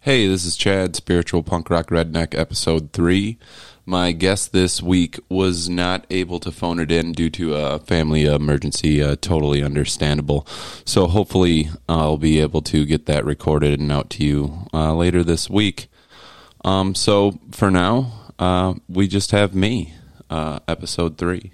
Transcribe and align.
Hey, 0.00 0.28
this 0.28 0.44
is 0.44 0.56
Chad, 0.56 0.94
Spiritual 0.94 1.42
Punk 1.42 1.68
Rock 1.68 1.88
Redneck, 1.88 2.38
episode 2.38 2.92
three. 2.92 3.38
My 3.84 4.12
guest 4.12 4.52
this 4.52 4.82
week 4.82 5.18
was 5.28 5.68
not 5.68 6.06
able 6.10 6.38
to 6.40 6.52
phone 6.52 6.80
it 6.80 6.90
in 6.90 7.12
due 7.12 7.30
to 7.30 7.54
a 7.54 7.78
family 7.80 8.24
emergency. 8.24 9.02
Uh, 9.02 9.16
totally 9.20 9.62
understandable. 9.62 10.46
So 10.84 11.06
hopefully, 11.06 11.70
I'll 11.88 12.18
be 12.18 12.40
able 12.40 12.62
to 12.62 12.84
get 12.84 13.06
that 13.06 13.24
recorded 13.24 13.80
and 13.80 13.90
out 13.90 14.10
to 14.10 14.24
you 14.24 14.68
uh, 14.72 14.94
later 14.94 15.24
this 15.24 15.50
week. 15.50 15.88
Um, 16.64 16.94
so 16.94 17.38
for 17.52 17.70
now, 17.70 18.32
uh, 18.38 18.74
we 18.88 19.08
just 19.08 19.30
have 19.30 19.54
me, 19.54 19.94
uh, 20.30 20.60
episode 20.68 21.18
three. 21.18 21.52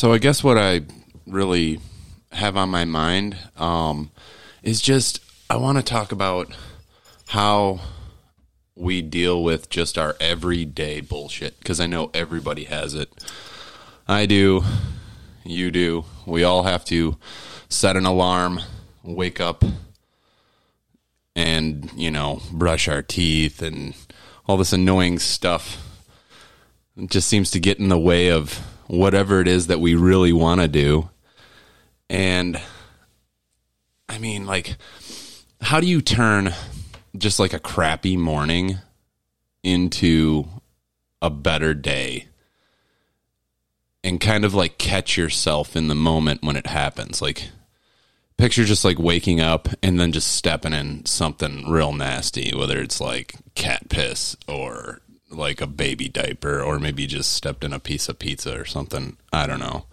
So 0.00 0.14
I 0.14 0.16
guess 0.16 0.42
what 0.42 0.56
I 0.56 0.80
really 1.26 1.78
have 2.32 2.56
on 2.56 2.70
my 2.70 2.86
mind 2.86 3.36
um, 3.58 4.10
is 4.62 4.80
just 4.80 5.20
I 5.50 5.56
want 5.56 5.76
to 5.76 5.84
talk 5.84 6.10
about 6.10 6.56
how 7.28 7.80
we 8.74 9.02
deal 9.02 9.44
with 9.44 9.68
just 9.68 9.98
our 9.98 10.16
everyday 10.18 11.02
bullshit 11.02 11.58
because 11.58 11.80
I 11.80 11.86
know 11.86 12.10
everybody 12.14 12.64
has 12.64 12.94
it. 12.94 13.12
I 14.08 14.24
do, 14.24 14.64
you 15.44 15.70
do. 15.70 16.06
We 16.24 16.44
all 16.44 16.62
have 16.62 16.86
to 16.86 17.18
set 17.68 17.94
an 17.94 18.06
alarm, 18.06 18.62
wake 19.02 19.38
up, 19.38 19.62
and 21.36 21.92
you 21.94 22.10
know 22.10 22.40
brush 22.50 22.88
our 22.88 23.02
teeth 23.02 23.60
and 23.60 23.92
all 24.46 24.56
this 24.56 24.72
annoying 24.72 25.18
stuff. 25.18 25.76
It 26.96 27.10
just 27.10 27.28
seems 27.28 27.50
to 27.50 27.60
get 27.60 27.78
in 27.78 27.90
the 27.90 27.98
way 27.98 28.30
of 28.30 28.66
whatever 28.90 29.40
it 29.40 29.46
is 29.46 29.68
that 29.68 29.80
we 29.80 29.94
really 29.94 30.32
want 30.32 30.60
to 30.60 30.66
do. 30.66 31.08
And 32.08 32.60
I 34.08 34.18
mean, 34.18 34.46
like, 34.46 34.76
how 35.60 35.80
do 35.80 35.86
you 35.86 36.00
turn 36.00 36.52
just 37.16 37.38
like 37.38 37.52
a 37.52 37.60
crappy 37.60 38.16
morning 38.16 38.78
into 39.62 40.48
a 41.22 41.30
better 41.30 41.72
day 41.72 42.26
and 44.02 44.20
kind 44.20 44.44
of 44.44 44.54
like 44.54 44.78
catch 44.78 45.16
yourself 45.16 45.76
in 45.76 45.86
the 45.86 45.94
moment 45.94 46.42
when 46.42 46.56
it 46.56 46.66
happens? 46.66 47.22
Like, 47.22 47.48
picture 48.38 48.64
just 48.64 48.84
like 48.84 48.98
waking 48.98 49.40
up 49.40 49.68
and 49.84 50.00
then 50.00 50.10
just 50.10 50.32
stepping 50.32 50.72
in 50.72 51.06
something 51.06 51.70
real 51.70 51.92
nasty, 51.92 52.52
whether 52.56 52.80
it's 52.80 53.00
like 53.00 53.34
cat 53.54 53.88
piss 53.88 54.36
or 54.48 55.00
like 55.30 55.60
a 55.60 55.66
baby 55.66 56.08
diaper 56.08 56.62
or 56.62 56.78
maybe 56.78 57.02
you 57.02 57.08
just 57.08 57.32
stepped 57.32 57.64
in 57.64 57.72
a 57.72 57.78
piece 57.78 58.08
of 58.08 58.18
pizza 58.18 58.58
or 58.58 58.64
something. 58.64 59.16
I 59.32 59.46
don't 59.46 59.60
know. 59.60 59.86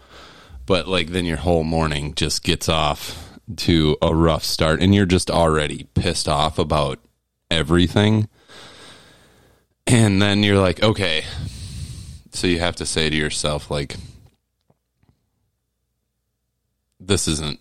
But 0.66 0.88
like 0.88 1.10
then 1.10 1.26
your 1.26 1.38
whole 1.38 1.64
morning 1.64 2.14
just 2.16 2.44
gets 2.44 2.68
off 2.68 3.40
to 3.58 3.98
a 4.02 4.14
rough 4.14 4.44
start 4.44 4.82
and 4.82 4.94
you're 4.94 5.06
just 5.06 5.32
already 5.32 5.88
pissed 5.94 6.28
off 6.28 6.60
about 6.60 7.00
everything. 7.50 8.28
And 9.86 10.22
then 10.22 10.44
you're 10.44 10.60
like, 10.60 10.84
okay. 10.84 11.24
So 12.32 12.48
you 12.48 12.60
have 12.60 12.76
to 12.78 12.86
say 12.86 13.10
to 13.10 13.16
yourself 13.16 13.72
like 13.72 13.96
this 17.00 17.28
isn't 17.28 17.60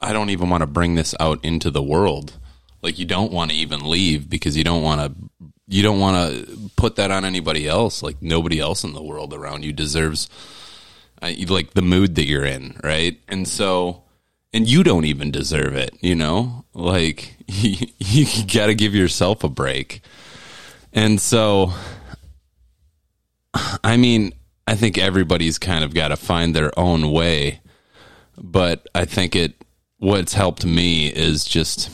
I 0.00 0.12
don't 0.12 0.30
even 0.30 0.50
want 0.50 0.60
to 0.60 0.66
bring 0.66 0.96
this 0.96 1.14
out 1.18 1.42
into 1.44 1.70
the 1.70 1.82
world. 1.82 2.38
Like 2.82 2.98
you 2.98 3.06
don't 3.06 3.32
want 3.32 3.50
to 3.50 3.56
even 3.56 3.88
leave 3.88 4.28
because 4.28 4.56
you 4.56 4.64
don't 4.64 4.82
want 4.82 5.00
to 5.00 5.50
you 5.66 5.82
don't 5.82 5.98
want 5.98 6.30
to 6.30 6.70
put 6.76 6.96
that 6.96 7.10
on 7.10 7.24
anybody 7.24 7.66
else. 7.66 8.02
Like 8.02 8.20
nobody 8.20 8.60
else 8.60 8.84
in 8.84 8.92
the 8.92 9.02
world 9.02 9.32
around 9.32 9.64
you 9.64 9.72
deserves 9.72 10.28
uh, 11.22 11.32
like 11.48 11.74
the 11.74 11.82
mood 11.82 12.14
that 12.16 12.26
you're 12.26 12.44
in, 12.44 12.78
right? 12.82 13.18
And 13.28 13.48
so, 13.48 14.02
and 14.52 14.68
you 14.68 14.82
don't 14.84 15.04
even 15.04 15.30
deserve 15.30 15.74
it. 15.74 15.96
You 16.00 16.14
know, 16.14 16.64
like 16.74 17.36
you, 17.46 17.86
you 17.98 18.46
got 18.46 18.66
to 18.66 18.74
give 18.74 18.94
yourself 18.94 19.44
a 19.44 19.48
break. 19.48 20.02
And 20.92 21.20
so, 21.20 21.72
I 23.82 23.96
mean, 23.96 24.32
I 24.66 24.74
think 24.76 24.98
everybody's 24.98 25.58
kind 25.58 25.84
of 25.84 25.94
got 25.94 26.08
to 26.08 26.16
find 26.16 26.54
their 26.54 26.76
own 26.78 27.10
way, 27.10 27.60
but 28.38 28.86
I 28.94 29.04
think 29.04 29.34
it 29.34 29.54
what's 29.98 30.34
helped 30.34 30.66
me 30.66 31.08
is 31.08 31.44
just 31.44 31.90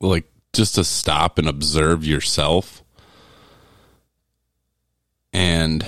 like 0.00 0.24
just 0.56 0.74
to 0.74 0.84
stop 0.84 1.38
and 1.38 1.48
observe 1.48 2.04
yourself 2.04 2.82
and 5.32 5.86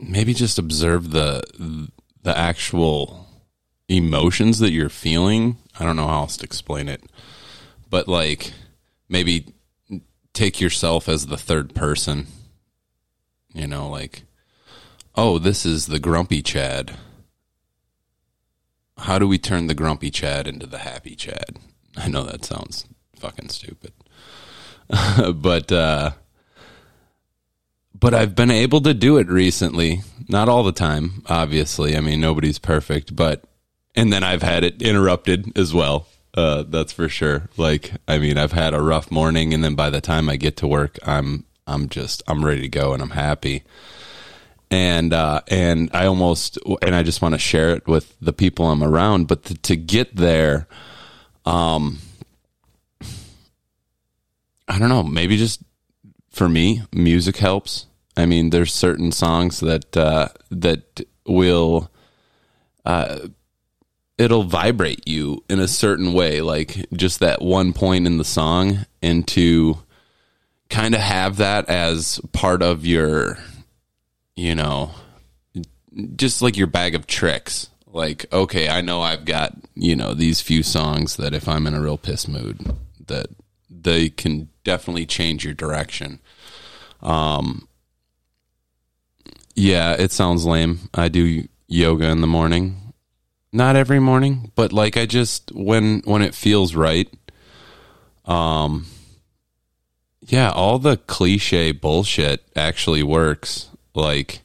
maybe 0.00 0.32
just 0.32 0.58
observe 0.58 1.10
the 1.10 1.42
the 2.22 2.36
actual 2.36 3.28
emotions 3.86 4.60
that 4.60 4.70
you're 4.70 4.88
feeling. 4.88 5.58
I 5.78 5.84
don't 5.84 5.96
know 5.96 6.06
how 6.06 6.20
else 6.20 6.38
to 6.38 6.44
explain 6.44 6.88
it. 6.88 7.02
But 7.90 8.08
like 8.08 8.52
maybe 9.08 9.52
take 10.32 10.60
yourself 10.60 11.08
as 11.08 11.26
the 11.26 11.36
third 11.36 11.74
person. 11.74 12.28
You 13.52 13.66
know, 13.66 13.90
like 13.90 14.22
oh, 15.14 15.38
this 15.38 15.66
is 15.66 15.86
the 15.86 15.98
grumpy 15.98 16.40
Chad. 16.40 16.96
How 18.96 19.18
do 19.18 19.28
we 19.28 19.36
turn 19.36 19.66
the 19.66 19.74
grumpy 19.74 20.10
Chad 20.10 20.46
into 20.46 20.66
the 20.66 20.78
happy 20.78 21.14
Chad? 21.14 21.58
I 21.94 22.08
know 22.08 22.22
that 22.22 22.46
sounds 22.46 22.86
fucking 23.22 23.48
stupid. 23.50 23.92
but 25.34 25.70
uh 25.70 26.10
but 27.94 28.14
I've 28.14 28.34
been 28.34 28.50
able 28.50 28.80
to 28.80 28.94
do 28.94 29.16
it 29.18 29.28
recently. 29.28 30.00
Not 30.28 30.48
all 30.48 30.64
the 30.64 30.72
time, 30.72 31.22
obviously. 31.28 31.96
I 31.96 32.00
mean, 32.00 32.20
nobody's 32.20 32.58
perfect, 32.58 33.14
but 33.14 33.44
and 33.94 34.12
then 34.12 34.24
I've 34.24 34.42
had 34.42 34.64
it 34.64 34.82
interrupted 34.82 35.56
as 35.56 35.72
well. 35.72 36.08
Uh, 36.34 36.64
that's 36.66 36.92
for 36.92 37.08
sure. 37.08 37.48
Like, 37.56 37.92
I 38.08 38.18
mean, 38.18 38.38
I've 38.38 38.52
had 38.52 38.74
a 38.74 38.80
rough 38.82 39.10
morning, 39.10 39.54
and 39.54 39.62
then 39.62 39.76
by 39.76 39.88
the 39.88 40.00
time 40.00 40.28
I 40.28 40.36
get 40.36 40.56
to 40.58 40.66
work, 40.66 40.98
I'm 41.06 41.44
I'm 41.66 41.88
just 41.88 42.24
I'm 42.26 42.44
ready 42.44 42.62
to 42.62 42.68
go, 42.68 42.92
and 42.92 43.02
I'm 43.02 43.10
happy. 43.10 43.62
And 44.70 45.12
uh, 45.12 45.42
and 45.48 45.88
I 45.92 46.06
almost 46.06 46.58
and 46.80 46.96
I 46.96 47.04
just 47.04 47.22
want 47.22 47.34
to 47.34 47.38
share 47.38 47.70
it 47.76 47.86
with 47.86 48.16
the 48.20 48.32
people 48.32 48.66
I'm 48.66 48.82
around. 48.82 49.28
But 49.28 49.44
to, 49.44 49.54
to 49.54 49.76
get 49.76 50.16
there, 50.16 50.66
um, 51.44 51.98
I 54.72 54.78
don't 54.78 54.88
know, 54.88 55.02
maybe 55.02 55.36
just 55.36 55.62
for 56.30 56.48
me, 56.48 56.82
music 56.92 57.36
helps. 57.36 57.86
I 58.16 58.24
mean, 58.24 58.48
there's 58.48 58.72
certain 58.72 59.12
songs 59.12 59.60
that 59.60 59.94
uh, 59.94 60.28
that 60.50 61.02
will 61.26 61.90
uh, 62.86 63.28
it'll 64.16 64.44
vibrate 64.44 65.06
you 65.06 65.44
in 65.50 65.60
a 65.60 65.68
certain 65.68 66.14
way, 66.14 66.40
like 66.40 66.86
just 66.94 67.20
that 67.20 67.42
one 67.42 67.74
point 67.74 68.06
in 68.06 68.16
the 68.16 68.24
song, 68.24 68.86
and 69.02 69.28
to 69.28 69.78
kind 70.70 70.94
of 70.94 71.02
have 71.02 71.36
that 71.36 71.68
as 71.68 72.18
part 72.32 72.62
of 72.62 72.86
your, 72.86 73.36
you 74.36 74.54
know, 74.54 74.92
just 76.16 76.40
like 76.40 76.56
your 76.56 76.66
bag 76.66 76.94
of 76.94 77.06
tricks. 77.06 77.68
Like, 77.86 78.24
okay, 78.32 78.70
I 78.70 78.80
know 78.80 79.02
I've 79.02 79.26
got 79.26 79.52
you 79.74 79.96
know 79.96 80.14
these 80.14 80.40
few 80.40 80.62
songs 80.62 81.16
that 81.16 81.34
if 81.34 81.46
I'm 81.46 81.66
in 81.66 81.74
a 81.74 81.80
real 81.82 81.98
piss 81.98 82.26
mood, 82.26 82.74
that 83.06 83.26
they 83.84 84.08
can 84.10 84.48
definitely 84.64 85.06
change 85.06 85.44
your 85.44 85.54
direction. 85.54 86.20
Um, 87.00 87.68
yeah, 89.54 89.94
it 89.94 90.12
sounds 90.12 90.44
lame. 90.44 90.88
I 90.94 91.08
do 91.08 91.46
yoga 91.68 92.06
in 92.06 92.20
the 92.20 92.26
morning. 92.26 92.92
Not 93.52 93.76
every 93.76 94.00
morning, 94.00 94.50
but 94.54 94.72
like 94.72 94.96
I 94.96 95.04
just 95.04 95.52
when 95.52 96.00
when 96.04 96.22
it 96.22 96.34
feels 96.34 96.74
right. 96.74 97.08
Um 98.24 98.86
yeah, 100.26 100.50
all 100.50 100.78
the 100.78 100.96
cliche 100.96 101.72
bullshit 101.72 102.44
actually 102.56 103.02
works. 103.02 103.68
Like 103.94 104.40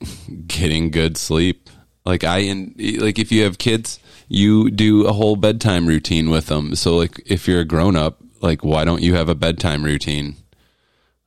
getting 0.46 0.90
good 0.90 1.16
sleep. 1.16 1.70
Like 2.04 2.22
I 2.22 2.38
in 2.38 2.74
like 2.98 3.18
if 3.18 3.32
you 3.32 3.44
have 3.44 3.56
kids, 3.56 3.98
you 4.28 4.70
do 4.70 5.06
a 5.06 5.12
whole 5.12 5.36
bedtime 5.36 5.86
routine 5.86 6.30
with 6.30 6.46
them. 6.46 6.74
So 6.74 6.96
like 6.96 7.20
if 7.26 7.46
you're 7.46 7.60
a 7.60 7.64
grown 7.64 7.96
up, 7.96 8.20
like 8.40 8.64
why 8.64 8.84
don't 8.84 9.02
you 9.02 9.14
have 9.14 9.28
a 9.28 9.34
bedtime 9.34 9.84
routine? 9.84 10.36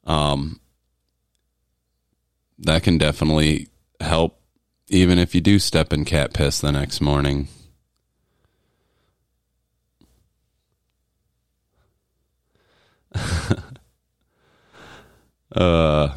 Um 0.05 0.59
that 2.59 2.83
can 2.83 2.97
definitely 2.97 3.67
help 4.01 4.39
even 4.89 5.19
if 5.19 5.33
you 5.35 5.41
do 5.41 5.59
step 5.59 5.93
in 5.93 6.03
cat 6.03 6.33
piss 6.33 6.59
the 6.59 6.71
next 6.71 6.99
morning. 6.99 7.47
uh 15.55 16.15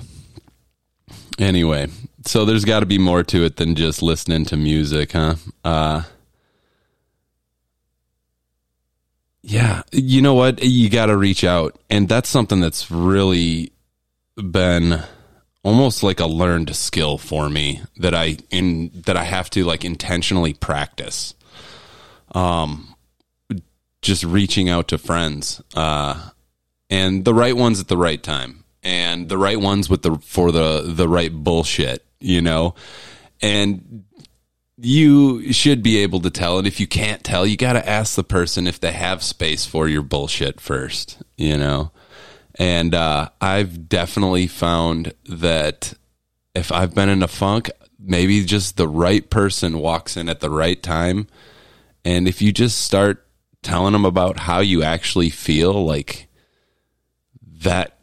anyway, 1.39 1.87
so 2.27 2.45
there's 2.45 2.65
got 2.65 2.81
to 2.81 2.87
be 2.87 2.99
more 2.99 3.23
to 3.23 3.45
it 3.45 3.57
than 3.57 3.75
just 3.75 4.03
listening 4.03 4.45
to 4.47 4.57
music, 4.57 5.13
huh? 5.13 5.37
Uh 5.65 6.03
Yeah, 9.43 9.83
you 9.91 10.23
know 10.23 10.35
what? 10.35 10.63
You 10.63 10.89
got 10.89 11.07
to 11.07 11.17
reach 11.17 11.43
out. 11.45 11.79
And 11.91 12.09
that's 12.09 12.29
something 12.29 12.61
that's 12.61 12.91
really 12.91 13.73
been 14.37 15.03
almost 15.65 16.03
like 16.03 16.21
a 16.21 16.27
learned 16.27 16.75
skill 16.75 17.19
for 17.19 17.49
me 17.49 17.83
that 17.97 18.15
I 18.15 18.39
in 18.51 18.91
that 19.07 19.17
I 19.17 19.25
have 19.25 19.51
to 19.51 19.65
like 19.65 19.85
intentionally 19.85 20.55
practice. 20.55 21.35
Um 22.35 22.95
just 24.01 24.25
reaching 24.25 24.69
out 24.69 24.89
to 24.89 24.99
friends 24.99 25.63
uh 25.77 26.31
and 26.91 27.25
the 27.25 27.35
right 27.35 27.57
ones 27.57 27.79
at 27.79 27.87
the 27.87 27.97
right 27.97 28.21
time 28.21 28.65
and 28.83 29.29
the 29.29 29.39
right 29.39 29.61
ones 29.61 29.89
with 29.89 30.03
the 30.03 30.17
for 30.19 30.51
the 30.51 30.83
the 30.87 31.09
right 31.09 31.33
bullshit, 31.33 32.05
you 32.21 32.41
know. 32.41 32.75
And 33.41 34.05
you 34.85 35.53
should 35.53 35.83
be 35.83 35.99
able 35.99 36.21
to 36.21 36.31
tell. 36.31 36.59
And 36.59 36.67
if 36.67 36.81
you 36.81 36.87
can't 36.87 37.23
tell 37.23 37.47
you 37.47 37.57
got 37.57 37.75
to 37.75 37.89
ask 37.89 38.17
the 38.17 38.25
person 38.25 38.67
if 38.67 38.81
they 38.81 38.93
have 38.93 39.23
space 39.23 39.65
for 39.65 39.89
your 39.89 40.03
bullshit 40.03 40.61
first 40.61 41.23
you 41.37 41.57
know? 41.57 41.93
And 42.59 42.95
uh, 42.95 43.31
i've 43.41 43.89
definitely 43.89 44.47
found 44.47 45.15
that 45.27 45.95
if 46.55 46.71
i've 46.71 46.95
been 46.95 47.09
in 47.09 47.23
a 47.23 47.29
funk 47.29 47.71
maybe 48.05 48.45
just 48.45 48.77
the 48.77 48.89
right 48.89 49.29
person 49.31 49.79
walks 49.79 50.17
in 50.17 50.29
at 50.29 50.41
the 50.41 50.51
right 50.51 50.83
time. 50.83 51.29
And 52.05 52.27
if 52.27 52.43
you 52.43 52.53
just 52.53 52.81
start 52.83 53.27
telling 53.63 53.93
them 53.93 54.05
about 54.05 54.41
how 54.41 54.61
you 54.61 54.83
actually 54.83 55.31
feel 55.31 55.85
like 55.85 56.29
that 57.63 57.99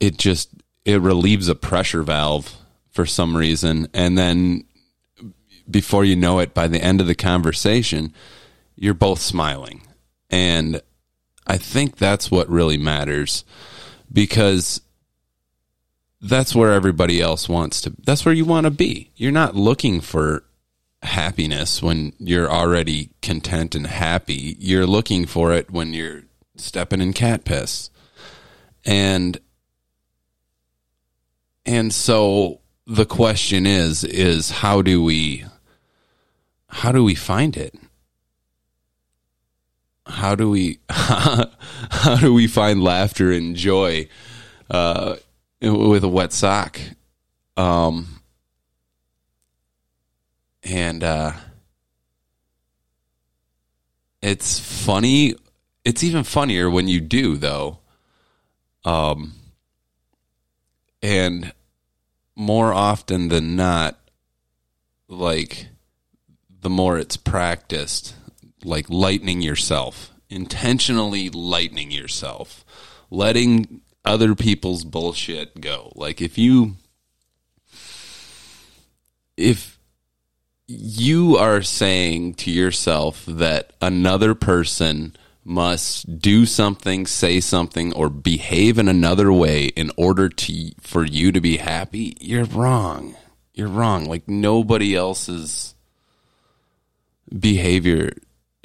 it 0.00 0.18
just 0.18 0.50
it 0.84 1.00
relieves 1.00 1.48
a 1.48 1.54
pressure 1.54 2.02
valve 2.02 2.56
for 2.90 3.06
some 3.06 3.36
reason. 3.36 3.86
And 3.94 4.18
then 4.18 4.64
before 5.72 6.04
you 6.04 6.14
know 6.14 6.38
it, 6.38 6.54
by 6.54 6.68
the 6.68 6.82
end 6.82 7.00
of 7.00 7.06
the 7.06 7.14
conversation, 7.14 8.12
you're 8.76 8.94
both 8.94 9.20
smiling. 9.20 9.82
And 10.30 10.80
I 11.46 11.56
think 11.56 11.96
that's 11.96 12.30
what 12.30 12.48
really 12.48 12.76
matters 12.76 13.44
because 14.12 14.80
that's 16.20 16.54
where 16.54 16.72
everybody 16.72 17.20
else 17.20 17.48
wants 17.48 17.80
to, 17.82 17.92
that's 18.04 18.24
where 18.24 18.34
you 18.34 18.44
want 18.44 18.64
to 18.64 18.70
be. 18.70 19.10
You're 19.16 19.32
not 19.32 19.56
looking 19.56 20.00
for 20.00 20.44
happiness 21.02 21.82
when 21.82 22.12
you're 22.18 22.50
already 22.50 23.10
content 23.22 23.74
and 23.74 23.86
happy. 23.86 24.56
You're 24.58 24.86
looking 24.86 25.26
for 25.26 25.52
it 25.52 25.70
when 25.70 25.92
you're 25.92 26.22
stepping 26.56 27.00
in 27.00 27.12
cat 27.12 27.44
piss. 27.44 27.90
And, 28.84 29.38
and 31.66 31.92
so 31.92 32.60
the 32.86 33.06
question 33.06 33.66
is, 33.66 34.04
is 34.04 34.50
how 34.50 34.82
do 34.82 35.02
we 35.02 35.44
how 36.72 36.90
do 36.90 37.04
we 37.04 37.14
find 37.14 37.56
it? 37.56 37.74
How 40.06 40.34
do 40.34 40.50
we 40.50 40.78
how 40.90 42.16
do 42.18 42.32
we 42.32 42.46
find 42.46 42.82
laughter 42.82 43.30
and 43.30 43.54
joy 43.54 44.08
uh, 44.70 45.16
with 45.60 46.02
a 46.02 46.08
wet 46.08 46.32
sock? 46.32 46.80
Um, 47.58 48.22
and 50.64 51.04
uh, 51.04 51.32
it's 54.22 54.58
funny. 54.58 55.34
It's 55.84 56.02
even 56.02 56.24
funnier 56.24 56.70
when 56.70 56.88
you 56.88 57.00
do, 57.00 57.36
though. 57.36 57.78
Um, 58.84 59.34
and 61.02 61.52
more 62.34 62.72
often 62.72 63.28
than 63.28 63.56
not, 63.56 63.98
like 65.08 65.66
the 66.62 66.70
more 66.70 66.96
it's 66.96 67.16
practiced, 67.16 68.14
like 68.64 68.88
lightening 68.88 69.42
yourself, 69.42 70.12
intentionally 70.30 71.28
lightening 71.28 71.90
yourself, 71.90 72.64
letting 73.10 73.82
other 74.04 74.34
people's 74.34 74.84
bullshit 74.84 75.60
go. 75.60 75.92
Like 75.94 76.20
if 76.22 76.38
you 76.38 76.76
if 79.36 79.78
you 80.66 81.36
are 81.36 81.62
saying 81.62 82.34
to 82.34 82.50
yourself 82.50 83.24
that 83.26 83.72
another 83.82 84.34
person 84.34 85.14
must 85.44 86.20
do 86.20 86.46
something, 86.46 87.04
say 87.04 87.40
something, 87.40 87.92
or 87.94 88.08
behave 88.08 88.78
in 88.78 88.86
another 88.88 89.32
way 89.32 89.64
in 89.66 89.90
order 89.96 90.28
to 90.28 90.70
for 90.80 91.04
you 91.04 91.32
to 91.32 91.40
be 91.40 91.56
happy, 91.56 92.16
you're 92.20 92.44
wrong. 92.44 93.16
You're 93.52 93.68
wrong. 93.68 94.04
Like 94.04 94.28
nobody 94.28 94.94
else's 94.94 95.74
behavior 97.38 98.12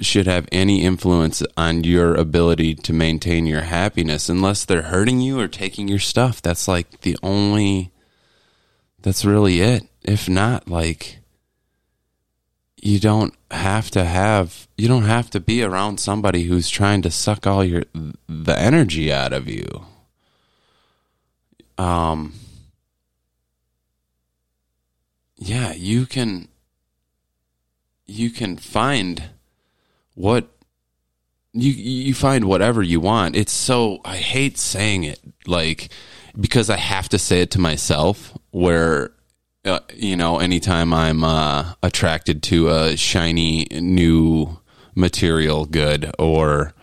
should 0.00 0.26
have 0.26 0.48
any 0.52 0.84
influence 0.84 1.42
on 1.56 1.82
your 1.82 2.14
ability 2.14 2.74
to 2.74 2.92
maintain 2.92 3.46
your 3.46 3.62
happiness 3.62 4.28
unless 4.28 4.64
they're 4.64 4.82
hurting 4.82 5.20
you 5.20 5.40
or 5.40 5.48
taking 5.48 5.88
your 5.88 5.98
stuff. 5.98 6.40
That's 6.40 6.68
like 6.68 7.00
the 7.00 7.16
only 7.22 7.90
that's 9.00 9.24
really 9.24 9.60
it. 9.60 9.84
If 10.02 10.28
not, 10.28 10.68
like 10.68 11.18
you 12.80 13.00
don't 13.00 13.34
have 13.50 13.90
to 13.90 14.04
have 14.04 14.68
you 14.76 14.86
don't 14.86 15.04
have 15.04 15.30
to 15.30 15.40
be 15.40 15.62
around 15.62 15.98
somebody 15.98 16.44
who's 16.44 16.68
trying 16.68 17.02
to 17.02 17.10
suck 17.10 17.46
all 17.46 17.64
your 17.64 17.82
the 18.28 18.58
energy 18.58 19.12
out 19.12 19.32
of 19.32 19.48
you. 19.48 19.84
Um 21.76 22.34
yeah, 25.36 25.72
you 25.72 26.06
can 26.06 26.48
you 28.08 28.30
can 28.30 28.56
find 28.56 29.22
what 30.14 30.48
you 31.52 31.70
you 31.70 32.14
find 32.14 32.46
whatever 32.46 32.82
you 32.82 32.98
want. 33.00 33.36
It's 33.36 33.52
so 33.52 34.00
I 34.04 34.16
hate 34.16 34.58
saying 34.58 35.04
it 35.04 35.20
like 35.46 35.90
because 36.38 36.70
I 36.70 36.76
have 36.76 37.08
to 37.10 37.18
say 37.18 37.42
it 37.42 37.50
to 37.52 37.60
myself 37.60 38.36
where 38.50 39.12
uh, 39.64 39.80
you 39.94 40.16
know 40.16 40.38
anytime 40.38 40.92
I'm 40.92 41.22
uh, 41.22 41.74
attracted 41.82 42.42
to 42.44 42.68
a 42.70 42.96
shiny 42.96 43.66
new 43.70 44.58
material 44.94 45.66
good 45.66 46.10
or 46.18 46.74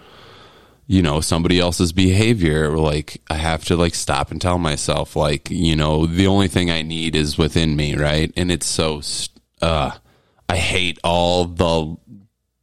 you 0.87 1.01
know 1.01 1.19
somebody 1.19 1.59
else's 1.59 1.91
behavior 1.91 2.77
like 2.77 3.21
i 3.29 3.33
have 3.33 3.65
to 3.65 3.75
like 3.75 3.95
stop 3.95 4.31
and 4.31 4.39
tell 4.39 4.57
myself 4.57 5.15
like 5.15 5.49
you 5.49 5.75
know 5.75 6.05
the 6.05 6.27
only 6.27 6.47
thing 6.47 6.69
i 6.69 6.81
need 6.81 7.15
is 7.15 7.37
within 7.37 7.75
me 7.75 7.95
right 7.95 8.31
and 8.37 8.51
it's 8.51 8.67
so 8.67 9.01
uh 9.61 9.91
I 10.47 10.57
hate 10.57 10.99
all 11.03 11.45
the 11.45 11.97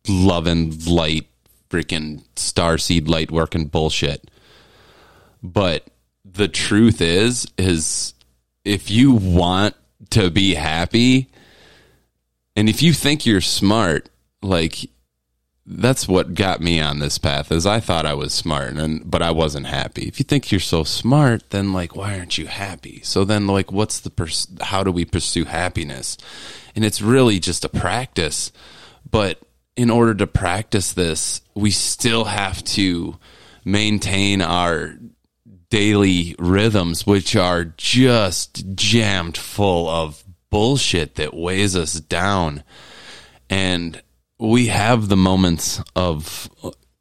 love 0.08 0.46
and 0.46 0.86
light, 0.86 1.26
freaking 1.70 2.24
star 2.36 2.78
seed 2.78 3.08
light 3.08 3.30
working 3.30 3.66
bullshit. 3.66 4.30
But 5.42 5.88
the 6.24 6.48
truth 6.48 7.00
is, 7.00 7.46
is 7.58 8.14
if 8.64 8.90
you 8.90 9.12
want 9.12 9.74
to 10.10 10.30
be 10.30 10.54
happy, 10.54 11.28
and 12.54 12.68
if 12.68 12.82
you 12.82 12.92
think 12.92 13.26
you're 13.26 13.40
smart, 13.40 14.08
like 14.42 14.90
that's 15.64 16.08
what 16.08 16.34
got 16.34 16.60
me 16.60 16.80
on 16.80 16.98
this 16.98 17.18
path 17.18 17.52
is 17.52 17.66
I 17.66 17.78
thought 17.78 18.04
I 18.04 18.14
was 18.14 18.32
smart 18.32 18.72
and 18.74 19.08
but 19.08 19.22
I 19.22 19.30
wasn't 19.30 19.66
happy. 19.66 20.08
If 20.08 20.18
you 20.18 20.24
think 20.24 20.50
you're 20.50 20.60
so 20.60 20.82
smart, 20.82 21.50
then 21.50 21.72
like 21.72 21.94
why 21.94 22.18
aren't 22.18 22.36
you 22.36 22.46
happy? 22.46 23.00
So 23.04 23.24
then 23.24 23.46
like 23.46 23.70
what's 23.70 24.00
the 24.00 24.10
pers- 24.10 24.48
how 24.60 24.82
do 24.82 24.90
we 24.90 25.04
pursue 25.04 25.44
happiness? 25.44 26.18
And 26.74 26.84
it's 26.84 27.00
really 27.00 27.38
just 27.38 27.64
a 27.64 27.68
practice. 27.68 28.50
But 29.08 29.38
in 29.76 29.88
order 29.88 30.14
to 30.14 30.26
practice 30.26 30.92
this, 30.92 31.42
we 31.54 31.70
still 31.70 32.24
have 32.24 32.64
to 32.64 33.18
maintain 33.64 34.42
our 34.42 34.96
daily 35.70 36.34
rhythms 36.38 37.06
which 37.06 37.36
are 37.36 37.64
just 37.64 38.74
jammed 38.74 39.36
full 39.36 39.88
of 39.88 40.24
bullshit 40.50 41.14
that 41.14 41.34
weighs 41.34 41.76
us 41.76 41.94
down. 41.94 42.64
And 43.48 44.02
we 44.42 44.66
have 44.66 45.08
the 45.08 45.16
moments 45.16 45.80
of 45.94 46.50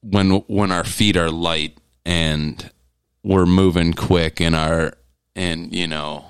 when 0.02 0.30
when 0.48 0.72
our 0.72 0.84
feet 0.84 1.18
are 1.18 1.32
light 1.32 1.76
and 2.06 2.70
we're 3.24 3.48
moving 3.48 3.94
quick 3.94 4.40
and 4.40 4.56
our 4.56 4.94
and 5.36 5.74
you 5.74 5.88
know 5.88 6.24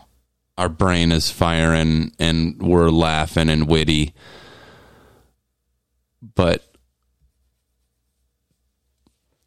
our 0.58 0.70
brain 0.70 1.12
is 1.12 1.30
firing 1.30 2.13
and 2.18 2.62
we're 2.62 2.89
laughing 2.89 3.50
and 3.50 3.68
witty. 3.68 4.13
But 6.22 6.63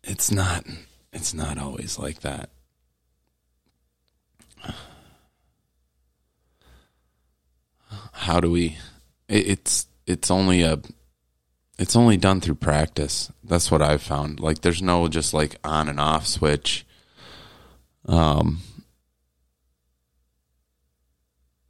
it's 0.02 0.30
not 0.30 0.66
it's 1.14 1.33
not 1.33 1.56
always 1.56 1.99
like 1.99 2.21
that. 2.21 2.50
How 8.12 8.40
do 8.40 8.50
we 8.50 8.76
it's 9.28 9.87
it's 10.06 10.30
only 10.30 10.61
a 10.61 10.78
it's 11.78 11.96
only 11.96 12.16
done 12.16 12.40
through 12.40 12.56
practice. 12.56 13.30
That's 13.42 13.70
what 13.70 13.82
I've 13.82 14.02
found. 14.02 14.40
Like 14.40 14.60
there's 14.60 14.82
no 14.82 15.08
just 15.08 15.34
like 15.34 15.56
on 15.64 15.88
and 15.88 16.00
off 16.00 16.26
switch. 16.26 16.86
Um 18.06 18.60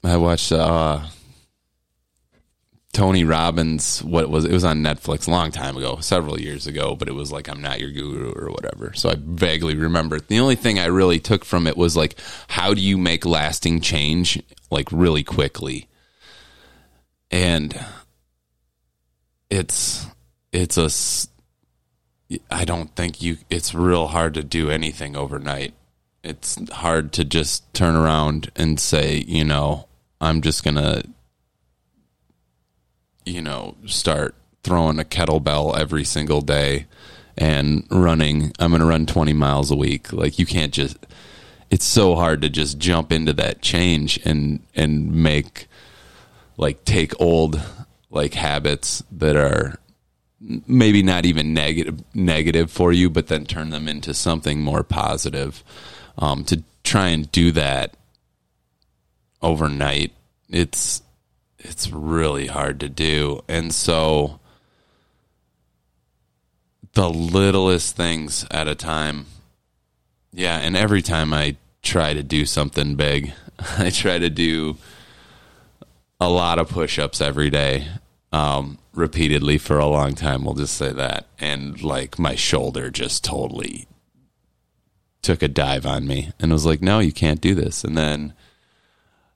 I 0.04 0.18
watched 0.18 0.52
uh, 0.52 1.00
Tony 2.92 3.25
Robbins. 3.25 4.04
What 4.04 4.28
was 4.28 4.44
it 4.44 4.52
was 4.52 4.64
on 4.64 4.82
Netflix 4.82 5.26
a 5.26 5.30
long 5.30 5.50
time 5.50 5.76
ago, 5.76 5.99
several 6.00 6.38
years 6.38 6.66
ago, 6.66 6.94
but 6.94 7.08
it 7.08 7.14
was 7.14 7.32
like 7.32 7.49
I'm 7.49 7.62
not 7.62 7.80
your 7.80 7.90
guru 7.90 8.32
or 8.32 8.50
whatever. 8.50 8.92
So 8.94 9.11
I 9.11 9.16
vaguely 9.18 9.75
remember. 9.75 10.20
The 10.20 10.38
only 10.38 10.56
thing 10.56 10.78
I 10.78 10.87
really 10.87 11.18
took 11.18 11.44
from 11.44 11.66
it 11.66 11.76
was 11.76 11.96
like, 11.96 12.16
how 12.49 12.75
do 12.75 12.82
you 12.82 12.99
make 12.99 13.25
lasting 13.25 13.80
change 13.80 14.42
like 14.70 14.88
really 14.92 15.25
quickly? 15.25 15.88
And 17.30 17.78
it's 19.54 20.06
it's 20.52 20.76
a 20.76 20.90
I 22.50 22.64
don't 22.64 22.94
think 22.96 23.23
you 23.23 23.38
it's 23.50 23.75
real 23.75 24.08
hard 24.08 24.34
to 24.34 24.42
do 24.42 24.68
anything 24.68 25.16
overnight. 25.16 25.75
It's 26.25 26.58
hard 26.70 27.12
to 27.12 27.25
just 27.25 27.73
turn 27.75 27.94
around 27.94 28.50
and 28.56 28.80
say, 28.80 29.18
you 29.26 29.44
know, 29.44 29.88
I'm 30.20 30.40
just 30.40 30.64
going 30.64 30.76
to 30.76 31.04
you 33.25 33.40
know, 33.40 33.76
start 33.87 34.34
throwing 34.62 34.99
a 34.99 35.04
kettlebell 35.04 35.78
every 35.78 36.04
single 36.04 36.40
day 36.40 36.87
and 37.38 37.87
running. 37.90 38.52
I'm 38.58 38.70
going 38.70 38.80
to 38.80 38.87
run 38.87 39.06
20 39.06 39.32
miles 39.32 39.70
a 39.70 39.76
week. 39.76 40.12
Like 40.12 40.38
you 40.38 40.46
can't 40.46 40.73
just 40.73 40.96
it's 41.70 41.84
so 41.84 42.14
hard 42.16 42.42
to 42.42 42.49
just 42.49 42.78
jump 42.78 43.12
into 43.12 43.32
that 43.34 43.62
change 43.62 44.18
and 44.25 44.61
and 44.75 45.12
make 45.12 45.68
like 46.56 46.84
take 46.84 47.18
old 47.20 47.61
like 48.14 48.35
habits 48.35 49.02
that 49.11 49.37
are 49.37 49.78
maybe 50.40 51.02
not 51.02 51.26
even 51.26 51.52
negative 51.52 52.02
negative 52.14 52.71
for 52.71 52.92
you, 52.92 53.11
but 53.11 53.26
then 53.26 53.44
turn 53.44 53.71
them 53.71 53.88
into 53.88 54.14
something 54.14 54.61
more 54.61 54.83
positive. 54.83 55.64
Um, 56.16 56.44
to 56.44 56.62
try 56.85 57.09
and 57.09 57.30
do 57.33 57.50
that 57.52 57.97
overnight, 59.42 60.12
it's 60.49 61.02
it's 61.59 61.90
really 61.90 62.47
hard 62.47 62.78
to 62.80 62.88
do, 62.88 63.42
and 63.49 63.75
so 63.75 64.38
the 66.92 67.11
littlest 67.11 67.97
things 67.97 68.47
at 68.50 68.68
a 68.68 68.75
time. 68.75 69.26
Yeah, 70.33 70.59
and 70.59 70.76
every 70.76 71.02
time 71.02 71.33
I 71.33 71.56
try 71.83 72.12
to 72.12 72.23
do 72.23 72.44
something 72.44 72.94
big, 72.94 73.33
I 73.78 73.90
try 73.90 74.18
to 74.18 74.30
do 74.30 74.76
a 76.21 76.28
lot 76.28 76.59
of 76.59 76.68
push-ups 76.68 77.21
every 77.21 77.50
day 77.50 77.87
um, 78.35 78.79
repeatedly 78.93 79.59
for 79.59 79.79
a 79.79 79.87
long 79.87 80.14
time. 80.14 80.45
We'll 80.45 80.55
just 80.55 80.76
say 80.76 80.93
that, 80.93 81.26
and 81.38 81.81
like 81.83 82.19
my 82.19 82.35
shoulder 82.35 82.91
just 82.91 83.23
totally 83.23 83.87
took 85.23 85.41
a 85.41 85.49
dive 85.49 85.87
on 85.87 86.07
me, 86.09 86.33
and 86.41 86.50
was 86.50 86.67
like, 86.67 86.83
"No, 86.83 86.99
you 86.99 87.12
can't 87.12 87.41
do 87.41 87.55
this." 87.55 87.85
And 87.85 87.97
then 87.97 88.35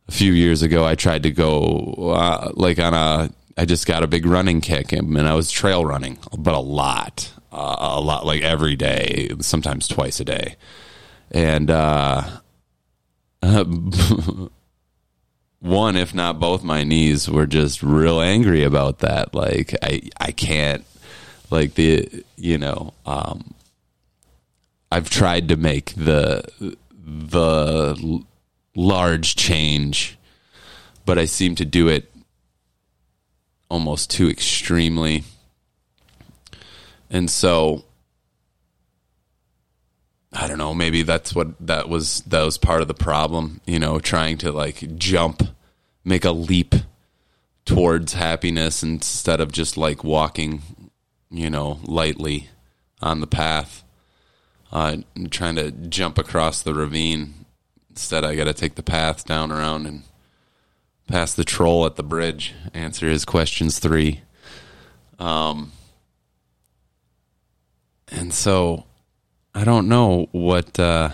a 0.08 0.12
few 0.12 0.32
years 0.32 0.62
ago, 0.62 0.84
I 0.84 0.96
tried 0.96 1.22
to 1.22 1.30
go 1.30 2.12
uh, 2.12 2.50
like 2.54 2.80
on 2.80 2.92
a. 2.92 3.30
I 3.56 3.64
just 3.64 3.86
got 3.86 4.02
a 4.02 4.08
big 4.08 4.26
running 4.26 4.60
kick, 4.60 4.92
and, 4.92 5.16
I 5.16 5.34
was 5.34 5.50
trail 5.50 5.84
running, 5.84 6.18
but 6.36 6.54
a 6.54 6.60
lot, 6.60 7.32
uh, 7.52 7.76
a 7.78 8.00
lot, 8.00 8.26
like 8.26 8.42
every 8.42 8.76
day, 8.76 9.30
sometimes 9.40 9.86
twice 9.86 10.18
a 10.18 10.24
day, 10.24 10.56
and. 11.30 11.70
uh 11.70 12.40
one, 15.60 15.96
if 15.96 16.14
not 16.14 16.38
both, 16.38 16.62
my 16.62 16.84
knees 16.84 17.28
were 17.28 17.46
just 17.46 17.82
real 17.82 18.20
angry 18.20 18.62
about 18.62 19.00
that. 19.00 19.34
Like 19.34 19.74
I, 19.82 20.02
I 20.20 20.30
can't, 20.30 20.84
like 21.50 21.74
the, 21.74 22.24
you 22.36 22.58
know, 22.58 22.94
um, 23.04 23.54
I've 24.90 25.10
tried 25.10 25.48
to 25.48 25.56
make 25.56 25.94
the 25.94 26.44
the 26.90 28.22
large 28.74 29.34
change, 29.36 30.18
but 31.04 31.18
I 31.18 31.24
seem 31.24 31.54
to 31.56 31.64
do 31.64 31.88
it 31.88 32.10
almost 33.68 34.10
too 34.10 34.30
extremely, 34.30 35.24
and 37.10 37.30
so 37.30 37.84
I 40.32 40.46
don't 40.46 40.58
know, 40.58 40.74
maybe 40.74 41.02
that's 41.02 41.34
what 41.34 41.48
that 41.66 41.88
was 41.88 42.20
that 42.22 42.42
was 42.42 42.58
part 42.58 42.82
of 42.82 42.88
the 42.88 42.94
problem, 42.94 43.60
you 43.66 43.78
know, 43.78 43.98
trying 43.98 44.36
to 44.38 44.52
like 44.52 44.96
jump, 44.96 45.42
make 46.04 46.24
a 46.24 46.32
leap 46.32 46.74
towards 47.64 48.14
happiness 48.14 48.82
instead 48.82 49.40
of 49.40 49.52
just 49.52 49.76
like 49.76 50.04
walking, 50.04 50.62
you 51.30 51.48
know, 51.48 51.80
lightly 51.84 52.48
on 53.00 53.20
the 53.20 53.26
path. 53.26 53.84
Uh, 54.70 54.98
trying 55.30 55.56
to 55.56 55.70
jump 55.70 56.18
across 56.18 56.60
the 56.60 56.74
ravine. 56.74 57.46
Instead, 57.88 58.22
I 58.22 58.34
got 58.34 58.44
to 58.44 58.52
take 58.52 58.74
the 58.74 58.82
path 58.82 59.24
down 59.24 59.50
around 59.50 59.86
and 59.86 60.02
pass 61.06 61.32
the 61.32 61.44
troll 61.44 61.86
at 61.86 61.96
the 61.96 62.02
bridge. 62.02 62.54
Answer 62.74 63.08
his 63.08 63.24
questions 63.24 63.78
three. 63.78 64.20
Um, 65.18 65.72
and 68.08 68.34
so 68.34 68.84
I 69.58 69.64
don't 69.64 69.88
know 69.88 70.28
what 70.30 70.78
uh, 70.78 71.10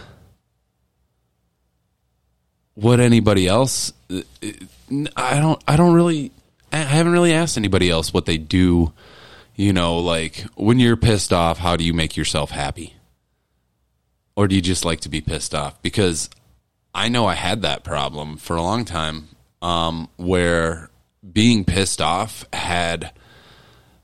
what 2.75 3.01
anybody 3.01 3.49
else. 3.49 3.95
I 5.17 5.41
don't. 5.41 5.65
I 5.67 5.77
don't 5.79 5.95
really. 5.95 6.31
I 6.71 6.77
haven't 6.77 7.13
really 7.13 7.33
asked 7.33 7.57
anybody 7.57 7.89
else 7.89 8.13
what 8.13 8.27
they 8.27 8.37
do. 8.37 8.93
You 9.57 9.73
know, 9.73 9.99
like 9.99 10.45
when 10.57 10.79
you're 10.79 10.99
pissed 10.99 11.33
off, 11.33 11.57
how 11.57 11.77
do 11.77 11.85
you 11.85 11.95
make 11.95 12.19
yourself 12.19 12.51
happy? 12.51 12.97
Or 14.37 14.47
do 14.47 14.55
you 14.55 14.61
just 14.61 14.85
like 14.85 15.01
to 15.01 15.09
be 15.09 15.23
pissed 15.23 15.55
off? 15.55 15.81
Because 15.81 16.29
I 16.95 17.09
know 17.09 17.25
I 17.25 17.37
had 17.37 17.63
that 17.63 17.83
problem 17.83 18.37
for 18.37 18.57
a 18.57 18.63
long 18.63 18.85
time, 18.85 19.29
um, 19.63 20.11
where 20.19 20.91
being 21.33 21.65
pissed 21.65 22.03
off 22.03 22.45
had 22.53 23.11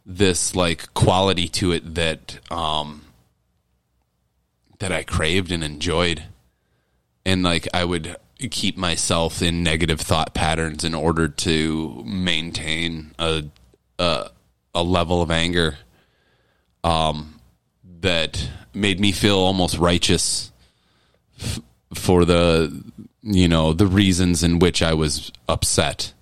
this 0.06 0.56
like 0.56 0.94
quality 0.94 1.46
to 1.48 1.72
it 1.72 1.94
that 1.96 2.38
um, 2.50 3.02
that 4.80 4.90
I 4.92 5.04
craved 5.04 5.52
and 5.52 5.62
enjoyed. 5.62 6.24
And 7.24 7.42
like 7.42 7.68
I 7.72 7.84
would 7.84 8.16
keep 8.50 8.76
myself 8.76 9.42
in 9.42 9.62
negative 9.62 10.00
thought 10.00 10.34
patterns 10.34 10.82
in 10.82 10.94
order 10.94 11.28
to 11.28 12.02
maintain 12.04 13.12
a 13.18 13.44
a, 13.98 14.30
a 14.74 14.82
level 14.82 15.20
of 15.20 15.30
anger 15.30 15.76
um, 16.82 17.38
that 18.00 18.48
made 18.72 18.98
me 18.98 19.12
feel 19.12 19.38
almost 19.38 19.76
righteous 19.76 20.50
f- 21.38 21.60
for 21.92 22.24
the 22.24 22.82
you 23.22 23.48
know 23.48 23.74
the 23.74 23.86
reasons 23.86 24.42
in 24.42 24.58
which 24.58 24.82
I 24.82 24.94
was 24.94 25.30
upset. 25.48 26.14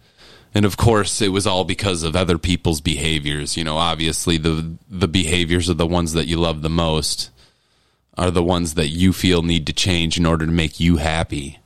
And 0.54 0.64
of 0.64 0.76
course, 0.76 1.20
it 1.20 1.28
was 1.28 1.46
all 1.46 1.62
because 1.62 2.02
of 2.02 2.16
other 2.16 2.38
people's 2.38 2.80
behaviors. 2.80 3.56
You 3.56 3.62
know, 3.62 3.76
obviously 3.76 4.38
the 4.38 4.76
the 4.90 5.06
behaviors 5.06 5.70
are 5.70 5.74
the 5.74 5.86
ones 5.86 6.14
that 6.14 6.26
you 6.26 6.38
love 6.38 6.62
the 6.62 6.70
most 6.70 7.30
are 8.18 8.32
the 8.32 8.42
ones 8.42 8.74
that 8.74 8.88
you 8.88 9.12
feel 9.12 9.42
need 9.42 9.66
to 9.68 9.72
change 9.72 10.18
in 10.18 10.26
order 10.26 10.44
to 10.44 10.52
make 10.52 10.80
you 10.80 10.96
happy. 10.96 11.60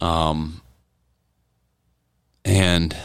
Um, 0.00 0.62
and 2.44 2.96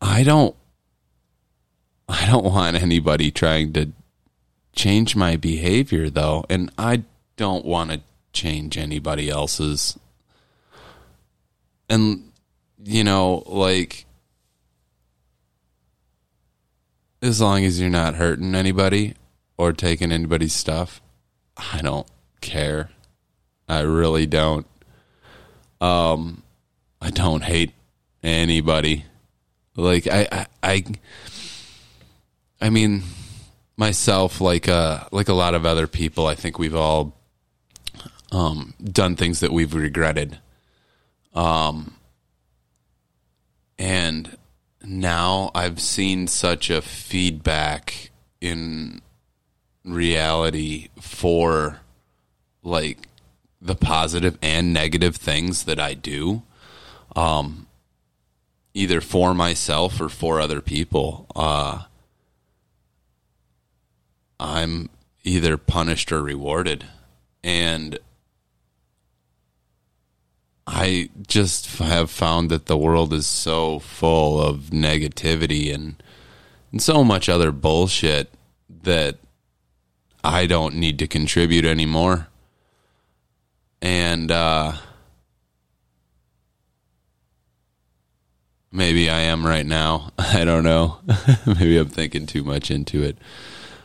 I 0.00 0.22
don't, 0.22 0.56
I 2.08 2.26
don't 2.26 2.44
want 2.44 2.76
anybody 2.76 3.30
trying 3.30 3.74
to 3.74 3.92
change 4.74 5.14
my 5.14 5.36
behavior 5.36 6.08
though, 6.08 6.44
and 6.48 6.72
I 6.78 7.02
don't 7.36 7.64
want 7.64 7.90
to 7.90 8.00
change 8.32 8.78
anybody 8.78 9.28
else's. 9.28 9.98
And 11.90 12.32
you 12.82 13.04
know, 13.04 13.42
like 13.46 14.06
as 17.20 17.40
long 17.40 17.64
as 17.64 17.78
you're 17.78 17.90
not 17.90 18.14
hurting 18.14 18.54
anybody, 18.54 19.14
or 19.58 19.72
taking 19.72 20.12
anybody's 20.12 20.54
stuff. 20.54 21.02
I 21.56 21.82
don't 21.82 22.06
care. 22.40 22.90
I 23.68 23.80
really 23.80 24.26
don't. 24.26 24.66
Um, 25.80 26.42
I 27.00 27.10
don't 27.10 27.42
hate 27.44 27.72
anybody. 28.22 29.04
Like 29.76 30.06
I, 30.06 30.28
I, 30.32 30.46
I, 30.62 30.84
I 32.60 32.70
mean, 32.70 33.02
myself, 33.76 34.40
like 34.40 34.68
uh, 34.68 35.04
like 35.12 35.28
a 35.28 35.34
lot 35.34 35.54
of 35.54 35.66
other 35.66 35.86
people, 35.86 36.26
I 36.26 36.34
think 36.34 36.58
we've 36.58 36.74
all 36.74 37.16
um, 38.32 38.74
done 38.82 39.16
things 39.16 39.40
that 39.40 39.52
we've 39.52 39.74
regretted. 39.74 40.38
Um, 41.34 41.94
and 43.78 44.36
now 44.82 45.50
I've 45.54 45.80
seen 45.80 46.26
such 46.26 46.70
a 46.70 46.82
feedback 46.82 48.10
in 48.40 49.02
reality 49.88 50.88
for 51.00 51.80
like 52.62 53.08
the 53.60 53.74
positive 53.74 54.38
and 54.42 54.72
negative 54.72 55.16
things 55.16 55.64
that 55.64 55.80
I 55.80 55.94
do, 55.94 56.42
um, 57.16 57.66
either 58.74 59.00
for 59.00 59.34
myself 59.34 60.00
or 60.00 60.08
for 60.08 60.40
other 60.40 60.60
people. 60.60 61.26
Uh, 61.34 61.84
I'm 64.38 64.88
either 65.24 65.56
punished 65.56 66.12
or 66.12 66.22
rewarded. 66.22 66.84
And 67.42 67.98
I 70.66 71.10
just 71.26 71.78
have 71.78 72.10
found 72.10 72.50
that 72.50 72.66
the 72.66 72.76
world 72.76 73.12
is 73.12 73.26
so 73.26 73.78
full 73.78 74.40
of 74.40 74.70
negativity 74.70 75.72
and, 75.72 76.02
and 76.72 76.82
so 76.82 77.02
much 77.02 77.28
other 77.28 77.52
bullshit 77.52 78.32
that 78.82 79.16
I 80.22 80.46
don't 80.46 80.76
need 80.76 80.98
to 80.98 81.06
contribute 81.06 81.64
anymore. 81.64 82.28
And 83.80 84.30
uh, 84.30 84.72
maybe 88.72 89.08
I 89.08 89.20
am 89.20 89.46
right 89.46 89.66
now. 89.66 90.10
I 90.18 90.44
don't 90.44 90.64
know. 90.64 90.98
maybe 91.46 91.78
I'm 91.78 91.88
thinking 91.88 92.26
too 92.26 92.44
much 92.44 92.70
into 92.70 93.02
it. 93.02 93.18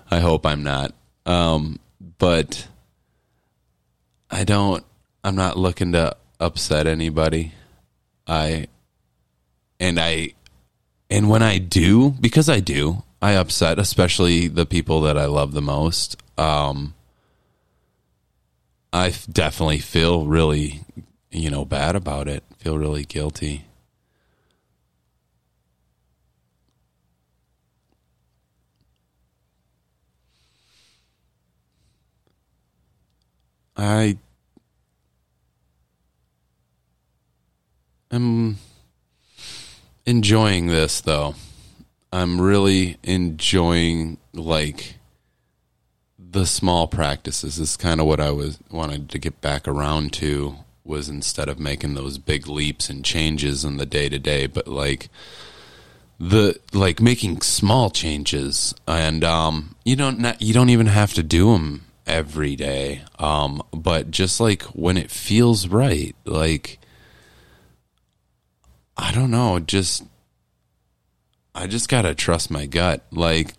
I 0.10 0.20
hope 0.20 0.46
I'm 0.46 0.64
not. 0.64 0.94
Um, 1.26 1.80
but 2.18 2.68
I 4.30 4.44
don't, 4.44 4.84
I'm 5.24 5.36
not 5.36 5.58
looking 5.58 5.94
to 5.94 6.16
upset 6.40 6.88
anybody. 6.88 7.54
I, 8.28 8.68
and 9.80 10.00
I, 10.00 10.34
and 11.10 11.30
when 11.30 11.44
I 11.44 11.60
do, 11.60 12.12
because 12.12 12.50
I 12.50 12.60
do, 12.60 13.04
I 13.22 13.34
upset, 13.34 13.80
especially 13.80 14.48
the 14.48 14.66
people 14.66 15.02
that 15.02 15.18
I 15.18 15.26
love 15.26 15.54
the 15.54 15.62
most. 15.62 16.18
Um, 16.38 16.94
I 18.92 19.14
definitely 19.32 19.80
feel 19.80 20.26
really, 20.26 20.82
you 21.32 21.50
know, 21.50 21.66
bad 21.66 21.96
about 21.96 22.28
it. 22.28 22.44
Feel 22.60 22.78
really 22.78 23.04
guilty. 23.04 23.66
I 33.76 34.18
am 38.12 38.58
enjoying 40.06 40.68
this 40.68 41.02
though. 41.02 41.36
I'm 42.12 42.40
really 42.40 42.98
enjoying 43.02 44.18
like 44.34 44.98
the 46.34 46.46
small 46.46 46.88
practices 46.88 47.60
is 47.60 47.78
kind 47.78 48.02
of 48.02 48.08
what 48.08 48.20
I 48.20 48.32
was 48.32 48.60
wanted 48.70 49.10
to 49.10 49.20
get 49.20 49.40
back 49.42 49.68
around 49.68 50.14
to 50.14 50.56
was 50.84 51.08
instead 51.08 51.48
of 51.48 51.60
making 51.60 51.94
those 51.94 52.18
big 52.18 52.48
leaps 52.48 52.90
and 52.90 53.06
changes 53.06 53.64
in 53.64 53.78
the 53.78 53.86
day 53.86 54.10
to 54.10 54.20
day, 54.20 54.48
but 54.48 54.68
like 54.68 55.10
the 56.20 56.60
like 56.74 57.00
making 57.02 57.42
small 57.42 57.90
changes 57.90 58.74
and 58.88 59.24
um 59.24 59.76
you 59.84 59.96
don't 59.96 60.20
not, 60.20 60.42
you 60.42 60.54
don't 60.54 60.70
even 60.70 60.88
have 60.88 61.14
to 61.14 61.24
do 61.24 61.54
them 61.54 61.86
every 62.06 62.56
day 62.56 63.02
um 63.18 63.64
but 63.74 64.12
just 64.12 64.40
like 64.40 64.62
when 64.64 64.96
it 64.96 65.10
feels 65.10 65.68
right 65.68 66.16
like 66.26 66.80
I 68.96 69.12
don't 69.12 69.32
know 69.32 69.60
just 69.60 70.04
I 71.56 71.68
just 71.68 71.88
got 71.90 72.04
to 72.04 72.16
trust 72.16 72.50
my 72.50 72.66
gut. 72.66 73.04
Like 73.12 73.54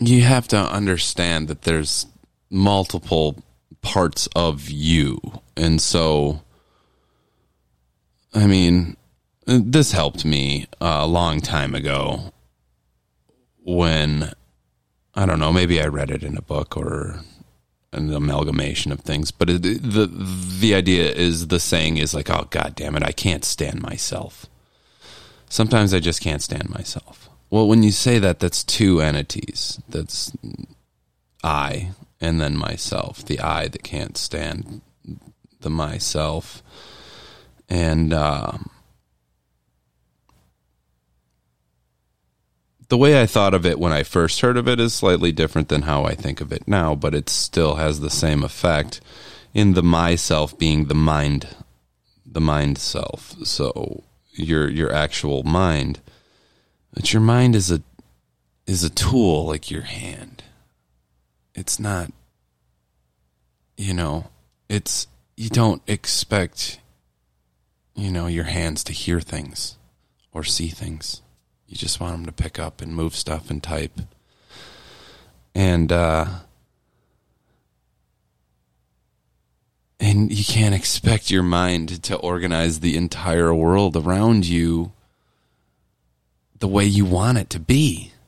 you 0.00 0.22
have 0.22 0.48
to 0.48 0.56
understand 0.56 1.48
that 1.48 1.62
there's 1.62 2.06
multiple 2.50 3.42
parts 3.82 4.28
of 4.34 4.68
you. 4.68 5.20
And 5.56 5.80
so, 5.80 6.42
I 8.34 8.46
mean, 8.46 8.96
this 9.46 9.92
helped 9.92 10.24
me 10.24 10.66
a 10.80 11.06
long 11.06 11.40
time 11.40 11.74
ago 11.74 12.32
when, 13.62 14.32
I 15.14 15.26
don't 15.26 15.38
know, 15.38 15.52
maybe 15.52 15.80
I 15.80 15.86
read 15.86 16.10
it 16.10 16.22
in 16.22 16.36
a 16.36 16.42
book 16.42 16.76
or 16.76 17.20
an 17.92 18.12
amalgamation 18.12 18.92
of 18.92 19.00
things, 19.00 19.30
but 19.30 19.50
it, 19.50 19.62
the 19.62 20.06
the 20.06 20.74
idea 20.74 21.10
is 21.10 21.48
the 21.48 21.58
saying 21.58 21.96
is 21.96 22.14
like, 22.14 22.30
oh 22.30 22.46
god 22.50 22.74
damn 22.76 22.94
it, 22.96 23.02
I 23.02 23.12
can't 23.12 23.44
stand 23.44 23.82
myself. 23.82 24.46
Sometimes 25.48 25.92
I 25.92 25.98
just 25.98 26.20
can't 26.20 26.42
stand 26.42 26.70
myself. 26.70 27.29
Well, 27.50 27.66
when 27.66 27.82
you 27.82 27.90
say 27.90 28.20
that, 28.20 28.38
that's 28.38 28.62
two 28.62 29.00
entities. 29.00 29.80
That's 29.88 30.32
I 31.42 31.90
and 32.20 32.40
then 32.40 32.56
myself. 32.56 33.24
The 33.24 33.40
I 33.40 33.66
that 33.68 33.82
can't 33.82 34.16
stand 34.16 34.82
the 35.60 35.70
myself. 35.70 36.62
And 37.68 38.12
uh, 38.12 38.58
the 42.88 42.96
way 42.96 43.20
I 43.20 43.26
thought 43.26 43.54
of 43.54 43.66
it 43.66 43.78
when 43.78 43.92
I 43.92 44.02
first 44.04 44.40
heard 44.40 44.56
of 44.56 44.68
it 44.68 44.78
is 44.78 44.94
slightly 44.94 45.32
different 45.32 45.68
than 45.68 45.82
how 45.82 46.04
I 46.04 46.14
think 46.14 46.40
of 46.40 46.52
it 46.52 46.68
now, 46.68 46.94
but 46.94 47.14
it 47.14 47.28
still 47.28 47.76
has 47.76 48.00
the 48.00 48.10
same 48.10 48.44
effect 48.44 49.00
in 49.54 49.74
the 49.74 49.82
myself 49.82 50.56
being 50.56 50.86
the 50.86 50.94
mind, 50.94 51.48
the 52.24 52.40
mind 52.40 52.78
self. 52.78 53.34
So 53.44 54.04
your 54.32 54.68
your 54.68 54.92
actual 54.92 55.42
mind 55.42 56.00
that 56.92 57.12
your 57.12 57.22
mind 57.22 57.54
is 57.54 57.70
a 57.70 57.82
is 58.66 58.84
a 58.84 58.90
tool 58.90 59.46
like 59.46 59.70
your 59.70 59.82
hand. 59.82 60.42
It's 61.54 61.78
not 61.78 62.12
you 63.76 63.94
know, 63.94 64.30
it's 64.68 65.06
you 65.36 65.48
don't 65.48 65.82
expect 65.86 66.80
you 67.94 68.10
know 68.10 68.26
your 68.26 68.44
hands 68.44 68.84
to 68.84 68.92
hear 68.92 69.20
things 69.20 69.76
or 70.32 70.44
see 70.44 70.68
things. 70.68 71.22
You 71.66 71.76
just 71.76 72.00
want 72.00 72.14
them 72.14 72.26
to 72.26 72.32
pick 72.32 72.58
up 72.58 72.80
and 72.80 72.94
move 72.94 73.14
stuff 73.14 73.50
and 73.50 73.62
type. 73.62 74.00
And 75.54 75.90
uh 75.92 76.26
and 79.98 80.32
you 80.32 80.44
can't 80.44 80.74
expect 80.74 81.30
your 81.30 81.42
mind 81.42 82.02
to 82.04 82.16
organize 82.16 82.80
the 82.80 82.96
entire 82.96 83.54
world 83.54 83.96
around 83.96 84.46
you 84.46 84.92
the 86.60 86.68
way 86.68 86.84
you 86.84 87.04
want 87.04 87.38
it 87.38 87.50
to 87.50 87.58
be. 87.58 88.12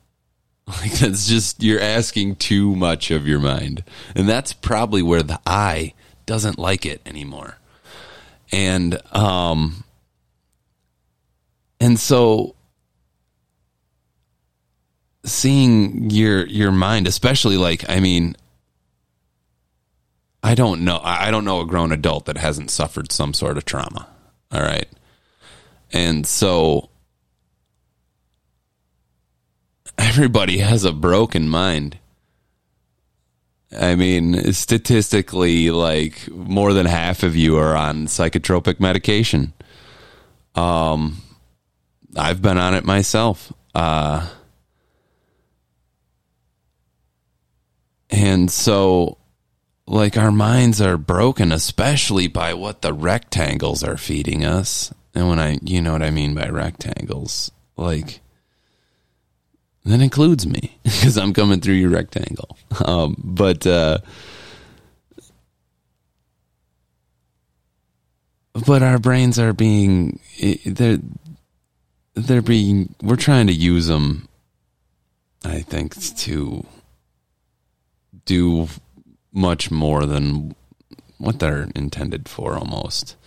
Like 0.65 0.93
that's 0.93 1.27
just 1.27 1.61
you're 1.61 1.81
asking 1.81 2.37
too 2.37 2.73
much 2.73 3.11
of 3.11 3.27
your 3.27 3.39
mind. 3.39 3.83
And 4.15 4.29
that's 4.29 4.53
probably 4.53 5.01
where 5.01 5.21
the 5.21 5.37
I 5.45 5.93
doesn't 6.25 6.57
like 6.57 6.85
it 6.85 7.01
anymore. 7.05 7.57
And 8.49 8.97
um 9.13 9.83
and 11.81 11.99
so 11.99 12.55
seeing 15.25 16.09
your 16.09 16.45
your 16.47 16.71
mind 16.71 17.07
especially 17.07 17.57
like 17.57 17.89
I 17.89 17.99
mean 17.99 18.37
I 20.41 20.55
don't 20.55 20.85
know 20.85 21.01
I 21.03 21.29
don't 21.29 21.43
know 21.43 21.59
a 21.59 21.65
grown 21.65 21.91
adult 21.91 22.23
that 22.27 22.37
hasn't 22.37 22.71
suffered 22.71 23.11
some 23.11 23.33
sort 23.33 23.57
of 23.57 23.65
trauma. 23.65 24.07
All 24.49 24.61
right. 24.61 24.87
And 25.91 26.25
so 26.25 26.89
everybody 29.97 30.59
has 30.59 30.83
a 30.83 30.91
broken 30.91 31.49
mind. 31.49 31.97
I 33.75 33.95
mean, 33.95 34.53
statistically, 34.53 35.71
like 35.71 36.29
more 36.29 36.73
than 36.73 36.85
half 36.85 37.23
of 37.23 37.35
you 37.35 37.57
are 37.57 37.75
on 37.75 38.05
psychotropic 38.05 38.79
medication. 38.79 39.53
Um, 40.55 41.21
I've 42.15 42.41
been 42.41 42.57
on 42.57 42.75
it 42.75 42.85
myself. 42.85 43.51
Uh, 43.73 44.29
and 48.09 48.51
so, 48.51 49.17
like, 49.87 50.17
our 50.17 50.31
minds 50.31 50.79
are 50.79 50.97
broken, 50.97 51.51
especially 51.51 52.27
by 52.27 52.53
what 52.53 52.83
the 52.83 52.93
rectangles 52.93 53.83
are 53.83 53.97
feeding 53.97 54.45
us. 54.45 54.93
And 55.15 55.27
when 55.27 55.39
I, 55.39 55.57
you 55.63 55.81
know 55.81 55.93
what 55.93 56.03
I 56.03 56.11
mean 56.11 56.35
by 56.35 56.47
rectangles, 56.49 57.51
like, 57.75 58.21
that 59.85 60.01
includes 60.01 60.45
me 60.45 60.77
because 60.83 61.17
I'm 61.17 61.33
coming 61.33 61.59
through 61.59 61.75
your 61.75 61.89
rectangle. 61.89 62.57
Um, 62.83 63.15
but 63.23 63.65
uh, 63.67 63.99
but 68.65 68.83
our 68.83 68.99
brains 68.99 69.39
are 69.39 69.53
being 69.53 70.19
they're 70.65 70.99
they're 72.15 72.41
being 72.41 72.95
we're 73.01 73.15
trying 73.15 73.47
to 73.47 73.53
use 73.53 73.87
them. 73.87 74.27
I 75.45 75.59
think 75.59 75.95
to 76.19 76.65
do 78.25 78.69
much 79.33 79.71
more 79.71 80.05
than 80.05 80.55
what 81.17 81.39
they're 81.39 81.67
intended 81.75 82.29
for, 82.29 82.55
almost. 82.55 83.17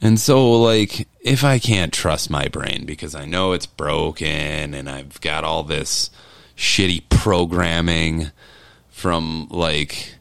And 0.00 0.18
so, 0.18 0.52
like, 0.60 1.08
if 1.20 1.42
I 1.42 1.58
can't 1.58 1.92
trust 1.92 2.30
my 2.30 2.48
brain 2.48 2.84
because 2.86 3.14
I 3.14 3.24
know 3.24 3.52
it's 3.52 3.66
broken 3.66 4.74
and 4.74 4.88
I've 4.88 5.20
got 5.20 5.44
all 5.44 5.64
this 5.64 6.10
shitty 6.56 7.08
programming 7.08 8.30
from 8.88 9.48
like 9.50 10.14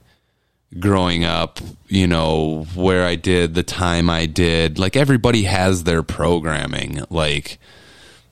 growing 0.80 1.24
up, 1.24 1.60
you 1.88 2.08
know, 2.08 2.66
where 2.76 3.06
I 3.06 3.16
did, 3.16 3.54
the 3.54 3.64
time 3.64 4.10
I 4.10 4.26
did, 4.26 4.80
like, 4.80 4.96
everybody 4.96 5.44
has 5.44 5.84
their 5.84 6.04
programming, 6.04 7.02
like, 7.10 7.60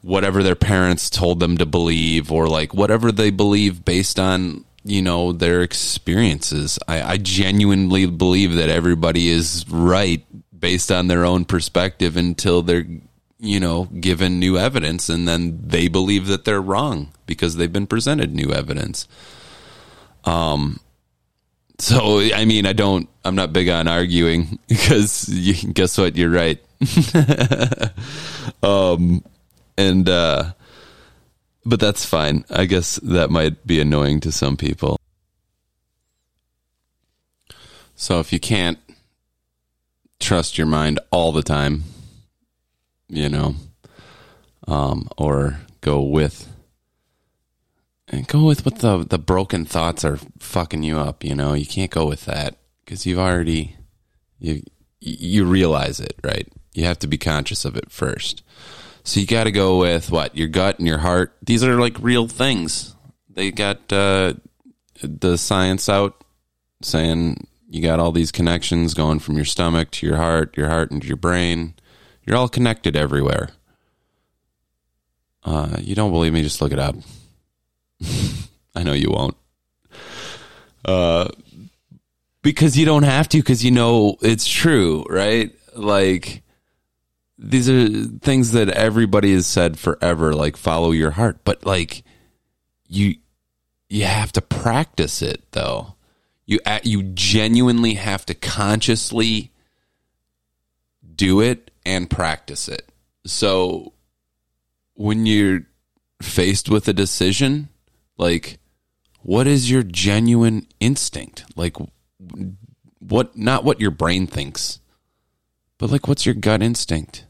whatever 0.06 0.44
their 0.44 0.56
parents 0.56 1.10
told 1.10 1.40
them 1.40 1.58
to 1.58 1.66
believe, 1.66 2.32
or 2.32 2.48
like 2.48 2.74
whatever 2.74 3.12
they 3.12 3.32
believe 3.32 3.84
based 3.84 4.20
on 4.20 4.64
you 4.84 5.02
know 5.02 5.32
their 5.32 5.62
experiences. 5.64 6.78
I, 6.88 7.02
I 7.02 7.18
genuinely 7.18 8.06
believe 8.06 8.54
that 8.54 8.70
everybody 8.70 9.30
is 9.30 9.66
right 9.68 10.24
based 10.60 10.92
on 10.92 11.08
their 11.08 11.26
own 11.26 11.46
perspective 11.46 12.18
until 12.18 12.62
they're 12.62 12.86
you 13.40 13.60
know 13.60 13.86
given 13.86 14.40
new 14.40 14.58
evidence, 14.58 15.10
and 15.10 15.28
then 15.28 15.60
they 15.64 15.88
believe 15.88 16.28
that 16.28 16.46
they're 16.46 16.62
wrong 16.62 17.12
because 17.26 17.56
they've 17.56 17.74
been 17.74 17.88
presented 17.88 18.34
new 18.34 18.52
evidence. 18.52 19.08
Um. 20.24 20.80
So 21.78 22.20
I 22.20 22.46
mean, 22.46 22.66
I 22.66 22.74
don't. 22.74 23.10
I'm 23.24 23.36
not 23.36 23.54
big 23.54 23.70
on 23.70 23.88
arguing 23.88 24.60
because 24.68 25.28
you, 25.30 25.74
guess 25.74 25.98
what? 25.98 26.16
You're 26.16 26.30
right. 26.30 26.60
um, 28.64 29.24
and 29.78 30.08
uh, 30.08 30.54
but 31.66 31.80
that's 31.80 32.06
fine. 32.06 32.46
I 32.50 32.66
guess 32.66 32.96
that 32.98 33.30
might 33.30 33.66
be 33.66 33.82
annoying 33.82 34.20
to 34.22 34.32
some 34.32 34.56
people. 34.56 34.98
So 37.96 38.20
if 38.20 38.32
you 38.32 38.40
can't 38.40 38.78
trust 40.20 40.58
your 40.58 40.68
mind 40.68 41.00
all 41.12 41.32
the 41.32 41.44
time, 41.44 41.84
you 43.08 43.30
know, 43.30 43.56
um, 44.68 45.08
or 45.18 45.60
go 45.82 46.02
with 46.02 46.52
and 48.08 48.28
go 48.28 48.44
with 48.44 48.66
what 48.66 48.80
the 48.80 49.00
the 49.04 49.20
broken 49.20 49.66
thoughts 49.66 50.06
are 50.06 50.20
fucking 50.40 50.84
you 50.84 50.98
up. 50.98 51.24
You 51.24 51.36
know, 51.36 51.54
you 51.54 51.66
can't 51.66 51.92
go 51.92 52.06
with 52.06 52.26
that 52.26 52.58
because 52.84 53.06
you've 53.06 53.20
already 53.20 53.76
you 54.40 54.64
you 55.00 55.46
realize 55.46 56.00
it, 56.00 56.16
right? 56.24 56.48
You 56.74 56.86
have 56.86 57.00
to 57.00 57.08
be 57.08 57.18
conscious 57.18 57.66
of 57.66 57.76
it 57.76 57.92
first. 57.92 58.44
So 59.04 59.20
you 59.20 59.28
got 59.28 59.44
to 59.44 59.52
go 59.52 59.78
with 59.78 60.10
what 60.10 60.36
your 60.36 60.48
gut 60.48 60.80
and 60.80 60.88
your 60.88 60.98
heart. 60.98 61.36
These 61.44 61.64
are 61.64 61.80
like 61.80 61.98
real 62.00 62.28
things. 62.28 62.96
They 63.30 63.52
got 63.52 63.92
uh, 63.94 64.34
the 65.02 65.38
science 65.38 65.88
out 65.90 66.24
saying 66.82 67.48
you 67.76 67.82
got 67.82 68.00
all 68.00 68.14
these 68.14 68.32
connections 68.32 68.94
going 68.94 69.20
from 69.20 69.36
your 69.36 69.44
stomach 69.44 69.92
to 69.92 70.08
your 70.08 70.16
heart, 70.16 70.56
your 70.56 70.70
heart 70.70 70.92
into 70.92 71.08
your 71.08 71.18
brain. 71.18 71.74
You're 72.26 72.38
all 72.38 72.48
connected 72.48 72.96
everywhere. 72.96 73.50
Uh, 75.44 75.76
you 75.82 75.94
don't 75.94 76.14
believe 76.14 76.32
me? 76.32 76.42
Just 76.42 76.62
look 76.62 76.72
it 76.72 76.80
up. 76.80 76.96
I 78.76 78.84
know 78.84 78.94
you 78.94 79.12
won't. 79.12 79.36
Uh, 80.86 81.28
because 82.42 82.78
you 82.78 82.86
don't 82.86 83.04
have 83.04 83.28
to, 83.28 83.40
because 83.40 83.66
you 83.66 83.72
know 83.72 84.16
it's 84.22 84.48
true, 84.48 85.06
right? 85.10 85.54
Like 85.76 86.44
these 87.38 87.70
are 87.70 87.90
things 88.22 88.54
that 88.54 88.70
everybody 88.70 89.34
has 89.34 89.46
said 89.46 89.78
forever 89.78 90.34
like 90.34 90.56
follow 90.56 90.92
your 90.92 91.12
heart 91.12 91.38
but 91.44 91.66
like 91.66 92.02
you 92.88 93.16
you 93.90 94.06
have 94.06 94.32
to 94.32 94.42
practice 94.42 95.22
it 95.22 95.44
though 95.52 95.95
you 96.46 96.60
you 96.84 97.04
genuinely 97.04 97.96
have 97.96 98.26
to 98.26 98.34
consciously 98.34 99.52
do 101.16 101.42
it 101.42 101.72
and 101.86 102.10
practice 102.10 102.68
it 102.68 102.90
so 103.26 103.94
when 104.94 105.26
you're 105.26 105.62
faced 106.22 106.70
with 106.70 106.88
a 106.88 106.94
decision 106.94 107.70
like 108.18 108.58
what 109.22 109.48
is 109.48 109.70
your 109.70 109.84
genuine 109.84 110.68
instinct 110.80 111.46
like 111.56 111.76
what 113.00 113.38
not 113.38 113.64
what 113.64 113.80
your 113.80 113.92
brain 113.92 114.26
thinks 114.28 114.80
but 115.78 115.92
like, 115.92 116.08
what's 116.08 116.26
your 116.26 116.36
gut 116.36 116.62
instinct? 116.62 117.26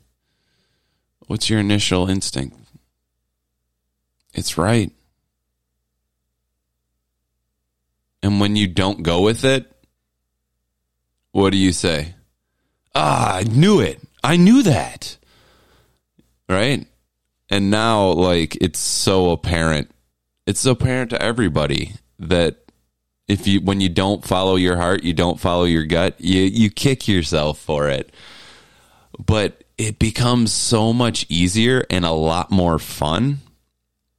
What's 1.27 1.49
your 1.49 1.59
initial 1.59 2.07
instinct? 2.07 2.57
It's 4.33 4.57
right. 4.57 4.91
And 8.25 8.39
when 8.39 8.55
you 8.55 8.65
don't 8.65 9.03
go 9.03 9.21
with 9.21 9.45
it, 9.45 9.71
what 11.31 11.51
do 11.51 11.57
you 11.57 11.71
say? 11.71 12.15
Ah, 12.95 13.35
I 13.35 13.43
knew 13.43 13.79
it. 13.79 14.01
I 14.23 14.37
knew 14.37 14.63
that. 14.63 15.17
Right? 16.49 16.87
And 17.49 17.69
now, 17.69 18.07
like, 18.07 18.55
it's 18.61 18.79
so 18.79 19.29
apparent. 19.29 19.91
It's 20.47 20.61
so 20.61 20.71
apparent 20.71 21.11
to 21.11 21.21
everybody 21.21 21.93
that 22.17 22.57
if 23.27 23.45
you, 23.45 23.61
when 23.61 23.79
you 23.79 23.89
don't 23.89 24.25
follow 24.25 24.55
your 24.55 24.77
heart, 24.77 25.03
you 25.03 25.13
don't 25.13 25.39
follow 25.39 25.65
your 25.65 25.85
gut, 25.85 26.15
you, 26.19 26.41
you 26.41 26.71
kick 26.71 27.07
yourself 27.07 27.59
for 27.59 27.89
it 27.89 28.11
but 29.23 29.63
it 29.77 29.99
becomes 29.99 30.51
so 30.51 30.93
much 30.93 31.25
easier 31.29 31.85
and 31.89 32.05
a 32.05 32.11
lot 32.11 32.51
more 32.51 32.79
fun, 32.79 33.39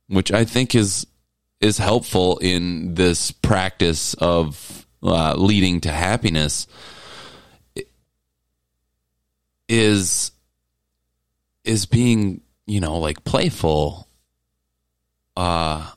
which 0.09 0.33
I 0.33 0.45
think 0.45 0.75
is 0.75 1.07
is 1.61 1.79
helpful 1.79 2.39
in 2.39 2.95
this 2.95 3.31
practice 3.31 4.15
of 4.15 4.87
uh, 5.03 5.35
leading 5.35 5.81
to 5.83 5.91
happiness. 5.91 6.67
Is 9.69 10.31
is 11.65 11.87
being 11.87 12.43
you 12.67 12.79
know 12.79 12.99
like 12.99 13.25
playful 13.25 14.09
uh 15.37 15.91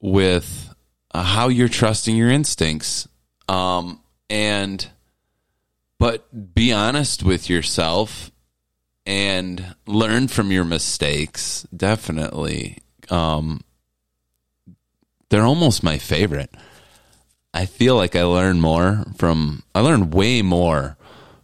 with 0.00 0.74
how 1.14 1.48
you're 1.48 1.66
trusting 1.66 2.14
your 2.14 2.28
instincts 2.30 3.08
um 3.48 3.98
and 4.28 4.90
but 5.98 6.54
be 6.54 6.72
honest 6.72 7.22
with 7.22 7.48
yourself 7.48 8.30
and 9.06 9.76
learn 9.86 10.28
from 10.28 10.50
your 10.50 10.64
mistakes. 10.64 11.66
Definitely. 11.74 12.78
Um, 13.08 13.60
they're 15.28 15.44
almost 15.44 15.82
my 15.82 15.98
favorite. 15.98 16.54
I 17.52 17.66
feel 17.66 17.96
like 17.96 18.14
I 18.14 18.24
learn 18.24 18.60
more 18.60 19.04
from, 19.16 19.62
I 19.74 19.80
learn 19.80 20.10
way 20.10 20.42
more 20.42 20.96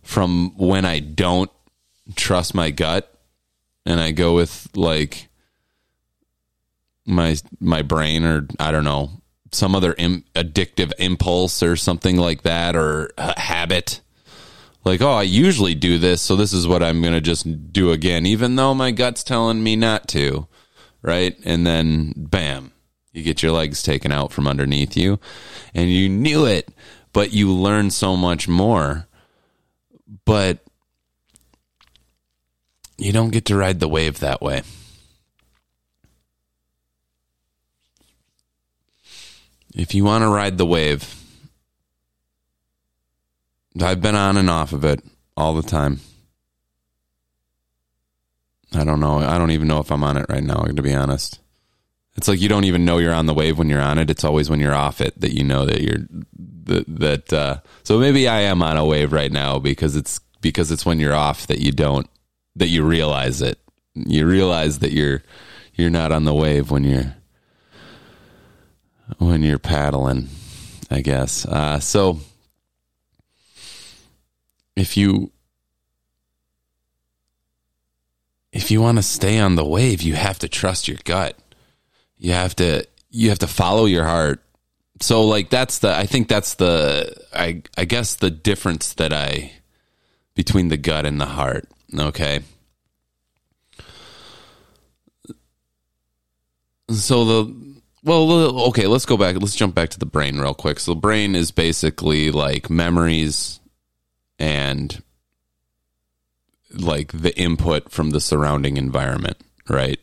from 0.03 0.57
when 0.57 0.85
I 0.85 1.01
don't 1.01 1.51
trust 2.17 2.55
my 2.55 2.71
gut 2.71 3.13
and 3.87 3.99
I 3.99 4.11
go 4.11 4.35
with 4.35 4.69
like 4.75 5.29
my, 7.07 7.37
my 7.61 7.83
brain 7.83 8.25
or 8.25 8.47
I 8.61 8.71
don't 8.73 8.85
know, 8.85 9.11
some 9.53 9.75
other 9.75 9.95
Im- 9.99 10.25
addictive 10.35 10.93
impulse 10.99 11.63
or 11.63 11.77
something 11.77 12.17
like 12.17 12.43
that 12.43 12.77
or 12.77 13.11
habit 13.19 14.03
like, 14.85 15.01
oh, 15.01 15.13
I 15.13 15.23
usually 15.23 15.75
do 15.75 15.99
this, 15.99 16.21
so 16.23 16.35
this 16.35 16.53
is 16.53 16.67
what 16.67 16.83
I'm 16.83 17.01
going 17.03 17.15
to 17.15 17.21
just 17.21 17.73
do 17.73 17.93
again, 17.93 18.27
even 18.27 18.57
though 18.57 18.75
my 18.75 18.91
gut's 18.91 19.23
telling 19.23 19.63
me 19.63 19.77
not 19.77 20.09
to. 20.09 20.49
Right. 21.03 21.37
And 21.45 21.67
then, 21.67 22.13
bam, 22.17 22.72
you 23.13 23.23
get 23.23 23.43
your 23.43 23.53
legs 23.53 23.83
taken 23.83 24.11
out 24.11 24.33
from 24.33 24.49
underneath 24.49 24.97
you. 24.97 25.21
And 25.75 25.91
you 25.91 26.09
knew 26.09 26.47
it, 26.47 26.69
but 27.13 27.33
you 27.33 27.53
learn 27.53 27.91
so 27.91 28.17
much 28.17 28.49
more. 28.49 29.07
But 30.25 30.65
you 32.97 33.13
don't 33.13 33.31
get 33.31 33.47
to 33.47 33.57
ride 33.57 33.81
the 33.81 33.89
wave 33.89 34.21
that 34.21 34.41
way. 34.41 34.63
If 39.75 39.95
you 39.95 40.05
want 40.05 40.23
to 40.23 40.29
ride 40.29 40.59
the 40.59 40.67
wave, 40.67 41.15
I've 43.81 44.03
been 44.03 44.15
on 44.15 44.37
and 44.37 44.51
off 44.51 44.73
of 44.73 44.85
it 44.85 45.03
all 45.37 45.55
the 45.55 45.63
time. 45.63 46.01
I 48.75 48.85
don't 48.85 49.01
know. 49.01 49.19
I 49.19 49.39
don't 49.39 49.51
even 49.51 49.69
know 49.69 49.81
if 49.81 49.91
I'm 49.91 50.05
on 50.05 50.17
it 50.17 50.27
right 50.29 50.43
now, 50.43 50.63
to 50.63 50.83
be 50.83 50.95
honest. 50.95 51.42
It's 52.17 52.29
like 52.29 52.41
you 52.41 52.49
don't 52.49 52.65
even 52.65 52.85
know 52.85 52.99
you're 52.99 53.15
on 53.15 53.27
the 53.27 53.35
wave 53.35 53.59
when 53.59 53.69
you're 53.69 53.81
on 53.81 53.99
it. 53.99 54.11
It's 54.11 54.25
always 54.25 54.51
when 54.51 54.61
you're 54.61 54.75
off 54.75 55.01
it 55.01 55.19
that 55.21 55.33
you 55.33 55.45
know 55.45 55.65
that 55.65 55.81
you're 55.81 56.07
that, 56.65 56.85
that 56.87 57.33
uh 57.33 57.61
so 57.83 57.99
maybe 57.99 58.29
I 58.29 58.41
am 58.41 58.63
on 58.63 58.77
a 58.77 58.85
wave 58.85 59.13
right 59.13 59.33
now 59.33 59.59
because 59.59 59.97
it's 59.97 60.21
because 60.41 60.71
it's 60.71 60.85
when 60.85 61.01
you're 61.01 61.15
off 61.15 61.47
that 61.47 61.61
you 61.61 61.73
don't 61.73 62.09
that 62.57 62.69
you 62.69 62.85
realize 62.85 63.41
it. 63.41 63.59
You 63.95 64.27
realize 64.27 64.81
that 64.81 64.93
you're 64.93 65.23
you're 65.75 65.91
not 65.91 66.13
on 66.13 66.25
the 66.25 66.35
wave 66.35 66.71
when 66.71 66.85
you're 66.85 67.15
when 69.19 69.43
you're 69.43 69.59
paddling, 69.59 70.29
I 70.91 71.01
guess. 71.01 71.47
Uh 71.47 71.81
so 71.81 72.21
if 74.77 74.97
you 74.97 75.33
if 78.53 78.71
you 78.71 78.83
want 78.83 78.99
to 78.99 79.03
stay 79.03 79.39
on 79.39 79.57
the 79.57 79.65
wave, 79.65 80.03
you 80.03 80.15
have 80.15 80.39
to 80.41 80.49
trust 80.49 80.87
your 80.87 80.99
gut. 81.05 81.39
You 82.23 82.35
have 82.35 82.55
to 82.57 82.87
you 83.11 83.31
have 83.31 83.41
to 83.41 83.49
follow 83.49 83.85
your 83.87 84.05
heart. 84.05 84.45
So 85.01 85.25
like 85.25 85.51
that's 85.51 85.81
the 85.81 85.93
I 85.93 86.07
think 86.07 86.29
that's 86.29 86.55
the 86.55 87.13
I 87.35 87.65
I 87.77 87.85
guess 87.85 88.15
the 88.15 88.31
difference 88.31 88.95
that 88.95 89.13
I 89.13 89.51
between 90.37 90.69
the 90.69 90.77
gut 90.77 91.05
and 91.05 91.21
the 91.21 91.27
heart, 91.27 91.69
okay? 91.99 92.43
So 96.91 97.25
the 97.25 97.75
well 98.05 98.31
okay, 98.69 98.87
let's 98.87 99.05
go 99.05 99.17
back. 99.17 99.35
Let's 99.41 99.57
jump 99.57 99.75
back 99.75 99.89
to 99.91 99.99
the 99.99 100.07
brain 100.07 100.39
real 100.39 100.55
quick. 100.55 100.79
So 100.79 100.95
the 100.95 101.01
brain 101.01 101.35
is 101.35 101.51
basically 101.51 102.31
like 102.31 102.71
memories, 102.71 103.59
and 104.39 105.03
like 106.73 107.11
the 107.11 107.37
input 107.37 107.91
from 107.91 108.11
the 108.11 108.21
surrounding 108.21 108.77
environment, 108.77 109.39
right? 109.69 109.99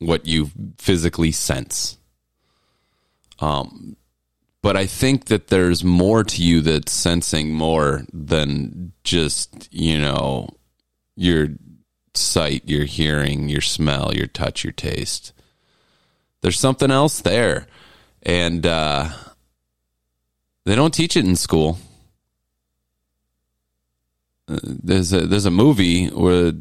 What 0.00 0.26
you 0.26 0.50
physically 0.78 1.30
sense. 1.30 1.98
Um, 3.38 3.96
but 4.62 4.76
I 4.76 4.86
think 4.86 5.26
that 5.26 5.48
there's 5.48 5.84
more 5.84 6.24
to 6.24 6.42
you 6.42 6.60
that's 6.60 6.92
sensing 6.92 7.52
more 7.54 8.04
than 8.12 8.92
just, 9.04 9.68
you 9.72 9.98
know, 9.98 10.50
your 11.16 11.48
sight, 12.14 12.62
your 12.66 12.84
hearing, 12.84 13.48
your 13.48 13.60
smell, 13.60 14.12
your 14.14 14.26
touch, 14.26 14.64
your 14.64 14.72
taste. 14.72 15.32
There's 16.42 16.58
something 16.58 16.90
else 16.90 17.20
there. 17.20 17.66
And 18.22 18.66
uh, 18.66 19.10
they 20.66 20.74
don't 20.74 20.92
teach 20.92 21.16
it 21.16 21.24
in 21.24 21.36
school. 21.36 21.78
Uh, 24.46 24.58
there's 24.62 25.12
a 25.12 25.26
there's 25.26 25.46
a 25.46 25.50
movie 25.50 26.08
where 26.08 26.52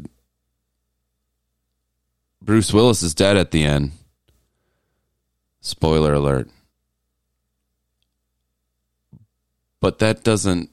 Bruce 2.50 2.74
Willis 2.74 3.04
is 3.04 3.14
dead 3.14 3.38
at 3.38 3.52
the 3.52 3.64
end. 3.64 3.92
Spoiler 5.62 6.16
alert. 6.16 6.50
But 9.80 10.00
that 10.00 10.24
doesn't 10.24 10.72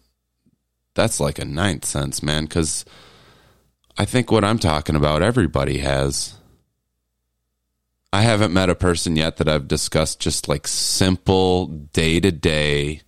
that's 0.94 1.20
like 1.20 1.38
a 1.38 1.44
ninth 1.44 1.84
sense, 1.84 2.22
man, 2.22 2.46
cuz 2.46 2.86
I 3.98 4.06
think 4.06 4.32
what 4.32 4.42
I'm 4.42 4.58
talking 4.58 4.96
about 4.96 5.20
everybody 5.20 5.80
has. 5.80 6.38
I 8.10 8.22
haven't 8.22 8.54
met 8.54 8.70
a 8.70 8.74
person 8.74 9.14
yet 9.14 9.36
that 9.36 9.46
I've 9.46 9.68
discussed 9.68 10.18
just 10.18 10.48
like 10.48 10.66
simple 10.66 11.66
day 11.66 12.20
to 12.20 12.32
day 12.32 13.02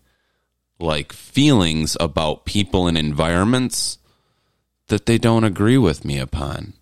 like 0.78 1.14
feelings 1.14 1.96
about 1.98 2.44
people 2.44 2.86
and 2.86 2.98
environments 2.98 3.96
that 4.88 5.06
they 5.06 5.16
don't 5.16 5.44
agree 5.44 5.78
with 5.78 6.04
me 6.04 6.18
upon. 6.18 6.74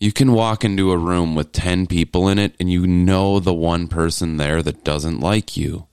You 0.00 0.12
can 0.12 0.32
walk 0.32 0.64
into 0.64 0.90
a 0.92 0.96
room 0.96 1.34
with 1.34 1.52
10 1.52 1.86
people 1.86 2.26
in 2.26 2.38
it 2.38 2.54
and 2.58 2.72
you 2.72 2.86
know 2.86 3.38
the 3.38 3.52
one 3.52 3.86
person 3.86 4.38
there 4.38 4.62
that 4.62 4.82
doesn't 4.82 5.20
like 5.20 5.58
you. 5.58 5.86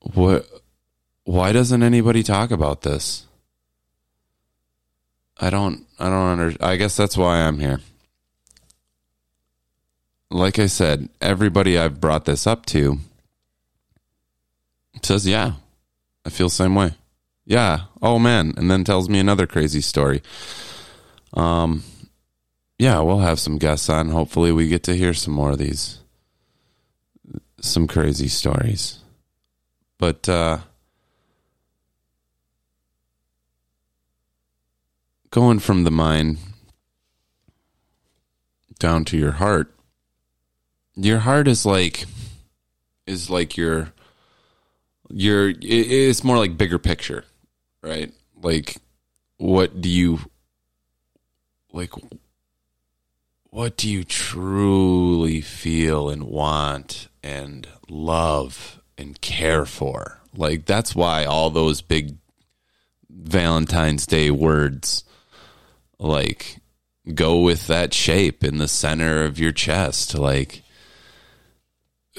What 0.00 0.46
why 1.24 1.52
doesn't 1.52 1.82
anybody 1.82 2.22
talk 2.22 2.50
about 2.50 2.82
this? 2.82 3.26
I 5.40 5.48
don't 5.48 5.86
I 5.98 6.10
don't 6.10 6.40
under 6.40 6.56
I 6.60 6.76
guess 6.76 6.94
that's 6.94 7.16
why 7.16 7.38
I'm 7.38 7.58
here. 7.58 7.80
Like 10.30 10.58
I 10.58 10.66
said, 10.66 11.08
everybody 11.22 11.78
I've 11.78 12.00
brought 12.00 12.26
this 12.26 12.46
up 12.46 12.66
to 12.66 12.98
says, 15.02 15.26
"Yeah, 15.26 15.54
I 16.24 16.30
feel 16.30 16.46
the 16.48 16.54
same 16.54 16.74
way." 16.74 16.94
Yeah, 17.44 17.82
oh 18.00 18.18
man, 18.18 18.54
and 18.56 18.70
then 18.70 18.84
tells 18.84 19.08
me 19.08 19.18
another 19.18 19.46
crazy 19.46 19.80
story. 19.80 20.22
Um 21.34 21.82
yeah, 22.78 23.00
we'll 23.00 23.20
have 23.20 23.38
some 23.38 23.58
guests 23.58 23.88
on. 23.88 24.08
Hopefully 24.08 24.50
we 24.52 24.68
get 24.68 24.82
to 24.84 24.96
hear 24.96 25.14
some 25.14 25.34
more 25.34 25.50
of 25.52 25.58
these 25.58 25.98
some 27.60 27.86
crazy 27.86 28.28
stories. 28.28 28.98
But 29.98 30.28
uh 30.28 30.58
going 35.30 35.58
from 35.58 35.84
the 35.84 35.90
mind 35.90 36.38
down 38.78 39.04
to 39.06 39.16
your 39.16 39.32
heart 39.32 39.74
your 40.94 41.20
heart 41.20 41.48
is 41.48 41.64
like 41.64 42.04
is 43.06 43.30
like 43.30 43.56
your 43.56 43.92
your 45.12 45.52
it's 45.60 46.24
more 46.24 46.38
like 46.38 46.56
bigger 46.56 46.78
picture 46.78 47.24
right? 47.82 48.12
Like 48.40 48.76
what 49.36 49.80
do 49.80 49.88
you 49.88 50.20
like 51.72 51.92
what 53.50 53.76
do 53.76 53.90
you 53.90 54.04
truly 54.04 55.40
feel 55.40 56.08
and 56.08 56.24
want 56.24 57.08
and 57.22 57.68
love 57.88 58.80
and 58.96 59.20
care 59.20 59.66
for? 59.66 60.20
Like 60.34 60.64
that's 60.64 60.94
why 60.94 61.24
all 61.24 61.50
those 61.50 61.82
big 61.82 62.16
valentine's 63.10 64.06
day 64.06 64.30
words 64.30 65.04
like 65.98 66.58
go 67.14 67.40
with 67.40 67.66
that 67.66 67.92
shape 67.92 68.42
in 68.42 68.58
the 68.58 68.68
center 68.68 69.24
of 69.24 69.38
your 69.38 69.52
chest 69.52 70.14
like 70.16 70.62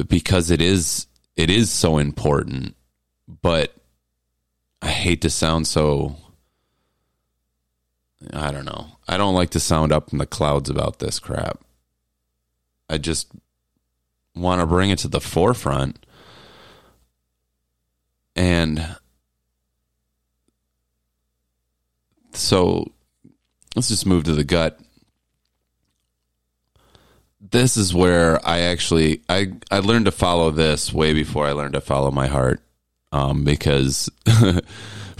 because 0.07 0.51
it 0.51 0.61
is 0.61 1.07
it 1.35 1.49
is 1.49 1.71
so 1.71 1.97
important 1.97 2.75
but 3.27 3.75
i 4.81 4.87
hate 4.87 5.21
to 5.21 5.29
sound 5.29 5.67
so 5.67 6.15
i 8.33 8.51
don't 8.51 8.65
know 8.65 8.87
i 9.07 9.17
don't 9.17 9.35
like 9.35 9.49
to 9.49 9.59
sound 9.59 9.91
up 9.91 10.11
in 10.11 10.17
the 10.17 10.25
clouds 10.25 10.69
about 10.69 10.99
this 10.99 11.19
crap 11.19 11.59
i 12.89 12.97
just 12.97 13.27
want 14.35 14.61
to 14.61 14.67
bring 14.67 14.89
it 14.89 14.99
to 14.99 15.07
the 15.07 15.21
forefront 15.21 16.03
and 18.35 18.97
so 22.33 22.91
let's 23.75 23.89
just 23.89 24.05
move 24.05 24.23
to 24.25 24.33
the 24.33 24.43
gut. 24.43 24.79
This 27.39 27.77
is 27.77 27.93
where 27.93 28.45
I 28.47 28.61
actually 28.61 29.21
I 29.29 29.53
I 29.69 29.79
learned 29.79 30.05
to 30.05 30.11
follow 30.11 30.49
this 30.49 30.91
way 30.93 31.13
before 31.13 31.45
I 31.45 31.51
learned 31.51 31.73
to 31.73 31.81
follow 31.81 32.09
my 32.09 32.27
heart. 32.27 32.62
Um, 33.13 33.43
because 33.43 34.09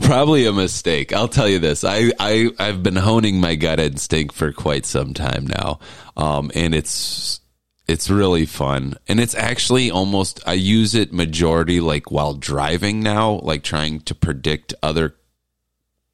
probably 0.02 0.46
a 0.46 0.52
mistake. 0.52 1.14
I'll 1.14 1.28
tell 1.28 1.48
you 1.48 1.60
this. 1.60 1.84
I, 1.84 2.12
I 2.20 2.50
I've 2.60 2.82
been 2.82 2.96
honing 2.96 3.40
my 3.40 3.56
gut 3.56 3.80
instinct 3.80 4.34
for 4.34 4.52
quite 4.52 4.86
some 4.86 5.14
time 5.14 5.46
now. 5.48 5.80
Um, 6.18 6.52
and 6.56 6.74
it's 6.74 7.40
it's 7.88 8.10
really 8.10 8.46
fun. 8.46 8.96
And 9.08 9.20
it's 9.20 9.36
actually 9.36 9.92
almost 9.92 10.42
I 10.48 10.54
use 10.54 10.96
it 10.96 11.14
majority 11.14 11.80
like 11.80 12.12
while 12.12 12.34
driving 12.34 13.02
now, 13.02 13.40
like 13.44 13.64
trying 13.64 14.00
to 14.02 14.16
predict 14.16 14.74
other 14.82 15.16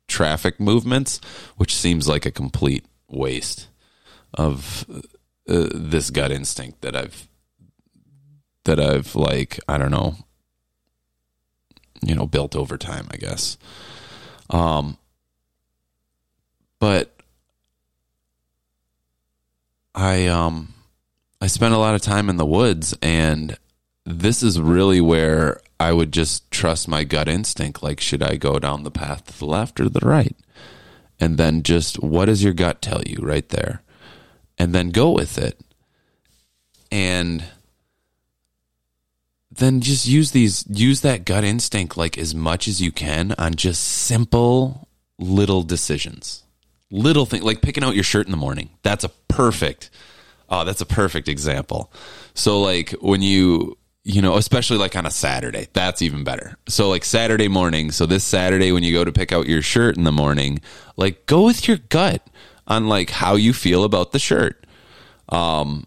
traffic 0.07 0.59
movements, 0.59 1.21
which 1.57 1.75
seems 1.75 2.07
like 2.07 2.25
a 2.25 2.31
complete 2.31 2.85
waste 3.07 3.67
of 4.33 4.85
uh, 5.47 5.67
this 5.73 6.09
gut 6.09 6.31
instinct 6.31 6.81
that 6.81 6.95
I've 6.95 7.27
that 8.65 8.79
I've 8.79 9.15
like 9.15 9.59
I 9.67 9.77
don't 9.77 9.91
know, 9.91 10.15
you 12.01 12.15
know, 12.15 12.25
built 12.25 12.55
over 12.55 12.77
time, 12.77 13.07
I 13.11 13.17
guess. 13.17 13.57
Um, 14.49 14.97
but 16.79 17.15
I 19.93 20.27
um 20.27 20.73
I 21.41 21.47
spent 21.47 21.73
a 21.73 21.77
lot 21.77 21.95
of 21.95 22.01
time 22.01 22.29
in 22.29 22.37
the 22.37 22.45
woods 22.45 22.95
and 23.01 23.57
this 24.05 24.41
is 24.41 24.59
really 24.59 25.01
where 25.01 25.61
I 25.79 25.93
would 25.93 26.11
just 26.11 26.49
trust 26.51 26.87
my 26.87 27.03
gut 27.03 27.29
instinct. 27.29 27.83
Like, 27.83 28.01
should 28.01 28.23
I 28.23 28.35
go 28.35 28.59
down 28.59 28.83
the 28.83 28.91
path 28.91 29.25
to 29.25 29.39
the 29.39 29.45
left 29.45 29.79
or 29.79 29.87
the 29.87 30.05
right? 30.05 30.35
And 31.19 31.37
then 31.37 31.63
just 31.63 32.01
what 32.01 32.25
does 32.25 32.43
your 32.43 32.53
gut 32.53 32.81
tell 32.81 33.01
you 33.03 33.19
right 33.21 33.47
there? 33.49 33.81
And 34.57 34.73
then 34.73 34.89
go 34.89 35.11
with 35.11 35.37
it. 35.37 35.59
And 36.91 37.43
then 39.59 39.81
just 39.81 40.07
use 40.07 40.31
these, 40.31 40.65
use 40.69 41.01
that 41.01 41.25
gut 41.25 41.43
instinct 41.43 41.95
like 41.95 42.17
as 42.17 42.33
much 42.33 42.67
as 42.67 42.81
you 42.81 42.91
can 42.91 43.33
on 43.37 43.55
just 43.55 43.83
simple 43.83 44.87
little 45.17 45.63
decisions. 45.63 46.43
Little 46.91 47.25
thing 47.25 47.43
like 47.43 47.61
picking 47.61 47.83
out 47.83 47.95
your 47.95 48.03
shirt 48.03 48.25
in 48.25 48.31
the 48.31 48.37
morning. 48.37 48.71
That's 48.81 49.03
a 49.03 49.09
perfect, 49.27 49.91
oh, 50.49 50.65
that's 50.65 50.81
a 50.81 50.85
perfect 50.85 51.27
example. 51.27 51.93
So, 52.33 52.59
like, 52.59 52.91
when 53.01 53.21
you, 53.21 53.77
you 54.03 54.21
know, 54.21 54.37
especially 54.37 54.77
like 54.77 54.95
on 54.95 55.05
a 55.05 55.11
Saturday. 55.11 55.67
That's 55.73 56.01
even 56.01 56.23
better. 56.23 56.57
So 56.67 56.89
like 56.89 57.05
Saturday 57.05 57.47
morning. 57.47 57.91
So 57.91 58.05
this 58.05 58.23
Saturday 58.23 58.71
when 58.71 58.81
you 58.81 58.93
go 58.93 59.03
to 59.03 59.11
pick 59.11 59.31
out 59.31 59.47
your 59.47 59.61
shirt 59.61 59.97
in 59.97 60.03
the 60.03 60.11
morning, 60.11 60.61
like 60.97 61.25
go 61.25 61.45
with 61.45 61.67
your 61.67 61.77
gut 61.77 62.25
on 62.65 62.87
like 62.87 63.09
how 63.09 63.35
you 63.35 63.53
feel 63.53 63.83
about 63.83 64.11
the 64.11 64.19
shirt. 64.19 64.65
Um 65.27 65.85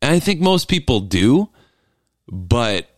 and 0.00 0.12
I 0.12 0.18
think 0.18 0.40
most 0.40 0.68
people 0.68 1.00
do, 1.00 1.48
but 2.28 2.88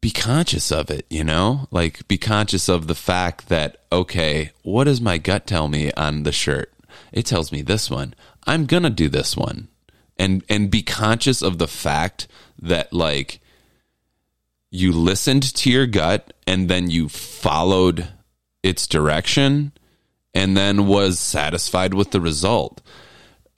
be 0.00 0.10
conscious 0.10 0.70
of 0.70 0.90
it, 0.90 1.06
you 1.10 1.24
know? 1.24 1.68
Like 1.70 2.06
be 2.08 2.18
conscious 2.18 2.68
of 2.68 2.86
the 2.86 2.94
fact 2.94 3.48
that 3.48 3.78
okay, 3.92 4.52
what 4.62 4.84
does 4.84 5.00
my 5.00 5.18
gut 5.18 5.46
tell 5.46 5.68
me 5.68 5.92
on 5.92 6.22
the 6.22 6.32
shirt? 6.32 6.72
It 7.12 7.26
tells 7.26 7.52
me 7.52 7.62
this 7.62 7.90
one. 7.90 8.14
I'm 8.46 8.66
going 8.66 8.82
to 8.82 8.90
do 8.90 9.08
this 9.08 9.36
one. 9.36 9.68
And 10.18 10.44
and 10.48 10.70
be 10.70 10.82
conscious 10.82 11.42
of 11.42 11.58
the 11.58 11.68
fact 11.68 12.26
that 12.60 12.92
like 12.92 13.40
you 14.70 14.92
listened 14.92 15.42
to 15.42 15.70
your 15.70 15.86
gut 15.86 16.32
and 16.46 16.68
then 16.68 16.90
you 16.90 17.08
followed 17.08 18.08
its 18.62 18.86
direction 18.86 19.72
and 20.34 20.56
then 20.56 20.86
was 20.86 21.18
satisfied 21.18 21.94
with 21.94 22.10
the 22.10 22.20
result. 22.20 22.82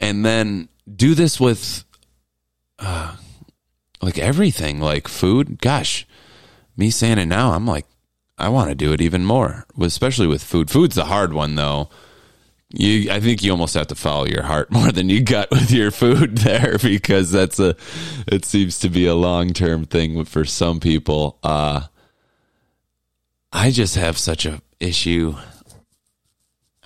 And 0.01 0.25
then 0.25 0.69
do 0.97 1.15
this 1.15 1.41
with 1.41 1.85
uh, 2.79 3.17
like 4.01 4.19
everything, 4.19 4.81
like 4.81 5.09
food. 5.09 5.61
Gosh, 5.61 6.07
me 6.77 6.91
saying 6.91 7.19
it 7.19 7.27
now, 7.27 7.53
I'm 7.53 7.67
like, 7.67 7.87
I 8.39 8.49
want 8.49 8.69
to 8.69 8.75
do 8.75 8.93
it 8.93 9.01
even 9.01 9.25
more, 9.25 9.67
especially 9.81 10.27
with 10.29 10.43
food. 10.43 10.71
Food's 10.71 10.95
the 10.95 11.07
hard 11.07 11.33
one 11.33 11.57
though, 11.57 11.91
you 12.71 13.11
I 13.11 13.21
think 13.21 13.43
you 13.43 13.51
almost 13.51 13.75
have 13.75 13.89
to 13.89 13.95
follow 13.95 14.27
your 14.27 14.43
heart 14.43 14.71
more 14.71 14.93
than 14.93 15.09
you 15.09 15.23
gut 15.23 15.51
with 15.51 15.71
your 15.71 15.91
food 15.91 16.39
there 16.39 16.79
because 16.79 17.31
that's 17.31 17.59
a 17.59 17.75
it 18.27 18.45
seems 18.45 18.79
to 18.81 18.89
be 18.89 19.07
a 19.07 19.15
long-term 19.15 19.87
thing 19.87 20.25
for 20.25 20.45
some 20.45 20.81
people. 20.81 21.39
Uh 21.43 21.87
I 23.53 23.71
just 23.71 23.95
have 23.97 24.19
such 24.19 24.45
a 24.45 24.61
issue. 24.79 25.35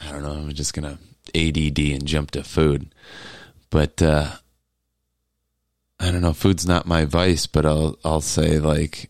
I 0.00 0.12
don't 0.12 0.22
know, 0.22 0.32
I'm 0.32 0.52
just 0.52 0.74
to 0.74 0.98
ADD 1.34 1.78
and 1.78 2.06
jump 2.06 2.30
to 2.32 2.44
food. 2.44 2.94
But 3.70 4.00
uh 4.00 4.36
I 6.02 6.10
don't 6.10 6.20
know, 6.20 6.32
food's 6.32 6.66
not 6.66 6.84
my 6.84 7.04
vice, 7.04 7.46
but 7.46 7.64
I'll 7.64 7.96
I'll 8.04 8.20
say 8.20 8.58
like 8.58 9.08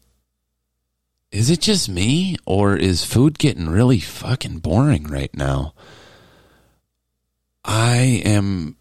is 1.31 1.49
it 1.49 1.61
just 1.61 1.89
me 1.89 2.37
or 2.45 2.77
is 2.77 3.05
food 3.05 3.39
getting 3.39 3.71
really 3.71 3.99
fucking 3.99 4.59
boring 4.59 5.05
right 5.05 5.35
now? 5.35 5.73
I 7.65 8.21
am 8.27 8.77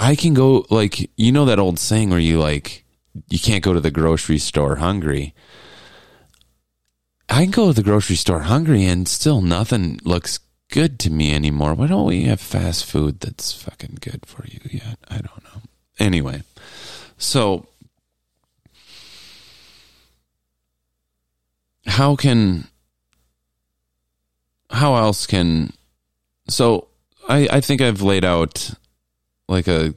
I 0.00 0.16
can 0.16 0.34
go 0.34 0.66
like 0.70 1.08
you 1.16 1.30
know 1.30 1.44
that 1.44 1.60
old 1.60 1.78
saying 1.78 2.10
where 2.10 2.18
you 2.18 2.40
like 2.40 2.84
you 3.28 3.38
can't 3.38 3.62
go 3.62 3.72
to 3.72 3.80
the 3.80 3.92
grocery 3.92 4.38
store 4.38 4.76
hungry. 4.76 5.32
I 7.28 7.42
can 7.42 7.52
go 7.52 7.68
to 7.68 7.72
the 7.72 7.84
grocery 7.84 8.16
store 8.16 8.40
hungry 8.40 8.84
and 8.84 9.06
still 9.06 9.40
nothing 9.40 10.00
looks 10.02 10.40
good 10.72 10.98
to 11.00 11.10
me 11.10 11.32
anymore. 11.32 11.74
Why 11.74 11.86
don't 11.86 12.06
we 12.06 12.24
have 12.24 12.40
fast 12.40 12.84
food 12.84 13.20
that's 13.20 13.52
fucking 13.52 13.98
good 14.00 14.26
for 14.26 14.44
you 14.46 14.58
yet? 14.68 14.98
I 15.08 15.18
don't 15.18 15.44
know. 15.44 15.62
Anyway, 16.00 16.42
so 17.22 17.66
how 21.86 22.16
can 22.16 22.66
how 24.70 24.96
else 24.96 25.26
can 25.26 25.72
so 26.48 26.88
I, 27.28 27.48
I 27.50 27.60
think 27.60 27.80
I've 27.80 28.02
laid 28.02 28.24
out 28.24 28.74
like 29.48 29.68
a 29.68 29.94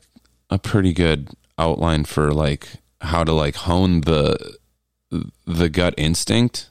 a 0.50 0.60
pretty 0.60 0.94
good 0.94 1.30
outline 1.58 2.06
for 2.06 2.32
like 2.32 2.68
how 3.02 3.24
to 3.24 3.34
like 3.34 3.56
hone 3.56 4.02
the 4.02 4.58
the 5.46 5.70
gut 5.70 5.96
instinct 5.98 6.70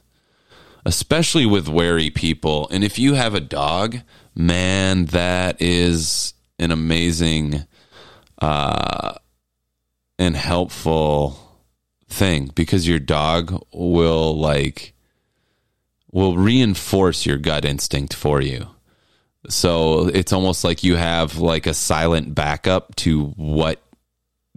especially 0.85 1.47
with 1.47 1.67
wary 1.67 2.11
people. 2.11 2.69
And 2.69 2.83
if 2.83 2.99
you 2.99 3.15
have 3.15 3.33
a 3.33 3.41
dog 3.41 3.97
man 4.35 5.05
that 5.07 5.61
is 5.61 6.33
an 6.59 6.71
amazing 6.71 7.65
uh 8.41 9.15
and 10.17 10.35
helpful 10.35 11.39
thing 12.07 12.51
because 12.55 12.87
your 12.87 12.99
dog 12.99 13.63
will 13.73 14.37
like 14.37 14.93
will 16.11 16.37
reinforce 16.37 17.25
your 17.25 17.37
gut 17.37 17.65
instinct 17.65 18.13
for 18.13 18.41
you 18.41 18.67
so 19.49 20.07
it's 20.07 20.33
almost 20.33 20.63
like 20.63 20.83
you 20.83 20.95
have 20.95 21.37
like 21.37 21.67
a 21.67 21.73
silent 21.73 22.33
backup 22.33 22.95
to 22.97 23.25
what 23.35 23.81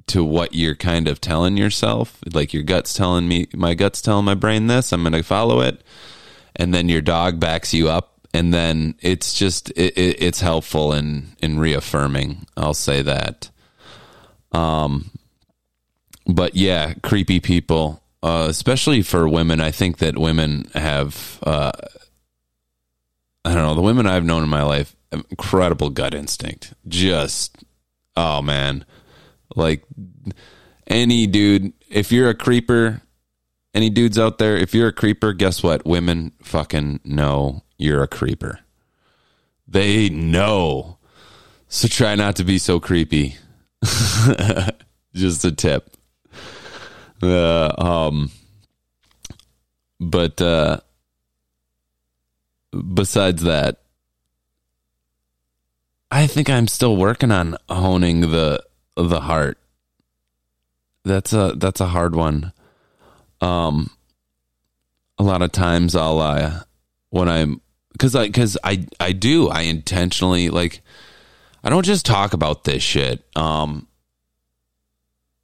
to 0.08 0.24
what 0.24 0.54
you're 0.54 0.74
kind 0.74 1.08
of 1.08 1.20
telling 1.20 1.56
yourself. 1.56 2.18
Like 2.32 2.52
your 2.52 2.62
gut's 2.62 2.94
telling 2.94 3.28
me 3.28 3.48
my 3.54 3.74
gut's 3.74 4.02
telling 4.02 4.24
my 4.24 4.34
brain 4.34 4.66
this, 4.66 4.92
I'm 4.92 5.02
going 5.02 5.12
to 5.12 5.22
follow 5.22 5.60
it. 5.60 5.82
And 6.56 6.74
then 6.74 6.88
your 6.88 7.02
dog 7.02 7.38
backs 7.38 7.72
you 7.72 7.88
up 7.88 8.14
and 8.34 8.52
then 8.52 8.94
it's 9.00 9.34
just 9.34 9.70
it, 9.70 9.96
it, 9.96 10.22
it's 10.22 10.40
helpful 10.40 10.92
in 10.92 11.36
in 11.40 11.58
reaffirming. 11.58 12.46
I'll 12.56 12.74
say 12.74 13.02
that. 13.02 13.50
Um 14.52 15.10
but 16.28 16.54
yeah, 16.54 16.94
creepy 17.02 17.40
people 17.40 18.02
uh, 18.22 18.46
especially 18.48 19.02
for 19.02 19.28
women, 19.28 19.60
I 19.60 19.70
think 19.70 19.98
that 19.98 20.18
women 20.18 20.68
have 20.74 21.38
uh, 21.44 21.72
I 23.44 23.54
don't 23.54 23.62
know, 23.62 23.74
the 23.74 23.80
women 23.80 24.06
I've 24.06 24.24
known 24.24 24.42
in 24.42 24.48
my 24.48 24.62
life, 24.62 24.94
incredible 25.12 25.90
gut 25.90 26.14
instinct. 26.14 26.74
Just, 26.86 27.64
oh 28.16 28.42
man. 28.42 28.84
Like 29.54 29.84
any 30.86 31.26
dude, 31.26 31.72
if 31.88 32.12
you're 32.12 32.28
a 32.28 32.34
creeper, 32.34 33.00
any 33.72 33.88
dudes 33.88 34.18
out 34.18 34.38
there, 34.38 34.56
if 34.56 34.74
you're 34.74 34.88
a 34.88 34.92
creeper, 34.92 35.32
guess 35.32 35.62
what? 35.62 35.86
Women 35.86 36.32
fucking 36.42 37.00
know 37.04 37.62
you're 37.78 38.02
a 38.02 38.08
creeper. 38.08 38.60
They 39.66 40.08
know. 40.08 40.98
So 41.68 41.88
try 41.88 42.14
not 42.14 42.36
to 42.36 42.44
be 42.44 42.58
so 42.58 42.80
creepy. 42.80 43.36
Just 45.14 45.44
a 45.44 45.52
tip. 45.52 45.96
Uh, 47.22 47.72
um, 47.78 48.30
but 50.00 50.40
uh, 50.40 50.78
besides 52.94 53.42
that, 53.42 53.80
I 56.10 56.26
think 56.26 56.48
I'm 56.48 56.68
still 56.68 56.96
working 56.96 57.30
on 57.30 57.56
honing 57.68 58.20
the 58.22 58.64
the 58.96 59.20
heart. 59.20 59.58
That's 61.04 61.32
a 61.32 61.52
that's 61.56 61.80
a 61.80 61.86
hard 61.86 62.14
one. 62.14 62.52
Um, 63.40 63.90
a 65.18 65.22
lot 65.22 65.42
of 65.42 65.52
times 65.52 65.94
I'll 65.94 66.20
uh, 66.20 66.60
when 67.10 67.28
I'm 67.28 67.60
because 67.92 68.14
I 68.14 68.26
because 68.26 68.56
I 68.62 68.86
I 69.00 69.12
do 69.12 69.48
I 69.48 69.62
intentionally 69.62 70.48
like 70.50 70.80
I 71.62 71.70
don't 71.70 71.84
just 71.84 72.06
talk 72.06 72.32
about 72.32 72.64
this 72.64 72.82
shit. 72.82 73.24
Um, 73.36 73.86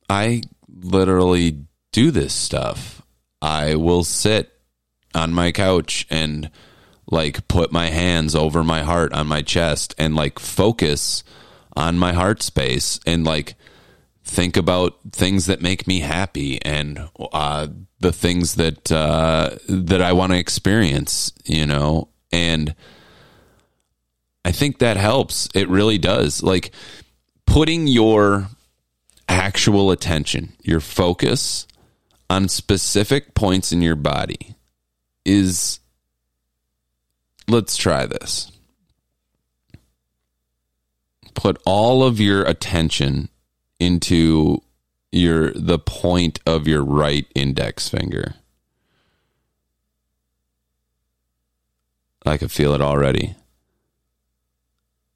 I 0.09 0.43
literally 0.85 1.65
do 1.93 2.11
this 2.11 2.35
stuff. 2.35 3.03
I 3.41 3.75
will 3.75 4.05
sit 4.05 4.53
on 5.15 5.33
my 5.33 5.53
couch 5.53 6.07
and 6.11 6.51
like 7.11 7.47
put 7.49 7.73
my 7.73 7.87
hands 7.87 8.35
over 8.35 8.63
my 8.63 8.83
heart 8.83 9.13
on 9.13 9.27
my 9.27 9.43
chest 9.43 9.95
and 9.99 10.15
like 10.15 10.39
focus 10.39 11.25
on 11.77 11.99
my 11.99 12.13
heart 12.13 12.43
space 12.43 13.01
and 13.07 13.25
like 13.25 13.55
think 14.25 14.57
about 14.57 14.99
things 15.13 15.47
that 15.47 15.61
make 15.61 15.87
me 15.87 16.01
happy 16.01 16.61
and 16.63 17.09
uh, 17.33 17.69
the 18.01 18.13
things 18.13 18.55
that 18.55 18.91
uh, 18.91 19.51
that 19.69 20.03
I 20.03 20.13
want 20.13 20.33
to 20.33 20.39
experience, 20.39 21.33
you 21.45 21.67
know, 21.67 22.09
and 22.33 22.75
I 24.45 24.53
think 24.53 24.79
that 24.79 24.97
helps. 24.97 25.49
It 25.55 25.69
really 25.69 25.99
does. 25.99 26.43
Like 26.43 26.73
putting 27.47 27.87
your 27.87 28.49
actual 29.29 29.91
attention, 29.91 30.55
your 30.63 30.81
focus 30.81 31.67
on 32.31 32.49
specific 32.49 33.35
points 33.35 33.73
in 33.73 33.83
your 33.83 33.97
body 33.97 34.55
is 35.25 35.81
let's 37.49 37.77
try 37.77 38.07
this. 38.07 38.51
Put 41.35 41.61
all 41.65 42.03
of 42.03 42.21
your 42.21 42.45
attention 42.45 43.29
into 43.81 44.63
your 45.11 45.53
the 45.53 45.79
point 45.79 46.41
of 46.47 46.67
your 46.67 46.85
right 46.85 47.27
index 47.35 47.89
finger. 47.89 48.35
I 52.27 52.37
can 52.37 52.49
feel 52.49 52.73
it 52.73 52.81
already. 52.81 53.37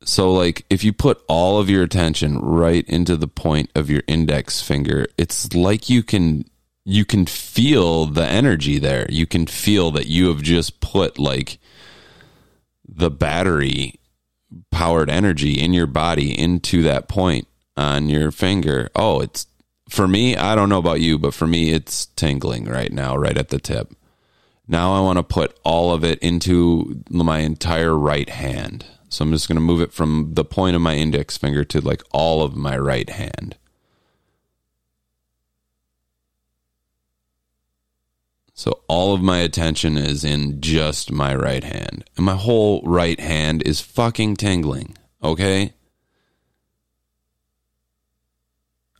So 0.09 0.33
like 0.33 0.64
if 0.71 0.85
you 0.85 0.94
put 0.94 1.23
all 1.29 1.61
of 1.61 1.68
your 1.68 1.83
attention 1.83 2.38
right 2.38 2.88
into 2.88 3.14
the 3.14 3.29
point 3.29 3.71
of 3.75 3.90
your 3.90 4.03
index 4.07 4.62
finger, 4.62 5.07
it's 5.18 5.53
like 5.55 5.90
you 5.90 6.03
can 6.03 6.47
you 6.87 7.05
can 7.05 7.27
feel 7.27 8.07
the 8.07 8.25
energy 8.25 8.79
there. 8.79 9.07
You 9.11 9.27
can 9.27 9.47
feel 9.47 9.90
that 9.90 10.07
you 10.07 10.29
have 10.29 10.40
just 10.40 10.81
put 10.81 11.18
like 11.18 11.59
the 12.88 13.11
battery 13.11 14.01
powered 14.71 15.11
energy 15.11 15.61
in 15.61 15.75
your 15.75 15.87
body 15.87 16.37
into 16.37 16.83
that 16.85 17.07
point 17.07 17.47
on 17.77 18.09
your 18.09 18.31
finger. 18.31 18.88
Oh, 18.96 19.21
it's 19.21 19.46
for 19.90 20.09
me, 20.09 20.37
I 20.37 20.54
don't 20.54 20.71
know 20.71 20.79
about 20.79 21.02
you, 21.02 21.19
but 21.19 21.35
for 21.35 21.46
me 21.46 21.73
it's 21.73 22.06
tingling 22.06 22.65
right 22.65 22.90
now 22.90 23.15
right 23.15 23.37
at 23.37 23.50
the 23.50 23.61
tip. 23.61 23.94
Now 24.67 24.94
I 24.94 25.00
want 25.00 25.19
to 25.19 25.23
put 25.23 25.59
all 25.65 25.92
of 25.92 26.02
it 26.02 26.19
into 26.21 27.02
my 27.11 27.40
entire 27.40 27.94
right 27.94 28.31
hand. 28.31 28.87
So 29.09 29.25
I'm 29.25 29.33
just 29.33 29.48
going 29.48 29.56
to 29.56 29.61
move 29.61 29.81
it 29.81 29.92
from 29.92 30.35
the 30.35 30.44
point 30.44 30.77
of 30.77 30.83
my 30.83 30.96
index 30.96 31.37
finger 31.37 31.65
to 31.65 31.81
like 31.81 32.02
all 32.13 32.42
of 32.42 32.54
my 32.54 32.77
right 32.77 33.09
hand. 33.09 33.56
So 38.52 38.81
all 38.88 39.15
of 39.15 39.23
my 39.23 39.38
attention 39.38 39.96
is 39.96 40.25
in 40.25 40.61
just 40.61 41.13
my 41.13 41.35
right 41.35 41.63
hand. 41.63 42.04
And 42.17 42.27
my 42.27 42.35
whole 42.35 42.83
right 42.83 43.19
hand 43.19 43.63
is 43.65 43.81
fucking 43.81 44.37
tingling. 44.37 44.96
Okay? 45.23 45.73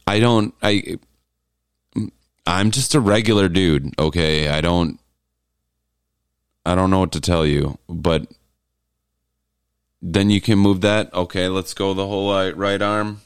I 0.07 0.21
don't 0.21 0.55
I 0.63 0.99
I'm 2.47 2.71
just 2.71 2.95
a 2.95 3.01
regular 3.01 3.49
dude, 3.51 3.93
okay? 3.99 4.49
I 4.49 4.63
don't 4.63 4.99
I 6.65 6.75
don't 6.75 6.91
know 6.91 7.01
what 7.01 7.13
to 7.13 7.21
tell 7.21 7.45
you, 7.45 7.79
but 7.89 8.27
then 10.01 10.31
you 10.31 10.41
can 10.41 10.59
move 10.59 10.81
that. 10.83 11.13
Okay, 11.13 11.49
let's 11.49 11.75
go 11.75 11.95
the 11.95 12.07
whole 12.07 12.33
right, 12.33 12.57
right 12.57 12.81
arm. 12.81 13.21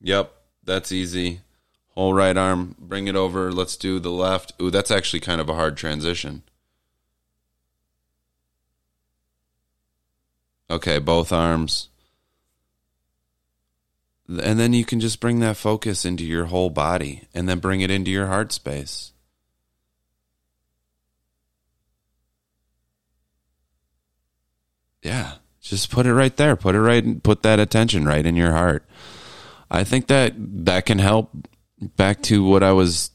Yep, 0.00 0.32
that's 0.64 0.92
easy. 0.92 1.40
Whole 1.94 2.14
right 2.14 2.36
arm, 2.36 2.74
bring 2.78 3.06
it 3.06 3.16
over. 3.16 3.52
Let's 3.52 3.76
do 3.76 3.98
the 3.98 4.10
left. 4.10 4.52
Ooh, 4.60 4.70
that's 4.70 4.90
actually 4.90 5.20
kind 5.20 5.40
of 5.40 5.48
a 5.48 5.54
hard 5.54 5.76
transition. 5.76 6.42
Okay, 10.70 10.98
both 10.98 11.32
arms. 11.32 11.88
and 14.28 14.58
then 14.58 14.72
you 14.72 14.84
can 14.84 15.00
just 15.00 15.20
bring 15.20 15.40
that 15.40 15.56
focus 15.58 16.06
into 16.06 16.24
your 16.24 16.46
whole 16.46 16.70
body 16.70 17.28
and 17.34 17.46
then 17.46 17.58
bring 17.58 17.82
it 17.82 17.90
into 17.90 18.10
your 18.10 18.28
heart 18.28 18.52
space. 18.52 19.12
Yeah, 25.02 25.34
just 25.62 25.90
put 25.90 26.06
it 26.06 26.14
right 26.14 26.36
there. 26.36 26.56
Put 26.56 26.74
it 26.74 26.80
right 26.80 27.22
put 27.22 27.42
that 27.44 27.60
attention 27.60 28.04
right 28.04 28.26
in 28.26 28.36
your 28.36 28.52
heart. 28.52 28.84
I 29.70 29.84
think 29.84 30.08
that 30.08 30.34
that 30.36 30.84
can 30.84 30.98
help 30.98 31.30
back 31.80 32.20
to 32.22 32.44
what 32.44 32.62
I 32.62 32.72
was 32.72 33.10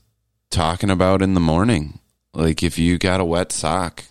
talking 0.50 0.90
about 0.90 1.22
in 1.22 1.34
the 1.34 1.40
morning. 1.40 2.00
Like 2.34 2.64
if 2.64 2.80
you 2.80 2.98
got 2.98 3.20
a 3.20 3.26
wet 3.26 3.52
sock, 3.52 4.06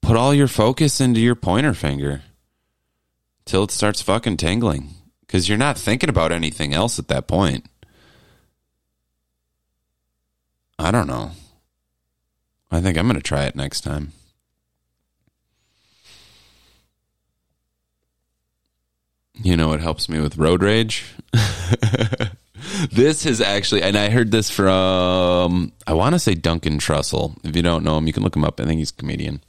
put 0.00 0.16
all 0.16 0.34
your 0.34 0.48
focus 0.48 1.00
into 1.00 1.20
your 1.20 1.34
pointer 1.34 1.74
finger 1.74 2.22
till 3.44 3.64
it 3.64 3.70
starts 3.70 4.02
fucking 4.02 4.36
tingling 4.36 4.90
because 5.20 5.48
you're 5.48 5.58
not 5.58 5.78
thinking 5.78 6.10
about 6.10 6.30
anything 6.30 6.74
else 6.74 6.98
at 6.98 7.08
that 7.08 7.26
point. 7.26 7.66
I 10.78 10.90
don't 10.90 11.06
know. 11.06 11.32
I 12.70 12.80
think 12.80 12.98
I'm 12.98 13.06
going 13.06 13.16
to 13.16 13.22
try 13.22 13.44
it 13.44 13.56
next 13.56 13.82
time. 13.82 14.12
You 19.42 19.56
know, 19.56 19.72
it 19.72 19.80
helps 19.80 20.08
me 20.08 20.20
with 20.20 20.36
road 20.36 20.62
rage. 20.62 21.04
this 22.92 23.26
is 23.26 23.40
actually, 23.40 23.82
and 23.82 23.96
I 23.96 24.08
heard 24.08 24.30
this 24.30 24.50
from, 24.50 25.72
I 25.86 25.94
want 25.94 26.14
to 26.14 26.18
say 26.18 26.34
Duncan 26.34 26.78
Trussell. 26.78 27.36
If 27.44 27.56
you 27.56 27.62
don't 27.62 27.84
know 27.84 27.98
him, 27.98 28.06
you 28.06 28.12
can 28.12 28.22
look 28.22 28.36
him 28.36 28.44
up. 28.44 28.60
I 28.60 28.64
think 28.64 28.78
he's 28.78 28.90
a 28.90 28.94
comedian. 28.94 29.42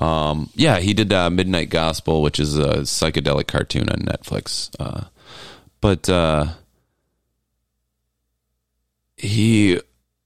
Um, 0.00 0.50
yeah, 0.54 0.78
he 0.78 0.94
did 0.94 1.12
uh, 1.12 1.30
Midnight 1.30 1.70
Gospel, 1.70 2.22
which 2.22 2.38
is 2.38 2.56
a 2.56 2.78
psychedelic 2.82 3.48
cartoon 3.48 3.88
on 3.88 3.98
Netflix. 3.98 4.70
Uh, 4.78 5.06
but 5.80 6.08
uh, 6.08 6.46
he, 9.16 9.80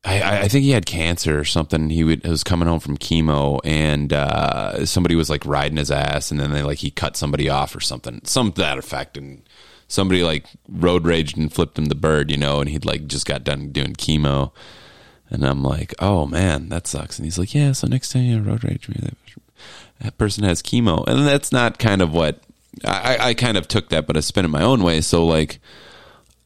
I, 0.04 0.40
I, 0.40 0.48
think 0.48 0.64
he 0.64 0.72
had 0.72 0.84
cancer 0.84 1.38
or 1.38 1.44
something. 1.44 1.88
He 1.88 2.02
would, 2.02 2.26
was 2.26 2.42
coming 2.42 2.66
home 2.66 2.80
from 2.80 2.98
chemo, 2.98 3.60
and 3.62 4.12
uh, 4.12 4.84
somebody 4.84 5.14
was 5.14 5.30
like 5.30 5.46
riding 5.46 5.76
his 5.76 5.92
ass, 5.92 6.32
and 6.32 6.40
then 6.40 6.50
they 6.50 6.62
like 6.62 6.78
he 6.78 6.90
cut 6.90 7.16
somebody 7.16 7.48
off 7.48 7.76
or 7.76 7.80
something, 7.80 8.20
some 8.24 8.50
that 8.56 8.78
effect, 8.78 9.16
and 9.16 9.42
somebody 9.86 10.24
like 10.24 10.46
road 10.68 11.04
raged 11.04 11.36
and 11.36 11.52
flipped 11.52 11.78
him 11.78 11.84
the 11.84 11.94
bird, 11.94 12.30
you 12.30 12.36
know, 12.36 12.60
and 12.60 12.70
he'd 12.70 12.84
like 12.84 13.06
just 13.06 13.26
got 13.26 13.44
done 13.44 13.70
doing 13.70 13.92
chemo. 13.92 14.50
And 15.30 15.44
I'm 15.44 15.62
like, 15.62 15.94
oh 15.98 16.26
man, 16.26 16.68
that 16.70 16.86
sucks. 16.86 17.18
And 17.18 17.26
he's 17.26 17.38
like, 17.38 17.54
yeah, 17.54 17.72
so 17.72 17.86
next 17.86 18.10
time 18.12 18.22
you 18.22 18.40
road 18.40 18.64
rage 18.64 18.88
me, 18.88 18.96
that 20.00 20.18
person 20.18 20.44
has 20.44 20.62
chemo. 20.62 21.06
And 21.06 21.26
that's 21.26 21.52
not 21.52 21.78
kind 21.78 22.02
of 22.02 22.12
what 22.12 22.40
I, 22.84 23.18
I 23.20 23.34
kind 23.34 23.56
of 23.56 23.68
took 23.68 23.90
that, 23.90 24.06
but 24.06 24.16
I 24.16 24.20
spin 24.20 24.44
it 24.44 24.48
my 24.48 24.62
own 24.62 24.82
way. 24.82 25.00
So 25.00 25.26
like, 25.26 25.60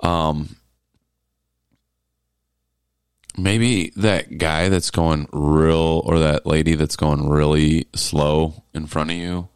um, 0.01 0.57
maybe 3.37 3.93
that 3.97 4.39
guy 4.39 4.68
that's 4.68 4.91
going 4.91 5.28
real 5.32 6.03
or 6.05 6.18
that 6.18 6.47
lady 6.47 6.74
that's 6.74 6.97
going 6.97 7.28
really 7.28 7.87
slow 7.95 8.62
in 8.74 8.87
front 8.87 9.11
of 9.11 9.16
you 9.16 9.49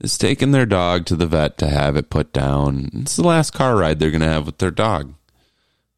is 0.00 0.18
taking 0.18 0.50
their 0.50 0.66
dog 0.66 1.06
to 1.06 1.16
the 1.16 1.26
vet 1.26 1.56
to 1.58 1.68
have 1.68 1.96
it 1.96 2.10
put 2.10 2.32
down. 2.32 2.90
It's 2.92 3.16
the 3.16 3.22
last 3.22 3.52
car 3.52 3.76
ride 3.76 3.98
they're 3.98 4.10
going 4.10 4.20
to 4.20 4.28
have 4.28 4.46
with 4.46 4.58
their 4.58 4.70
dog. 4.70 5.14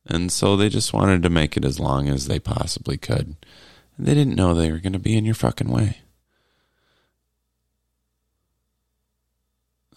And 0.07 0.33
so 0.33 0.57
they 0.57 0.69
just 0.69 0.93
wanted 0.93 1.23
to 1.23 1.31
make 1.31 1.57
it 1.57 1.65
as 1.65 1.79
long 1.79 2.09
as 2.09 2.27
they 2.27 2.39
possibly 2.39 2.97
could. 2.97 3.37
And 3.97 4.07
they 4.07 4.15
didn't 4.15 4.37
know 4.37 4.55
they 4.55 4.71
were 4.71 4.79
going 4.79 4.93
to 4.93 4.99
be 4.99 5.17
in 5.17 5.25
your 5.25 5.35
fucking 5.35 5.69
way. 5.69 5.99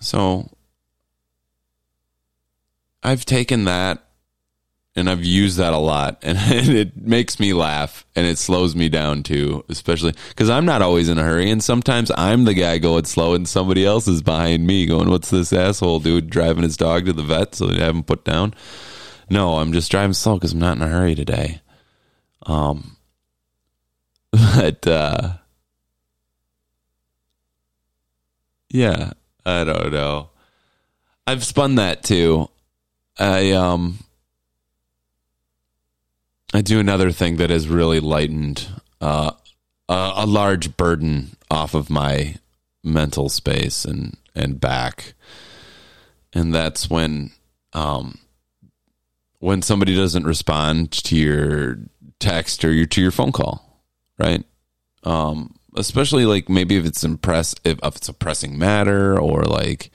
So 0.02 0.50
I've 3.04 3.24
taken 3.24 3.66
that 3.66 4.04
and 4.96 5.10
I've 5.10 5.24
used 5.24 5.58
that 5.58 5.74
a 5.74 5.78
lot 5.78 6.20
and 6.22 6.38
it 6.42 6.98
makes 6.98 7.40
me 7.40 7.54
laugh 7.54 8.06
and 8.16 8.26
it 8.26 8.38
slows 8.38 8.76
me 8.76 8.90
down 8.90 9.24
too, 9.24 9.64
especially 9.70 10.14
because 10.30 10.50
I'm 10.50 10.66
not 10.66 10.82
always 10.82 11.08
in 11.10 11.18
a 11.18 11.24
hurry 11.24 11.50
and 11.50 11.64
sometimes 11.64 12.12
I'm 12.16 12.44
the 12.44 12.54
guy 12.54 12.78
going 12.78 13.06
slow 13.06 13.34
and 13.34 13.48
somebody 13.48 13.86
else 13.86 14.08
is 14.08 14.22
behind 14.22 14.68
me 14.68 14.86
going, 14.86 15.10
What's 15.10 15.30
this 15.30 15.54
asshole 15.54 16.00
dude 16.00 16.30
driving 16.30 16.64
his 16.64 16.78
dog 16.78 17.06
to 17.06 17.14
the 17.14 17.24
vet 17.24 17.56
so 17.56 17.68
they 17.68 17.80
have 17.80 17.96
him 17.96 18.04
put 18.04 18.26
down? 18.26 18.54
No, 19.30 19.60
I'm 19.60 19.72
just 19.72 19.90
driving 19.90 20.14
slow 20.14 20.36
because 20.36 20.52
I'm 20.54 20.60
not 20.60 20.76
in 20.76 20.84
a 20.84 20.88
hurry 20.88 21.16
today. 21.16 21.62
Um, 22.46 22.98
but, 24.32 24.86
uh, 24.86 25.34
yeah, 28.70 29.12
I 29.46 29.64
don't 29.64 29.94
know. 29.94 30.32
I've 31.26 31.46
spun 31.46 31.76
that 31.76 32.04
too. 32.04 32.50
I, 33.18 33.52
um, 33.52 34.00
I 36.54 36.62
do 36.62 36.80
another 36.80 37.12
thing 37.12 37.38
that 37.38 37.50
has 37.50 37.68
really 37.68 38.00
lightened 38.00 38.68
uh, 39.00 39.32
a, 39.88 40.12
a, 40.18 40.26
large 40.26 40.76
burden 40.76 41.38
off 41.50 41.74
of 41.74 41.90
my 41.90 42.36
mental 42.84 43.30
space 43.30 43.86
and 43.86 44.18
and 44.36 44.60
back, 44.60 45.14
and 46.34 46.54
that's 46.54 46.90
when 46.90 47.32
um, 47.74 48.20
when 49.40 49.62
somebody 49.62 49.96
doesn't 49.96 50.26
respond 50.26 50.92
to 50.92 51.16
your 51.16 51.80
text 52.20 52.66
or 52.66 52.74
your 52.74 52.86
to 52.88 53.02
your 53.02 53.12
phone 53.12 53.32
call, 53.32 53.84
right? 54.18 54.44
Um, 55.04 55.56
especially 55.76 56.26
like 56.26 56.50
maybe 56.50 56.76
if 56.76 56.86
it's 56.86 57.04
impress 57.04 57.56
if, 57.64 57.80
if 57.82 57.96
it's 57.96 58.10
a 58.10 58.14
pressing 58.14 58.58
matter 58.58 59.18
or 59.18 59.44
like 59.44 59.90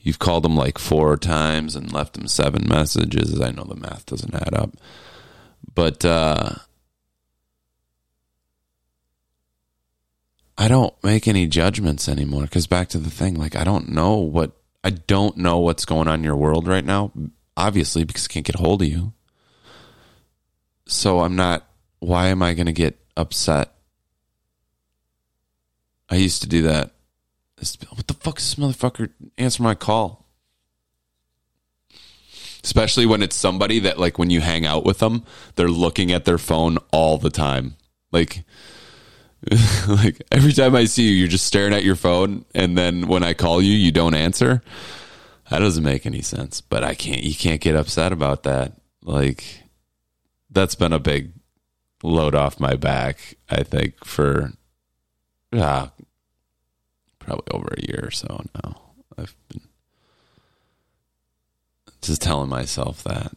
you've 0.00 0.18
called 0.18 0.42
them 0.42 0.56
like 0.56 0.78
four 0.78 1.16
times 1.16 1.76
and 1.76 1.92
left 1.92 2.14
them 2.14 2.26
seven 2.26 2.66
messages. 2.68 3.40
I 3.40 3.52
know 3.52 3.64
the 3.64 3.76
math 3.76 4.06
doesn't 4.06 4.34
add 4.34 4.54
up 4.54 4.76
but 5.78 6.04
uh, 6.04 6.56
I 10.58 10.66
don't 10.66 10.92
make 11.04 11.28
any 11.28 11.46
judgments 11.46 12.08
anymore 12.08 12.42
because 12.42 12.66
back 12.66 12.88
to 12.88 12.98
the 12.98 13.10
thing, 13.10 13.36
like 13.36 13.54
I 13.54 13.62
don't 13.62 13.90
know 13.90 14.16
what 14.16 14.56
I 14.82 14.90
don't 14.90 15.36
know 15.36 15.60
what's 15.60 15.84
going 15.84 16.08
on 16.08 16.18
in 16.18 16.24
your 16.24 16.34
world 16.34 16.66
right 16.66 16.84
now. 16.84 17.12
Obviously, 17.56 18.02
because 18.02 18.26
I 18.26 18.32
can't 18.32 18.44
get 18.44 18.56
a 18.56 18.58
hold 18.58 18.82
of 18.82 18.88
you. 18.88 19.12
So 20.88 21.20
I'm 21.20 21.36
not. 21.36 21.64
Why 22.00 22.26
am 22.26 22.42
I 22.42 22.54
going 22.54 22.66
to 22.66 22.72
get 22.72 22.98
upset? 23.16 23.72
I 26.08 26.16
used 26.16 26.42
to 26.42 26.48
do 26.48 26.62
that. 26.62 26.90
What 27.90 28.08
the 28.08 28.14
fuck 28.14 28.40
is 28.40 28.56
this 28.56 28.64
motherfucker 28.64 29.10
answer 29.36 29.62
my 29.62 29.76
call? 29.76 30.17
Especially 32.68 33.06
when 33.06 33.22
it's 33.22 33.34
somebody 33.34 33.78
that 33.78 33.98
like 33.98 34.18
when 34.18 34.28
you 34.28 34.42
hang 34.42 34.66
out 34.66 34.84
with 34.84 34.98
them, 34.98 35.24
they're 35.56 35.68
looking 35.70 36.12
at 36.12 36.26
their 36.26 36.36
phone 36.36 36.76
all 36.92 37.16
the 37.16 37.30
time. 37.30 37.76
Like 38.12 38.44
like 39.88 40.20
every 40.30 40.52
time 40.52 40.76
I 40.76 40.84
see 40.84 41.04
you, 41.04 41.14
you're 41.14 41.28
just 41.28 41.46
staring 41.46 41.72
at 41.72 41.82
your 41.82 41.96
phone 41.96 42.44
and 42.54 42.76
then 42.76 43.06
when 43.06 43.24
I 43.24 43.32
call 43.32 43.62
you, 43.62 43.72
you 43.72 43.90
don't 43.90 44.12
answer. 44.12 44.62
That 45.48 45.60
doesn't 45.60 45.82
make 45.82 46.04
any 46.04 46.20
sense, 46.20 46.60
but 46.60 46.84
I 46.84 46.94
can't 46.94 47.22
you 47.22 47.34
can't 47.34 47.62
get 47.62 47.74
upset 47.74 48.12
about 48.12 48.42
that. 48.42 48.74
Like 49.02 49.62
that's 50.50 50.74
been 50.74 50.92
a 50.92 50.98
big 50.98 51.32
load 52.02 52.34
off 52.34 52.60
my 52.60 52.74
back, 52.76 53.36
I 53.48 53.62
think 53.62 54.04
for 54.04 54.52
uh, 55.54 55.88
probably 57.18 57.46
over 57.50 57.74
a 57.78 57.86
year 57.86 58.00
or 58.02 58.10
so 58.10 58.44
now. 58.62 58.82
I've 59.16 59.34
been 59.48 59.67
just 62.02 62.22
telling 62.22 62.48
myself 62.48 63.02
that. 63.04 63.32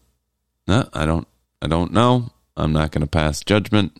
No, 0.67 0.87
I 0.93 1.05
don't 1.05 1.27
I 1.61 1.67
don't 1.67 1.91
know. 1.91 2.31
I'm 2.55 2.73
not 2.73 2.91
going 2.91 3.01
to 3.01 3.07
pass 3.07 3.43
judgment. 3.43 3.97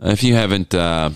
If 0.00 0.22
you 0.22 0.34
haven't 0.34 0.74
uh, 0.74 1.10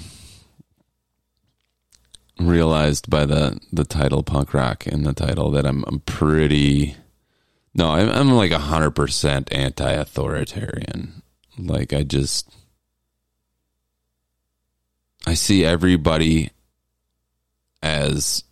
realized 2.38 3.08
by 3.08 3.24
the 3.24 3.60
the 3.72 3.84
title 3.84 4.22
punk 4.22 4.54
rock 4.54 4.86
in 4.86 5.04
the 5.04 5.12
title 5.12 5.50
that 5.52 5.66
I'm 5.66 5.84
I'm 5.86 6.00
pretty 6.00 6.96
no, 7.74 7.90
I'm, 7.90 8.08
I'm 8.10 8.32
like 8.32 8.50
a 8.50 8.58
hundred 8.58 8.92
percent 8.92 9.52
anti-authoritarian. 9.52 11.22
Like 11.58 11.92
I 11.92 12.02
just 12.02 12.50
I 15.26 15.34
see 15.34 15.64
everybody 15.64 16.50
as 17.82 18.44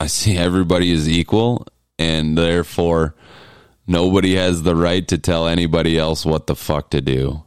I 0.00 0.06
see 0.06 0.36
everybody 0.36 0.90
is 0.90 1.08
equal, 1.08 1.66
and 1.98 2.38
therefore 2.38 3.14
nobody 3.86 4.34
has 4.36 4.62
the 4.62 4.76
right 4.76 5.06
to 5.08 5.18
tell 5.18 5.48
anybody 5.48 5.98
else 5.98 6.24
what 6.24 6.46
the 6.46 6.54
fuck 6.54 6.90
to 6.90 7.00
do. 7.00 7.42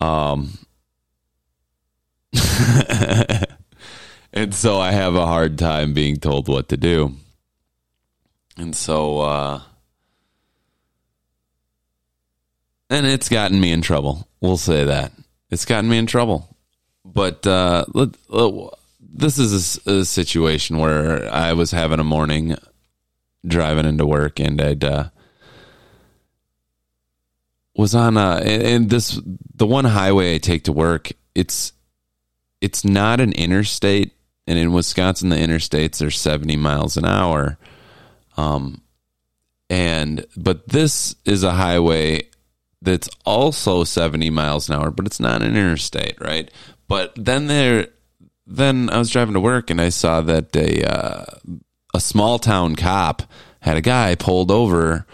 Um, 0.00 0.58
and 4.32 4.54
so 4.54 4.80
I 4.80 4.92
have 4.92 5.14
a 5.14 5.26
hard 5.26 5.58
time 5.58 5.94
being 5.94 6.16
told 6.16 6.48
what 6.48 6.68
to 6.68 6.76
do. 6.76 7.14
And 8.56 8.76
so, 8.76 9.20
uh, 9.20 9.62
and 12.90 13.06
it's 13.06 13.28
gotten 13.28 13.60
me 13.60 13.72
in 13.72 13.82
trouble. 13.82 14.28
We'll 14.40 14.56
say 14.56 14.84
that 14.84 15.12
it's 15.50 15.64
gotten 15.64 15.88
me 15.88 15.98
in 15.98 16.06
trouble. 16.06 16.56
But 17.04 17.46
uh, 17.46 17.84
let, 17.94 18.10
let, 18.28 18.74
this 19.14 19.38
is 19.38 19.80
a, 19.86 19.90
a 20.00 20.04
situation 20.04 20.78
where 20.78 21.32
I 21.32 21.52
was 21.52 21.70
having 21.70 22.00
a 22.00 22.04
morning 22.04 22.56
driving 23.46 23.86
into 23.86 24.04
work 24.04 24.40
and 24.40 24.60
I'd 24.60 24.82
uh, 24.82 25.08
was 27.76 27.94
on 27.94 28.16
a 28.16 28.40
and 28.44 28.90
this 28.90 29.20
the 29.54 29.66
one 29.66 29.84
highway 29.84 30.34
I 30.34 30.38
take 30.38 30.64
to 30.64 30.72
work 30.72 31.12
it's 31.34 31.72
it's 32.60 32.84
not 32.84 33.20
an 33.20 33.32
interstate 33.32 34.12
and 34.46 34.58
in 34.58 34.72
Wisconsin 34.72 35.28
the 35.28 35.36
interstates 35.36 36.04
are 36.04 36.10
70 36.10 36.56
miles 36.56 36.96
an 36.96 37.04
hour. 37.04 37.58
Um 38.36 38.82
and 39.70 40.26
but 40.36 40.68
this 40.68 41.14
is 41.24 41.42
a 41.42 41.52
highway 41.52 42.28
that's 42.82 43.08
also 43.24 43.84
70 43.84 44.30
miles 44.30 44.68
an 44.68 44.76
hour 44.76 44.90
but 44.90 45.06
it's 45.06 45.20
not 45.20 45.42
an 45.42 45.56
interstate 45.56 46.20
right? 46.20 46.50
But 46.86 47.12
then 47.16 47.46
there 47.46 47.88
then 48.46 48.90
I 48.90 48.98
was 48.98 49.10
driving 49.10 49.34
to 49.34 49.40
work 49.40 49.70
and 49.70 49.80
I 49.80 49.88
saw 49.88 50.20
that 50.22 50.54
a 50.56 50.84
uh, 50.84 51.24
a 51.94 52.00
small 52.00 52.38
town 52.38 52.76
cop 52.76 53.22
had 53.60 53.76
a 53.76 53.80
guy 53.80 54.14
pulled 54.14 54.50
over 54.50 55.06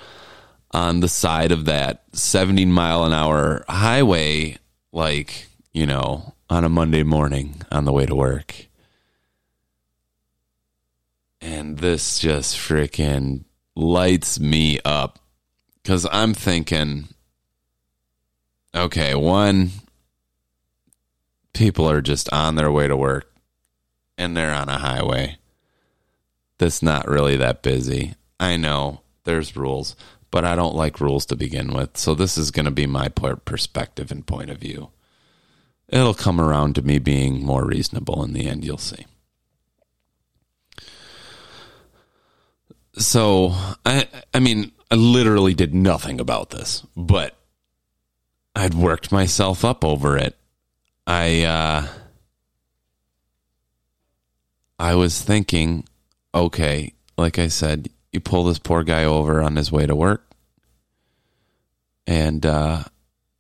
on 0.73 1.01
the 1.01 1.09
side 1.09 1.53
of 1.53 1.67
that 1.67 2.05
70 2.13 2.65
mile 2.67 3.05
an 3.05 3.13
hour 3.13 3.65
highway, 3.69 4.57
like, 4.93 5.47
you 5.73 5.87
know, 5.87 6.35
on 6.49 6.65
a 6.65 6.69
Monday 6.69 7.03
morning 7.03 7.63
on 7.71 7.85
the 7.85 7.93
way 7.93 8.07
to 8.07 8.15
work. 8.15 8.67
And 11.41 11.79
this 11.79 12.19
just 12.19 12.57
freaking 12.57 13.45
lights 13.75 14.39
me 14.39 14.79
up 14.85 15.19
because 15.83 16.07
I'm 16.11 16.35
thinking, 16.35 17.09
okay, 18.75 19.15
one, 19.15 19.71
people 21.61 21.91
are 21.91 22.01
just 22.01 22.33
on 22.33 22.55
their 22.55 22.73
way 22.73 22.89
to 22.89 22.97
work 22.97 23.31
and 24.17 24.35
they're 24.35 24.55
on 24.55 24.71
a 24.71 24.79
highway 24.79 25.37
that's 26.57 26.83
not 26.83 27.07
really 27.07 27.37
that 27.37 27.63
busy. 27.63 28.15
I 28.41 28.57
know 28.57 29.03
there's 29.25 29.55
rules, 29.55 29.95
but 30.31 30.43
I 30.43 30.57
don't 30.57 30.75
like 30.75 31.03
rules 31.03 31.27
to 31.27 31.37
begin 31.37 31.75
with. 31.75 31.99
So 31.99 32.15
this 32.15 32.39
is 32.39 32.51
going 32.51 32.65
to 32.65 32.71
be 32.71 32.87
my 32.87 33.09
perspective 33.09 34.11
and 34.11 34.27
point 34.27 34.49
of 34.49 34.57
view. 34.57 34.89
It'll 35.91 36.15
come 36.15 36.41
around 36.41 36.77
to 36.77 36.83
me 36.83 36.99
being 36.99 37.45
more 37.45 37.67
reasonable 37.67 38.25
in 38.25 38.33
the 38.33 38.47
end, 38.47 38.65
you'll 38.65 38.79
see. 38.79 39.05
So, 42.97 43.55
I 43.85 44.09
I 44.33 44.41
mean, 44.41 44.73
I 44.91 44.95
literally 44.95 45.53
did 45.53 45.75
nothing 45.75 46.21
about 46.21 46.51
this, 46.51 46.87
but 46.97 47.37
I'd 48.57 48.75
worked 48.75 49.13
myself 49.13 49.63
up 49.63 49.85
over 49.85 50.17
it. 50.17 50.39
I 51.11 51.43
uh 51.43 51.89
I 54.79 54.95
was 54.95 55.21
thinking, 55.21 55.85
okay, 56.33 56.95
like 57.19 57.37
I 57.37 57.49
said, 57.49 57.91
you 58.13 58.21
pull 58.21 58.45
this 58.45 58.61
poor 58.61 58.85
guy 58.85 59.03
over 59.03 59.43
on 59.43 59.57
his 59.57 59.73
way 59.73 59.87
to 59.87 59.97
work 59.97 60.25
and 62.07 62.47
uh 62.47 62.85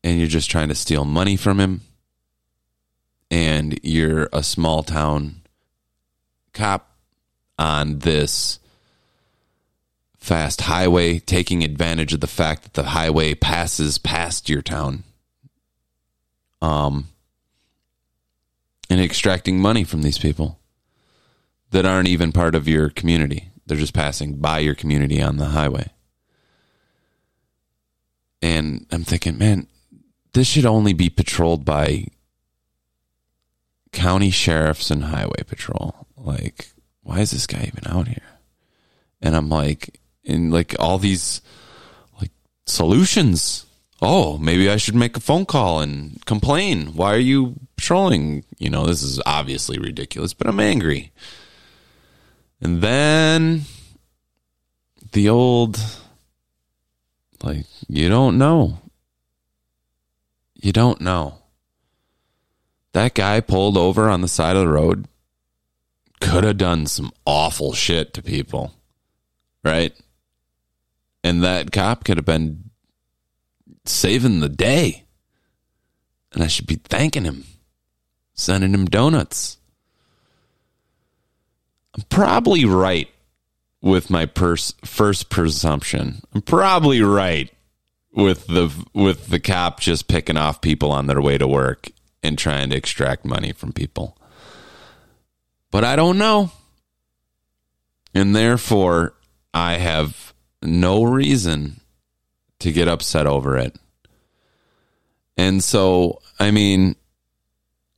and 0.02 0.18
you're 0.18 0.26
just 0.26 0.50
trying 0.50 0.68
to 0.70 0.74
steal 0.74 1.04
money 1.04 1.36
from 1.36 1.60
him 1.60 1.82
and 3.30 3.78
you're 3.84 4.28
a 4.32 4.42
small 4.42 4.82
town 4.82 5.42
cop 6.52 6.90
on 7.56 8.00
this 8.00 8.58
fast 10.16 10.62
highway 10.62 11.20
taking 11.20 11.62
advantage 11.62 12.12
of 12.12 12.20
the 12.20 12.26
fact 12.26 12.64
that 12.64 12.72
the 12.72 12.88
highway 12.90 13.32
passes 13.32 13.96
past 13.96 14.48
your 14.48 14.60
town. 14.60 15.04
Um 16.60 17.06
and 18.90 19.00
extracting 19.00 19.58
money 19.58 19.84
from 19.84 20.02
these 20.02 20.18
people 20.18 20.58
that 21.70 21.86
aren't 21.86 22.08
even 22.08 22.32
part 22.32 22.54
of 22.54 22.68
your 22.68 22.90
community 22.90 23.50
they're 23.70 23.78
just 23.78 23.94
passing 23.94 24.34
by 24.38 24.58
your 24.58 24.74
community 24.74 25.22
on 25.22 25.36
the 25.36 25.46
highway. 25.46 25.90
And 28.42 28.84
I'm 28.90 29.04
thinking, 29.04 29.38
man, 29.38 29.68
this 30.32 30.48
should 30.48 30.66
only 30.66 30.92
be 30.92 31.08
patrolled 31.08 31.64
by 31.64 32.08
county 33.92 34.30
sheriffs 34.30 34.90
and 34.90 35.04
highway 35.04 35.44
patrol. 35.46 36.08
Like, 36.16 36.72
why 37.04 37.20
is 37.20 37.30
this 37.30 37.46
guy 37.46 37.62
even 37.62 37.86
out 37.86 38.08
here? 38.08 38.40
And 39.22 39.36
I'm 39.36 39.48
like, 39.48 40.00
in 40.24 40.50
like 40.50 40.74
all 40.80 40.98
these 40.98 41.40
like 42.20 42.32
solutions. 42.66 43.66
Oh, 44.02 44.38
maybe 44.38 44.70
I 44.70 44.76
should 44.76 44.94
make 44.94 45.16
a 45.16 45.20
phone 45.20 45.44
call 45.44 45.80
and 45.80 46.24
complain. 46.24 46.94
Why 46.94 47.14
are 47.14 47.18
you 47.18 47.56
patrolling? 47.76 48.44
You 48.58 48.70
know, 48.70 48.86
this 48.86 49.02
is 49.02 49.20
obviously 49.26 49.78
ridiculous, 49.78 50.32
but 50.32 50.46
I'm 50.46 50.60
angry. 50.60 51.12
And 52.62 52.80
then 52.80 53.62
the 55.12 55.28
old, 55.28 55.78
like, 57.42 57.66
you 57.88 58.08
don't 58.08 58.38
know. 58.38 58.78
You 60.54 60.72
don't 60.72 61.00
know. 61.00 61.38
That 62.92 63.14
guy 63.14 63.40
pulled 63.40 63.76
over 63.76 64.08
on 64.08 64.20
the 64.20 64.28
side 64.28 64.56
of 64.56 64.62
the 64.62 64.72
road 64.72 65.06
could 66.20 66.44
have 66.44 66.58
done 66.58 66.86
some 66.86 67.12
awful 67.24 67.72
shit 67.72 68.12
to 68.14 68.22
people, 68.22 68.74
right? 69.64 69.94
And 71.24 71.42
that 71.42 71.72
cop 71.72 72.04
could 72.04 72.18
have 72.18 72.26
been 72.26 72.69
saving 73.84 74.40
the 74.40 74.48
day. 74.48 75.04
And 76.32 76.42
I 76.42 76.46
should 76.46 76.66
be 76.66 76.76
thanking 76.76 77.24
him, 77.24 77.44
sending 78.34 78.72
him 78.72 78.86
donuts. 78.86 79.58
I'm 81.94 82.04
probably 82.08 82.64
right 82.64 83.08
with 83.82 84.10
my 84.10 84.26
pers- 84.26 84.74
first 84.84 85.28
presumption. 85.30 86.22
I'm 86.34 86.42
probably 86.42 87.02
right 87.02 87.50
with 88.12 88.46
the 88.46 88.72
with 88.92 89.28
the 89.28 89.40
cop 89.40 89.80
just 89.80 90.08
picking 90.08 90.36
off 90.36 90.60
people 90.60 90.90
on 90.92 91.06
their 91.06 91.20
way 91.20 91.38
to 91.38 91.46
work 91.46 91.90
and 92.22 92.38
trying 92.38 92.70
to 92.70 92.76
extract 92.76 93.24
money 93.24 93.52
from 93.52 93.72
people. 93.72 94.16
But 95.70 95.84
I 95.84 95.96
don't 95.96 96.18
know. 96.18 96.52
And 98.14 98.34
therefore, 98.34 99.14
I 99.54 99.74
have 99.74 100.34
no 100.62 101.04
reason 101.04 101.79
to 102.60 102.72
get 102.72 102.88
upset 102.88 103.26
over 103.26 103.58
it. 103.58 103.76
And 105.36 105.62
so, 105.62 106.20
I 106.38 106.50
mean, 106.50 106.96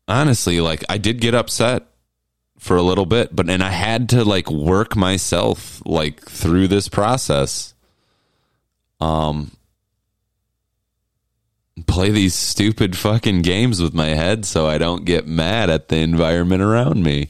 honestly, 0.09 0.61
like 0.61 0.85
I 0.89 0.99
did 0.99 1.21
get 1.21 1.35
upset 1.35 1.85
for 2.59 2.77
a 2.77 2.83
little 2.83 3.07
bit, 3.07 3.35
but 3.35 3.51
and 3.51 3.63
I 3.63 3.71
had 3.71 4.09
to 4.11 4.25
like 4.25 4.51
work 4.51 4.97
myself 4.97 5.83
like 5.85 6.21
through 6.23 6.69
this 6.69 6.89
process. 6.89 7.75
Um 9.01 9.51
play 11.87 12.11
these 12.11 12.35
stupid 12.35 12.97
fucking 12.97 13.43
games 13.43 13.81
with 13.81 13.95
my 13.95 14.09
head 14.09 14.45
so 14.45 14.67
I 14.67 14.79
don't 14.79 15.05
get 15.05 15.27
mad 15.27 15.71
at 15.71 15.89
the 15.89 15.97
environment 15.97 16.63
around 16.63 17.03
me. 17.03 17.29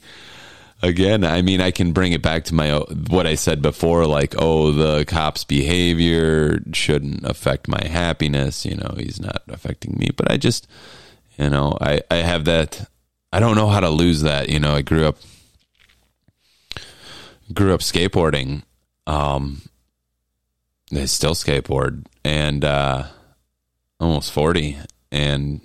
Again, 0.83 1.23
I 1.23 1.41
mean 1.41 1.61
I 1.61 1.71
can 1.71 1.93
bring 1.93 2.11
it 2.11 2.21
back 2.21 2.43
to 2.45 2.53
my 2.53 2.77
what 3.09 3.25
I 3.25 3.35
said 3.35 3.61
before 3.61 4.05
like 4.05 4.35
oh 4.37 4.73
the 4.73 5.05
cop's 5.05 5.45
behavior 5.45 6.59
shouldn't 6.73 7.23
affect 7.23 7.69
my 7.69 7.81
happiness, 7.87 8.65
you 8.65 8.75
know, 8.75 8.93
he's 8.97 9.21
not 9.21 9.43
affecting 9.47 9.97
me, 9.97 10.09
but 10.15 10.29
I 10.29 10.35
just 10.35 10.67
you 11.37 11.49
know, 11.49 11.77
I 11.79 12.01
I 12.11 12.17
have 12.17 12.43
that 12.45 12.89
I 13.31 13.39
don't 13.39 13.55
know 13.55 13.69
how 13.69 13.79
to 13.79 13.89
lose 13.89 14.21
that. 14.21 14.49
You 14.49 14.59
know, 14.59 14.75
I 14.75 14.81
grew 14.81 15.07
up 15.07 15.17
grew 17.53 17.73
up 17.73 17.79
skateboarding. 17.79 18.63
Um, 19.07 19.61
I 20.93 21.05
still 21.05 21.33
skateboard 21.33 22.05
and 22.25 22.65
uh, 22.65 23.05
almost 24.01 24.33
forty. 24.33 24.77
And 25.13 25.61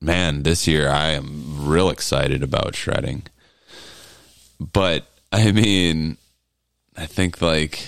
man, 0.00 0.42
this 0.44 0.66
year 0.66 0.88
I 0.88 1.10
am 1.10 1.68
real 1.68 1.90
excited 1.90 2.42
about 2.42 2.74
shredding. 2.74 3.24
But 4.58 5.06
I 5.32 5.52
mean, 5.52 6.16
I 6.96 7.06
think 7.06 7.40
like 7.42 7.86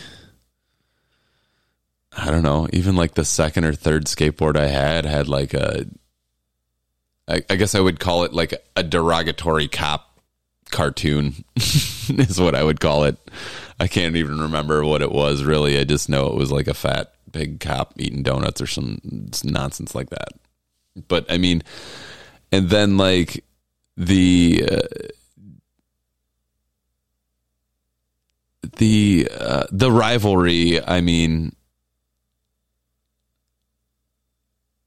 I 2.16 2.30
don't 2.30 2.42
know, 2.42 2.68
even 2.72 2.96
like 2.96 3.14
the 3.14 3.24
second 3.24 3.64
or 3.64 3.74
third 3.74 4.06
skateboard 4.06 4.56
I 4.56 4.66
had 4.66 5.04
had 5.04 5.28
like 5.28 5.54
a 5.54 5.86
I, 7.28 7.42
I 7.48 7.56
guess 7.56 7.74
I 7.74 7.80
would 7.80 8.00
call 8.00 8.24
it 8.24 8.32
like 8.32 8.54
a 8.74 8.82
derogatory 8.82 9.68
cop 9.68 10.18
cartoon 10.70 11.44
is 11.56 12.40
what 12.40 12.54
I 12.54 12.62
would 12.62 12.80
call 12.80 13.04
it. 13.04 13.16
I 13.78 13.86
can't 13.86 14.16
even 14.16 14.40
remember 14.40 14.84
what 14.84 15.02
it 15.02 15.12
was 15.12 15.44
really. 15.44 15.78
I 15.78 15.84
just 15.84 16.08
know 16.08 16.26
it 16.26 16.34
was 16.34 16.50
like 16.50 16.66
a 16.66 16.74
fat 16.74 17.12
big 17.30 17.60
cop 17.60 17.92
eating 17.96 18.22
donuts 18.22 18.60
or 18.60 18.66
some 18.66 19.00
nonsense 19.44 19.94
like 19.94 20.10
that. 20.10 20.30
But 21.06 21.30
I 21.30 21.38
mean, 21.38 21.62
and 22.50 22.70
then 22.70 22.96
like 22.96 23.44
the 23.96 24.68
uh, 24.70 25.08
the 28.62 29.28
uh, 29.38 29.64
the 29.70 29.90
rivalry. 29.90 30.84
I 30.84 31.00
mean, 31.00 31.54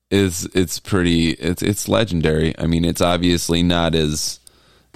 is 0.09 0.47
it's 0.53 0.79
pretty 0.79 1.31
it's 1.31 1.61
it's 1.61 1.87
legendary. 1.87 2.53
I 2.57 2.67
mean, 2.67 2.85
it's 2.85 3.01
obviously 3.01 3.63
not 3.63 3.95
as 3.95 4.39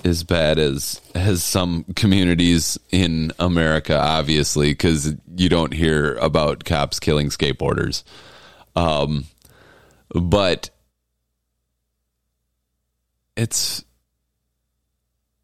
as 0.04 0.24
bad 0.24 0.60
as 0.60 1.02
as 1.16 1.44
some 1.44 1.86
communities 1.96 2.78
in 2.92 3.32
America, 3.40 4.00
obviously, 4.00 4.72
because 4.72 5.14
you 5.36 5.50
don't 5.50 5.74
hear 5.74 6.16
about 6.16 6.66
cops 6.66 7.00
killing 7.00 7.30
skateboarders. 7.30 8.04
Um, 8.76 9.26
but 10.10 10.70
it's 13.38 13.84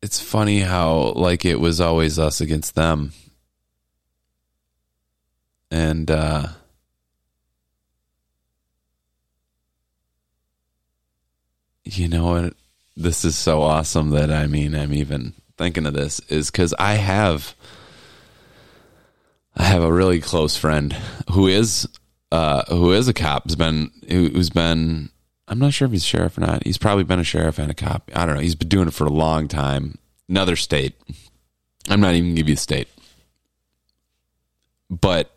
it's 0.01 0.19
funny 0.19 0.59
how 0.59 1.13
like 1.15 1.45
it 1.45 1.59
was 1.59 1.79
always 1.79 2.17
us 2.17 2.41
against 2.41 2.75
them. 2.75 3.13
And 5.69 6.09
uh 6.09 6.47
you 11.83 12.07
know 12.07 12.25
what? 12.25 12.53
This 12.97 13.25
is 13.25 13.37
so 13.37 13.61
awesome 13.61 14.09
that 14.11 14.31
i 14.31 14.47
mean 14.47 14.75
i'm 14.75 14.93
even 14.93 15.33
thinking 15.57 15.85
of 15.85 15.93
this 15.93 16.19
is 16.27 16.49
because 16.51 16.73
i 16.77 16.95
have 16.95 17.55
i 19.55 19.63
have 19.63 19.83
a 19.83 19.91
really 19.91 20.19
close 20.19 20.57
friend 20.57 20.93
who 21.31 21.47
is 21.47 21.87
uh 22.31 22.63
who 22.65 22.91
is 22.91 23.07
a 23.07 23.13
cop 23.13 23.43
has 23.43 23.55
been 23.55 23.91
who, 24.09 24.27
who's 24.29 24.49
been 24.49 25.10
I'm 25.51 25.59
not 25.59 25.73
sure 25.73 25.85
if 25.85 25.91
he's 25.91 26.05
sheriff 26.05 26.37
or 26.37 26.41
not. 26.41 26.65
He's 26.65 26.77
probably 26.77 27.03
been 27.03 27.19
a 27.19 27.25
sheriff 27.25 27.59
and 27.59 27.69
a 27.69 27.73
cop. 27.73 28.09
I 28.15 28.25
don't 28.25 28.35
know. 28.35 28.41
He's 28.41 28.55
been 28.55 28.69
doing 28.69 28.87
it 28.87 28.93
for 28.93 29.05
a 29.05 29.11
long 29.11 29.49
time. 29.49 29.97
Another 30.29 30.55
state. 30.55 30.95
I'm 31.89 31.99
not 31.99 32.13
even 32.13 32.29
gonna 32.29 32.37
give 32.37 32.47
you 32.47 32.55
the 32.55 32.61
state. 32.61 32.87
But 34.89 35.35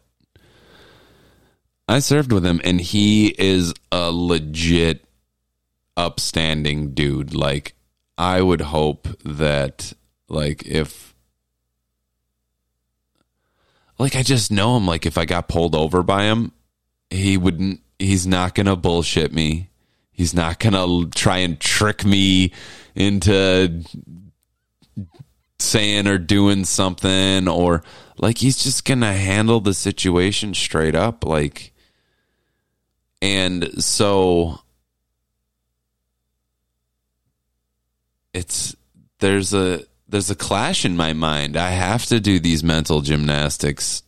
I 1.89 1.99
served 1.99 2.31
with 2.31 2.47
him 2.47 2.61
and 2.63 2.81
he 2.81 3.35
is 3.37 3.75
a 3.91 4.13
legit 4.13 5.05
upstanding 5.97 6.95
dude. 6.95 7.35
Like 7.35 7.75
I 8.17 8.41
would 8.41 8.61
hope 8.61 9.09
that 9.25 9.95
like 10.29 10.65
if 10.65 11.13
like 13.99 14.15
I 14.15 14.23
just 14.23 14.53
know 14.53 14.77
him 14.77 14.87
like 14.87 15.07
if 15.07 15.19
I 15.19 15.25
got 15.25 15.49
pulled 15.49 15.75
over 15.75 16.05
by 16.05 16.25
him, 16.25 16.53
he 17.11 17.37
wouldn't 17.37 17.81
he's 17.99 18.29
not 18.29 18.55
going 18.55 18.67
to 18.67 18.77
bullshit 18.77 19.33
me 19.33 19.71
He's 20.15 20.35
not 20.35 20.59
going 20.59 20.73
to 20.73 21.11
try 21.11 21.39
and 21.39 21.61
trick 21.61 22.05
me 22.05 22.53
into 22.95 23.85
saying 25.59 26.07
or 26.07 26.19
doing 26.19 26.65
something 26.65 27.49
or 27.49 27.83
like 28.19 28.39
he's 28.39 28.63
just 28.63 28.85
going 28.85 29.01
to 29.01 29.13
handle 29.13 29.61
the 29.61 29.75
situation 29.75 30.55
straight 30.55 30.95
up 30.95 31.25
like 31.25 31.73
and 33.23 33.83
so 33.83 34.61
it's 38.35 38.77
there's 39.21 39.55
a 39.55 39.81
there's 40.09 40.31
a 40.31 40.35
clash 40.35 40.85
in 40.85 40.97
my 40.97 41.13
mind. 41.13 41.57
I 41.57 41.71
have 41.71 42.05
to 42.07 42.21
do 42.21 42.39
these 42.39 42.63
mental 42.63 43.01
gymnastics 43.01 44.03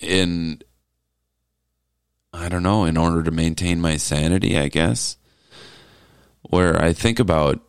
in 0.00 0.62
I 2.32 2.48
don't 2.48 2.62
know, 2.62 2.84
in 2.84 2.96
order 2.96 3.22
to 3.22 3.30
maintain 3.30 3.80
my 3.80 3.96
sanity, 3.96 4.56
I 4.58 4.68
guess. 4.68 5.16
Where 6.42 6.80
I 6.80 6.92
think 6.92 7.18
about 7.18 7.60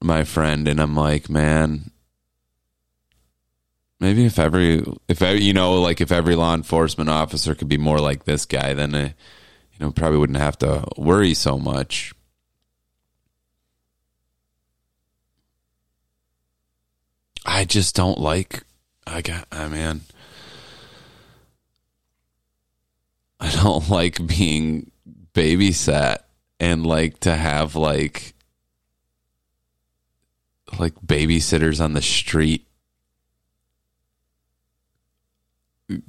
my 0.00 0.24
friend 0.24 0.68
and 0.68 0.80
I'm 0.80 0.94
like, 0.94 1.28
man, 1.30 1.90
maybe 4.00 4.26
if 4.26 4.38
every, 4.38 4.84
if 5.08 5.22
every, 5.22 5.42
you 5.42 5.52
know, 5.52 5.80
like 5.80 6.00
if 6.00 6.12
every 6.12 6.34
law 6.34 6.54
enforcement 6.54 7.10
officer 7.10 7.54
could 7.54 7.68
be 7.68 7.78
more 7.78 8.00
like 8.00 8.24
this 8.24 8.44
guy, 8.44 8.74
then, 8.74 8.94
I, 8.94 9.02
you 9.04 9.78
know, 9.80 9.92
probably 9.92 10.18
wouldn't 10.18 10.38
have 10.38 10.58
to 10.58 10.84
worry 10.96 11.34
so 11.34 11.58
much. 11.58 12.12
I 17.46 17.64
just 17.64 17.94
don't 17.94 18.18
like, 18.20 18.62
I 19.06 19.22
got, 19.22 19.46
I 19.50 19.68
mean, 19.68 20.02
I 23.40 23.50
don't 23.50 23.88
like 23.88 24.26
being 24.26 24.90
babysat 25.32 26.18
and 26.58 26.84
like 26.86 27.20
to 27.20 27.34
have 27.34 27.76
like 27.76 28.34
like 30.78 30.94
babysitters 30.96 31.82
on 31.82 31.92
the 31.94 32.02
street 32.02 32.66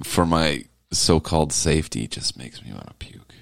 for 0.02 0.26
my 0.26 0.64
so-called 0.92 1.52
safety 1.52 2.06
just 2.06 2.36
makes 2.36 2.62
me 2.62 2.72
want 2.72 2.86
to 2.86 2.94
puke. 2.94 3.32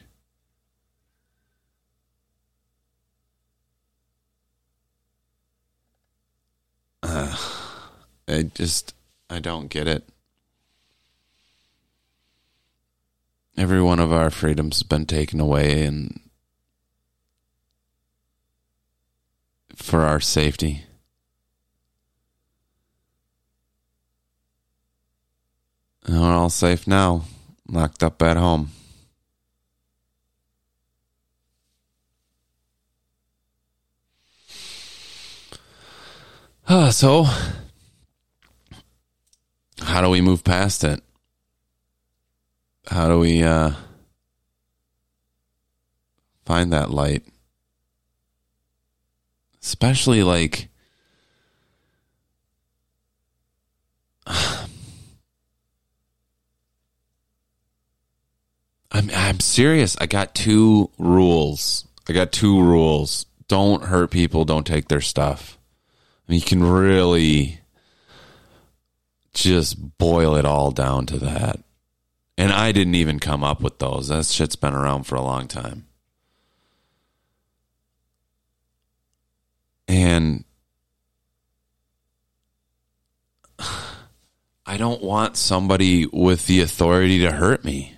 Uh, 7.02 7.36
I 8.28 8.42
just 8.54 8.94
I 9.30 9.38
don't 9.40 9.68
get 9.68 9.88
it. 9.88 10.04
Every 13.58 13.82
one 13.82 13.98
of 13.98 14.12
our 14.12 14.30
freedoms 14.30 14.76
has 14.76 14.82
been 14.84 15.04
taken 15.04 15.40
away 15.40 15.84
and 15.84 16.20
for 19.74 20.02
our 20.02 20.20
safety. 20.20 20.84
And 26.06 26.20
we're 26.20 26.32
all 26.32 26.50
safe 26.50 26.86
now, 26.86 27.24
locked 27.68 28.02
up 28.02 28.22
at 28.22 28.36
home. 28.36 28.70
So, 36.90 37.24
how 39.80 40.02
do 40.02 40.10
we 40.10 40.20
move 40.20 40.44
past 40.44 40.84
it? 40.84 41.02
How 42.88 43.08
do 43.08 43.18
we 43.18 43.42
uh, 43.42 43.72
find 46.44 46.72
that 46.72 46.90
light? 46.90 47.24
Especially 49.62 50.22
like 50.22 50.68
I'm 54.26 54.68
I'm 58.90 59.40
serious. 59.40 59.96
I 60.00 60.06
got 60.06 60.34
two 60.34 60.90
rules. 60.98 61.86
I 62.08 62.14
got 62.14 62.32
two 62.32 62.62
rules. 62.62 63.26
Don't 63.48 63.84
hurt 63.84 64.10
people, 64.10 64.44
don't 64.44 64.66
take 64.66 64.88
their 64.88 65.00
stuff. 65.00 65.58
I 66.26 66.32
mean, 66.32 66.40
you 66.40 66.46
can 66.46 66.62
really 66.62 67.60
just 69.32 69.98
boil 69.98 70.36
it 70.36 70.44
all 70.44 70.70
down 70.70 71.06
to 71.06 71.18
that. 71.18 71.60
And 72.38 72.52
I 72.52 72.70
didn't 72.70 72.94
even 72.94 73.18
come 73.18 73.42
up 73.42 73.60
with 73.60 73.80
those. 73.80 74.06
That 74.08 74.24
shit's 74.24 74.54
been 74.54 74.72
around 74.72 75.08
for 75.08 75.16
a 75.16 75.20
long 75.20 75.48
time. 75.48 75.86
And 79.88 80.44
I 84.64 84.76
don't 84.76 85.02
want 85.02 85.36
somebody 85.36 86.06
with 86.06 86.46
the 86.46 86.60
authority 86.60 87.18
to 87.22 87.32
hurt 87.32 87.64
me. 87.64 87.96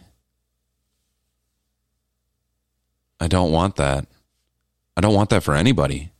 I 3.20 3.28
don't 3.28 3.52
want 3.52 3.76
that. 3.76 4.06
I 4.96 5.02
don't 5.02 5.14
want 5.14 5.28
that 5.30 5.42
for 5.42 5.54
anybody. 5.54 6.12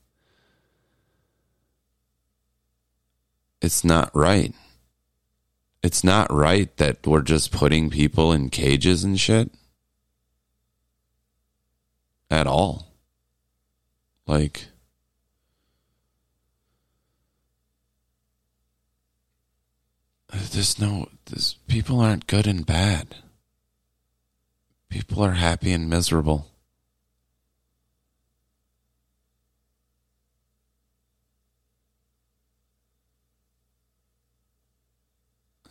It's 3.63 3.83
not 3.83 4.15
right 4.15 4.55
it's 5.83 6.05
not 6.05 6.33
right 6.33 6.75
that 6.77 7.07
we're 7.07 7.23
just 7.23 7.53
putting 7.53 7.91
people 7.91 8.33
in 8.33 8.51
cages 8.51 9.03
and 9.05 9.19
shit 9.19 9.51
at 12.31 12.47
all. 12.47 12.93
Like, 14.27 14.67
there's 20.33 20.79
no, 20.79 21.09
this, 21.27 21.55
people 21.67 22.01
aren't 22.01 22.27
good 22.27 22.47
and 22.47 22.65
bad. 22.65 23.17
People 24.89 25.23
are 25.25 25.33
happy 25.33 25.73
and 25.73 25.89
miserable. 25.89 26.50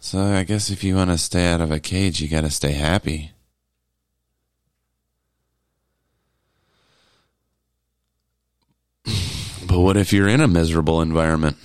So 0.09 0.23
I 0.23 0.43
guess 0.43 0.71
if 0.71 0.83
you 0.83 0.95
want 0.95 1.11
to 1.11 1.19
stay 1.19 1.45
out 1.45 1.61
of 1.61 1.69
a 1.69 1.79
cage, 1.79 2.19
you 2.19 2.27
got 2.27 2.41
to 2.41 2.49
stay 2.49 2.71
happy. 2.71 3.31
But 9.05 9.77
what 9.77 9.97
if 9.97 10.11
you're 10.11 10.27
in 10.27 10.41
a 10.41 10.47
miserable 10.47 11.03
environment? 11.03 11.57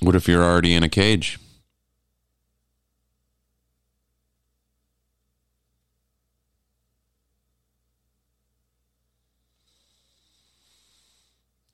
What 0.00 0.14
if 0.14 0.28
you're 0.28 0.44
already 0.44 0.72
in 0.72 0.84
a 0.84 0.88
cage? 0.88 1.40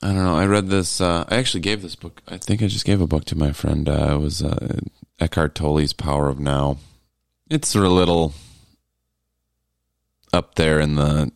I 0.01 0.07
don't 0.07 0.17
know. 0.17 0.39
I 0.39 0.44
read 0.55 0.69
this. 0.69 1.01
Uh, 1.01 1.25
I 1.29 1.37
actually 1.37 1.63
gave 1.63 1.83
this 1.83 1.97
book. 1.97 2.23
I 2.29 2.39
think 2.39 2.63
I 2.63 2.69
just 2.69 2.85
gave 2.85 3.01
a 3.01 3.09
book 3.09 3.25
to 3.27 3.37
my 3.37 3.51
friend. 3.51 3.89
Uh, 3.89 4.15
it 4.15 4.19
was 4.19 4.41
uh, 4.41 4.79
Eckhart 5.19 5.57
Tolle's 5.57 5.93
Power 5.93 6.29
of 6.29 6.39
Now. 6.39 6.79
It's 7.51 7.75
a 7.75 7.81
little 7.81 8.35
up 10.33 10.55
there 10.55 10.79
in 10.79 10.95
the 10.95 11.33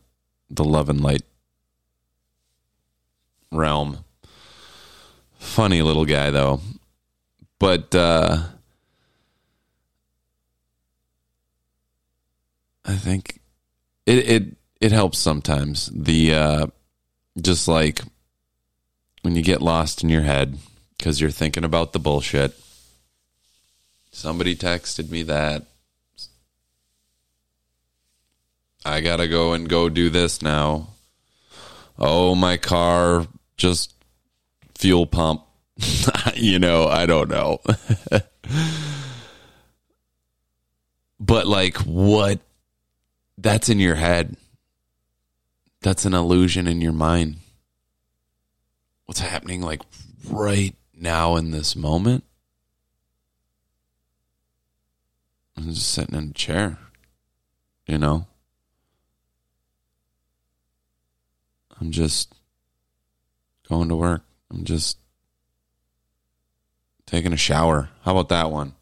the 0.49 0.65
love 0.65 0.89
and 0.89 1.01
light 1.01 1.23
realm. 3.51 4.05
Funny 5.39 5.83
little 5.83 6.05
guy 6.05 6.31
though. 6.31 6.61
But 7.59 7.95
uh 7.95 8.45
I 12.85 12.95
think 12.95 13.41
it 14.07 14.19
it 14.19 14.57
it 14.81 14.93
helps 14.93 15.19
sometimes. 15.19 15.91
The 15.95 16.35
uh 16.35 16.67
just 17.41 17.69
like 17.69 18.01
when 19.23 19.35
you 19.35 19.43
get 19.43 19.63
lost 19.63 20.03
in 20.03 20.09
your 20.09 20.23
head 20.23 20.59
cuz 20.99 21.21
you're 21.21 21.31
thinking 21.31 21.65
about 21.65 21.93
the 21.93 21.99
bullshit. 21.99 22.59
Somebody 24.11 24.57
texted 24.57 25.11
me 25.11 25.23
that 25.25 25.67
I 28.85 29.01
got 29.01 29.17
to 29.17 29.29
go 29.29 29.53
and 29.53 29.69
go 29.69 29.89
do 29.89 30.09
this 30.09 30.41
now. 30.41 30.89
Oh, 31.99 32.35
my 32.35 32.57
car 32.57 33.27
just 33.57 33.93
fuel 34.77 35.07
pump. 35.07 35.43
you 36.35 36.59
know, 36.59 36.87
I 36.89 37.07
don't 37.07 37.29
know. 37.29 37.61
but 41.21 41.47
like 41.47 41.77
what 41.79 42.41
that's 43.37 43.69
in 43.69 43.79
your 43.79 43.97
head. 43.97 44.37
That's 45.83 46.05
an 46.05 46.15
illusion 46.15 46.67
in 46.67 46.81
your 46.81 46.93
mind. 46.93 47.37
What's 49.09 49.21
happening 49.21 49.63
like 49.63 49.81
right 50.29 50.77
now 50.93 51.37
in 51.37 51.51
this 51.51 51.75
moment? 51.75 52.25
I'm 55.57 55.71
just 55.73 55.89
sitting 55.89 56.15
in 56.15 56.29
a 56.29 56.33
chair, 56.35 56.77
you 57.87 57.97
know? 57.97 58.27
I'm 61.81 61.91
just 61.91 62.35
going 63.67 63.89
to 63.89 63.97
work. 63.97 64.25
I'm 64.51 64.65
just 64.65 64.99
taking 67.07 67.33
a 67.33 67.39
shower. 67.39 67.89
How 68.03 68.13
about 68.13 68.29
that 68.29 68.51
one? 68.51 68.75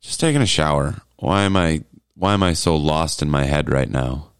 Just 0.00 0.18
taking 0.18 0.42
a 0.42 0.46
shower. 0.46 0.96
Why 1.18 1.44
am 1.44 1.56
I 1.56 1.84
why 2.16 2.34
am 2.34 2.42
I 2.42 2.54
so 2.54 2.74
lost 2.74 3.22
in 3.22 3.30
my 3.30 3.44
head 3.44 3.70
right 3.70 3.88
now? 3.88 4.31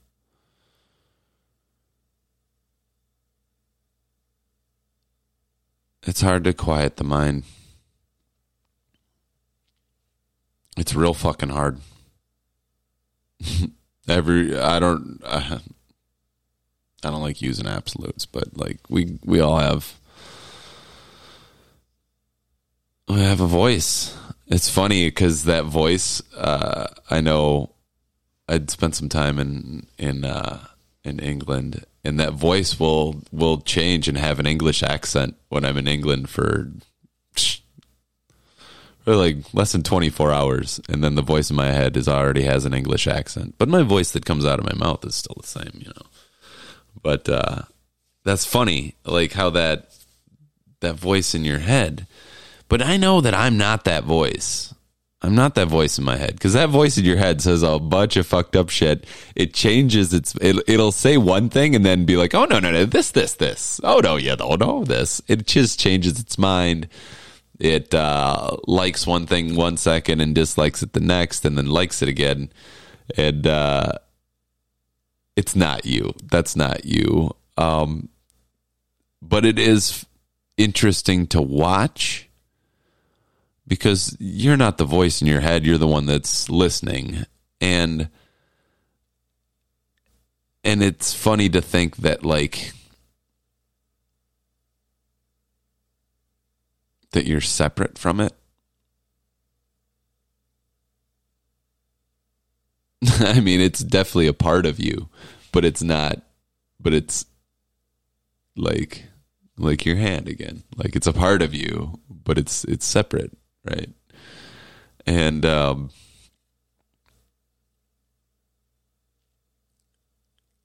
It's 6.05 6.21
hard 6.21 6.45
to 6.45 6.53
quiet 6.53 6.97
the 6.97 7.05
mind. 7.05 7.45
It's 10.77 10.95
real 10.95 11.15
fucking 11.15 11.51
hard. 11.51 11.79
Every 14.09 14.59
I 14.59 14.81
don't 14.81 15.21
uh, 15.25 15.59
I 17.05 17.11
don't 17.11 17.23
like 17.23 17.43
using 17.43 17.67
absolutes, 17.67 18.27
but 18.27 18.57
like 18.57 18.79
we 18.89 19.19
we 19.25 19.39
all 19.41 19.59
have 19.59 19.95
we 23.09 23.21
have 23.21 23.41
a 23.41 23.47
voice. 23.47 24.17
It's 24.47 24.69
funny 24.69 25.07
because 25.07 25.45
that 25.45 25.65
voice, 25.65 26.23
uh, 26.37 26.89
I 27.11 27.21
know 27.21 27.71
I'd 28.49 28.71
spent 28.71 28.97
some 28.97 29.09
time 29.09 29.39
in 29.39 29.87
in 29.99 30.25
uh, 30.25 30.65
in 31.05 31.19
England, 31.19 31.85
and 32.05 32.19
that 32.21 32.35
voice 32.35 32.79
will 32.79 33.23
will 33.33 33.61
change 33.61 34.09
and 34.09 34.19
have 34.19 34.39
an 34.39 34.47
English 34.47 34.83
accent 34.83 35.37
when 35.49 35.65
I'm 35.65 35.77
in 35.77 35.89
England 35.89 36.31
for 36.31 36.71
for 39.05 39.17
like 39.17 39.39
less 39.53 39.73
than 39.73 39.83
24 39.83 40.33
hours, 40.33 40.81
and 40.89 41.03
then 41.03 41.15
the 41.15 41.23
voice 41.23 41.51
in 41.51 41.57
my 41.57 41.67
head 41.67 41.97
is 41.97 42.09
already 42.09 42.43
has 42.43 42.65
an 42.65 42.75
English 42.75 43.07
accent, 43.07 43.55
but 43.59 43.69
my 43.69 43.83
voice 43.83 44.13
that 44.13 44.25
comes 44.25 44.47
out 44.47 44.59
of 44.59 44.67
my 44.67 44.75
mouth 44.75 45.05
is 45.05 45.15
still 45.15 45.37
the 45.41 45.47
same, 45.47 45.73
you 45.75 45.89
know. 45.89 46.07
But 47.03 47.29
uh, 47.29 47.63
that's 48.25 48.45
funny, 48.45 48.95
like 49.05 49.33
how 49.33 49.51
that 49.51 49.93
that 50.81 50.95
voice 50.95 51.35
in 51.35 51.45
your 51.45 51.59
head. 51.59 52.07
But 52.69 52.83
I 52.83 52.97
know 52.97 53.21
that 53.21 53.35
I'm 53.35 53.59
not 53.59 53.85
that 53.85 54.05
voice. 54.05 54.75
I'm 55.23 55.37
not 55.37 55.55
that 55.55 55.69
voice 55.69 55.99
in 55.99 56.05
my 56.05 56.17
head 56.17 56.33
because 56.33 56.55
that 56.55 56.69
voice 56.69 56.99
in 56.99 57.05
your 57.05 57.17
head 57.17 57.41
says 57.41 57.63
a 57.63 57.79
bunch 57.79 58.17
of 58.17 58.27
fucked 58.27 58.57
up 58.57 58.71
shit. 58.71 59.07
It 59.37 59.55
changes 59.55 60.13
its. 60.13 60.35
It, 60.41 60.57
it'll 60.67 60.91
say 60.91 61.17
one 61.17 61.49
thing 61.49 61.77
and 61.77 61.85
then 61.85 62.05
be 62.05 62.17
like, 62.17 62.35
"Oh 62.35 62.45
no, 62.45 62.59
no, 62.59 62.73
no, 62.73 62.85
this, 62.85 63.13
this, 63.13 63.35
this. 63.35 63.81
Oh 63.85 64.01
no, 64.01 64.17
yeah, 64.17 64.35
don't 64.35 64.61
know 64.61 64.85
this." 64.85 65.23
It 65.29 65.47
just 65.47 65.79
changes 65.79 66.19
its 66.19 66.39
mind. 66.39 66.89
It 67.61 67.95
uh, 67.95 68.57
likes 68.67 69.07
one 69.07 69.27
thing 69.27 69.55
one 69.55 69.77
second 69.77 70.21
and 70.21 70.35
dislikes 70.35 70.83
it 70.83 70.93
the 70.93 71.01
next, 71.01 71.45
and 71.45 71.57
then 71.57 71.67
likes 71.67 72.03
it 72.03 72.09
again. 72.09 72.51
And 73.17 73.47
uh, 73.47 73.93
it's 75.37 75.55
not 75.55 75.87
you. 75.87 76.15
That's 76.31 76.57
not 76.57 76.85
you. 76.85 77.31
Um, 77.57 78.09
but 79.21 79.45
it 79.45 79.59
is 79.59 80.05
interesting 80.57 81.29
to 81.29 81.41
watch 81.41 82.29
because 83.67 84.17
you're 84.19 84.57
not 84.57 84.79
the 84.79 84.85
voice 84.85 85.21
in 85.21 85.29
your 85.29 85.41
head. 85.41 85.65
You're 85.65 85.79
the 85.79 85.87
one 85.87 86.07
that's 86.07 86.51
listening. 86.51 87.25
And, 87.61 88.09
and 90.65 90.83
it's 90.83 91.15
funny 91.15 91.49
to 91.51 91.61
think 91.61 91.97
that 91.99 92.25
like, 92.25 92.73
that 97.13 97.27
you're 97.27 97.41
separate 97.41 97.99
from 97.99 98.21
it. 98.21 98.33
I 103.21 103.41
mean, 103.41 103.61
it's 103.61 103.81
definitely 103.81 104.29
a 104.29 104.33
part 104.33 104.67
of 104.67 104.79
you, 104.79 105.09
but 105.53 105.65
it's 105.65 105.83
not. 105.83 106.23
But 106.81 106.95
it's 106.95 107.27
like 108.57 109.05
like 109.57 109.85
your 109.85 109.97
hand 109.97 110.29
again. 110.29 110.63
Like 110.77 110.97
it's 110.97 111.07
a 111.07 111.13
part 111.13 111.43
of 111.43 111.55
you, 111.55 112.01
but 112.09 112.39
it's 112.39 112.65
it's 112.65 112.87
separate, 112.87 113.37
right? 113.65 113.91
And 115.07 115.45
um 115.47 115.91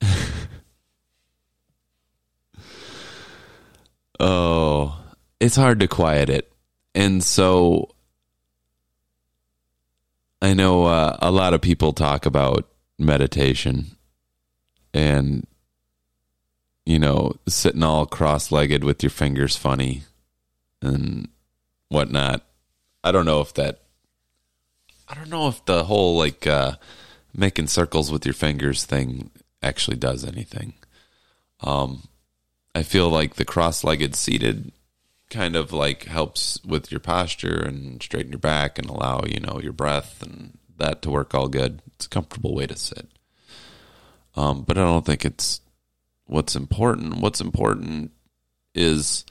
Oh, 4.19 4.99
it's 5.39 5.55
hard 5.55 5.79
to 5.79 5.87
quiet 5.87 6.29
it. 6.29 6.51
And 6.95 7.23
so 7.23 7.89
I 10.41 10.53
know 10.53 10.85
uh, 10.85 11.17
a 11.21 11.31
lot 11.31 11.53
of 11.53 11.61
people 11.61 11.93
talk 11.93 12.25
about 12.25 12.67
meditation 12.99 13.85
and 14.93 15.45
you 16.85 16.97
know 16.97 17.35
sitting 17.47 17.83
all 17.83 18.07
cross-legged 18.07 18.83
with 18.83 19.03
your 19.03 19.11
fingers 19.11 19.55
funny 19.55 20.03
and 20.81 21.27
whatnot. 21.89 22.43
I 23.03 23.11
don't 23.11 23.25
know 23.25 23.41
if 23.41 23.53
that. 23.55 23.81
I 25.07 25.13
don't 25.13 25.29
know 25.29 25.47
if 25.47 25.63
the 25.65 25.85
whole 25.85 26.17
like 26.17 26.45
uh, 26.45 26.73
making 27.33 27.67
circles 27.67 28.11
with 28.11 28.25
your 28.25 28.33
fingers 28.33 28.83
thing 28.83 29.31
actually 29.61 29.97
does 29.97 30.25
anything. 30.25 30.73
Um, 31.61 32.07
I 32.75 32.83
feel 32.83 33.09
like 33.09 33.35
the 33.35 33.45
cross-legged 33.45 34.15
seated 34.15 34.71
kind 35.29 35.55
of 35.55 35.73
like 35.73 36.05
helps 36.05 36.63
with 36.63 36.91
your 36.91 36.99
posture 36.99 37.61
and 37.61 38.01
straighten 38.01 38.31
your 38.31 38.39
back 38.39 38.77
and 38.77 38.89
allow 38.89 39.23
you 39.25 39.39
know 39.39 39.59
your 39.61 39.73
breath 39.73 40.21
and 40.21 40.57
that 40.77 41.01
to 41.01 41.09
work 41.09 41.33
all 41.33 41.47
good. 41.47 41.81
It's 41.95 42.05
a 42.05 42.09
comfortable 42.09 42.53
way 42.53 42.67
to 42.67 42.75
sit. 42.75 43.07
Um, 44.35 44.61
but 44.61 44.77
I 44.77 44.81
don't 44.81 45.05
think 45.05 45.25
it's 45.25 45.61
what's 46.25 46.55
important. 46.55 47.17
What's 47.17 47.41
important 47.41 48.11
is 48.75 49.25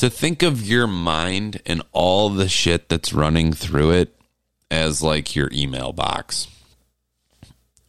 to 0.00 0.08
think 0.08 0.42
of 0.42 0.66
your 0.66 0.86
mind 0.86 1.60
and 1.66 1.82
all 1.92 2.30
the 2.30 2.48
shit 2.48 2.88
that's 2.88 3.12
running 3.12 3.52
through 3.52 3.90
it 3.90 4.18
as 4.70 5.02
like 5.02 5.36
your 5.36 5.50
email 5.52 5.92
box. 5.92 6.48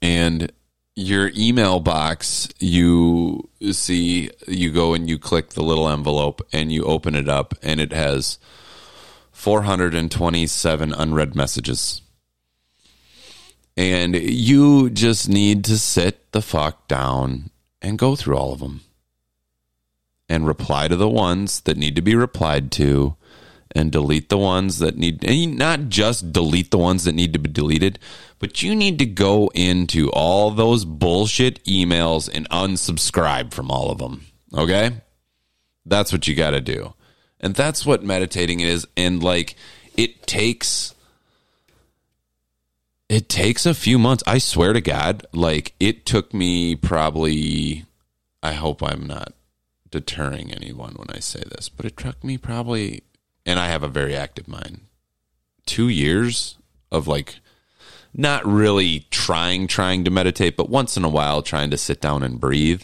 And 0.02 0.52
your 0.94 1.32
email 1.34 1.80
box, 1.80 2.50
you 2.60 3.50
see, 3.72 4.30
you 4.46 4.72
go 4.72 4.94
and 4.94 5.10
you 5.10 5.18
click 5.18 5.52
the 5.52 5.64
little 5.64 5.88
envelope 5.88 6.42
and 6.52 6.70
you 6.70 6.84
open 6.84 7.16
it 7.16 7.30
up, 7.30 7.54
and 7.64 7.80
it 7.80 7.94
has 7.94 8.40
427 9.32 10.92
unread 10.92 11.34
messages. 11.34 12.02
And 13.78 14.18
you 14.18 14.90
just 14.90 15.30
need 15.30 15.64
to 15.64 15.78
sit 15.78 16.34
the 16.34 16.42
fuck 16.42 16.90
down 16.90 17.52
and 17.82 17.98
go 17.98 18.18
through 18.18 18.36
all 18.36 18.52
of 18.52 18.60
them 18.60 18.82
and 20.32 20.48
reply 20.48 20.88
to 20.88 20.96
the 20.96 21.10
ones 21.10 21.62
that 21.62 21.78
need 21.78 21.96
to 21.96 22.02
be 22.02 22.16
replied 22.16 22.72
to 22.72 23.16
and 23.74 23.92
delete 23.92 24.30
the 24.30 24.38
ones 24.38 24.80
that 24.80 24.98
need 24.98 25.24
and 25.24 25.58
not 25.58 25.90
just 25.90 26.32
delete 26.34 26.72
the 26.72 26.78
ones 26.78 27.04
that 27.04 27.14
need 27.14 27.34
to 27.34 27.40
be 27.40 27.50
deleted 27.50 28.00
but 28.40 28.64
you 28.64 28.76
need 28.76 28.98
to 29.00 29.06
go 29.06 29.52
into 29.54 30.10
all 30.12 30.52
those 30.52 30.86
bullshit 30.86 31.64
emails 31.66 32.30
and 32.34 32.50
unsubscribe 32.50 33.54
from 33.54 33.70
all 33.72 33.92
of 33.92 34.00
them 34.00 34.26
okay 34.54 34.92
That's 35.86 36.12
what 36.12 36.28
you 36.28 36.36
got 36.36 36.52
to 36.52 36.62
do. 36.62 36.94
And 37.40 37.56
that's 37.56 37.86
what 37.86 38.04
meditating 38.04 38.60
is 38.60 38.88
and 38.96 39.24
like 39.24 39.56
it 39.98 40.28
takes 40.28 40.94
it 43.10 43.28
takes 43.28 43.66
a 43.66 43.74
few 43.74 43.98
months. 44.00 44.24
I 44.28 44.38
swear 44.38 44.74
to 44.74 44.82
God, 44.82 45.26
like 45.34 45.74
it 45.80 46.06
took 46.06 46.34
me 46.34 46.76
probably 46.76 47.86
I 48.44 48.54
hope 48.54 48.84
I'm 48.84 49.08
not 49.08 49.34
deterring 49.92 50.52
anyone 50.52 50.94
when 50.96 51.10
I 51.10 51.20
say 51.20 51.44
this, 51.46 51.70
but 51.70 51.86
it 51.86 51.98
took 51.98 52.24
me 52.24 52.38
probably 52.38 53.04
and 53.46 53.60
I 53.60 53.68
have 53.68 53.84
a 53.84 53.88
very 53.88 54.16
active 54.16 54.48
mind. 54.48 54.82
2 55.66 55.90
years 55.90 56.58
of 56.92 57.08
like 57.08 57.40
not 58.14 58.46
really 58.46 59.06
trying 59.12 59.68
trying 59.68 60.04
to 60.04 60.12
meditate, 60.12 60.58
but 60.58 60.70
once 60.70 60.98
in 60.98 61.04
a 61.04 61.10
while 61.10 61.42
trying 61.42 61.70
to 61.70 61.78
sit 61.78 62.02
down 62.02 62.24
and 62.24 62.40
breathe 62.40 62.84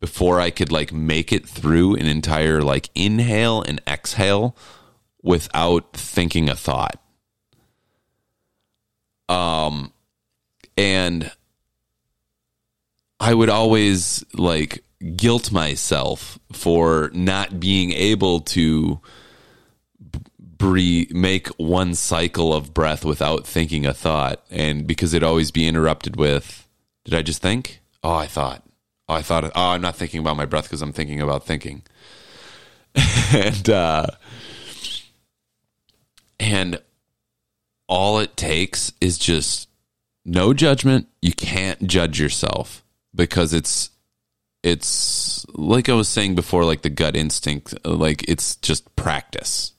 before 0.00 0.40
I 0.40 0.50
could 0.50 0.70
like 0.70 0.92
make 0.92 1.32
it 1.32 1.48
through 1.48 1.96
an 1.96 2.06
entire 2.06 2.62
like 2.62 2.90
inhale 2.94 3.62
and 3.62 3.80
exhale 3.86 4.56
without 5.22 5.92
thinking 5.92 6.48
a 6.48 6.54
thought. 6.54 7.00
Um 9.28 9.92
and 10.76 11.30
I 13.20 13.32
would 13.32 13.48
always 13.48 14.24
like 14.34 14.83
guilt 15.16 15.52
myself 15.52 16.38
for 16.52 17.10
not 17.12 17.60
being 17.60 17.92
able 17.92 18.40
to 18.40 19.00
breathe, 20.56 21.12
make 21.12 21.48
one 21.58 21.94
cycle 21.94 22.54
of 22.54 22.72
breath 22.72 23.04
without 23.04 23.46
thinking 23.46 23.86
a 23.86 23.92
thought, 23.92 24.44
and 24.50 24.86
because 24.86 25.12
it'd 25.12 25.26
always 25.26 25.50
be 25.50 25.66
interrupted 25.68 26.16
with, 26.16 26.66
"Did 27.04 27.14
I 27.14 27.22
just 27.22 27.42
think? 27.42 27.80
Oh, 28.02 28.14
I 28.14 28.26
thought. 28.26 28.62
Oh, 29.08 29.14
I 29.14 29.22
thought. 29.22 29.44
Oh, 29.44 29.50
I'm 29.54 29.82
not 29.82 29.96
thinking 29.96 30.20
about 30.20 30.36
my 30.36 30.46
breath 30.46 30.64
because 30.64 30.82
I'm 30.82 30.92
thinking 30.92 31.20
about 31.20 31.44
thinking." 31.44 31.82
and 33.34 33.68
uh, 33.68 34.06
and 36.40 36.80
all 37.88 38.18
it 38.18 38.36
takes 38.36 38.92
is 39.00 39.18
just 39.18 39.68
no 40.24 40.54
judgment. 40.54 41.08
You 41.20 41.32
can't 41.32 41.86
judge 41.86 42.18
yourself 42.20 42.82
because 43.14 43.52
it's 43.52 43.90
it's 44.64 45.44
like 45.52 45.90
I 45.90 45.92
was 45.92 46.08
saying 46.08 46.36
before, 46.36 46.64
like 46.64 46.80
the 46.80 46.88
gut 46.88 47.14
instinct, 47.14 47.74
like 47.86 48.24
it's 48.26 48.56
just 48.56 48.96
practice. 48.96 49.72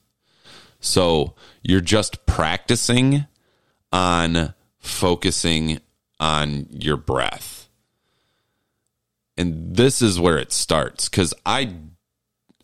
So 0.78 1.34
you're 1.60 1.80
just 1.80 2.24
practicing 2.24 3.26
on 3.92 4.54
focusing 4.78 5.80
on 6.20 6.68
your 6.70 6.96
breath. 6.96 7.68
And 9.36 9.74
this 9.74 10.00
is 10.00 10.20
where 10.20 10.38
it 10.38 10.52
starts 10.52 11.08
because 11.08 11.34
I 11.44 11.74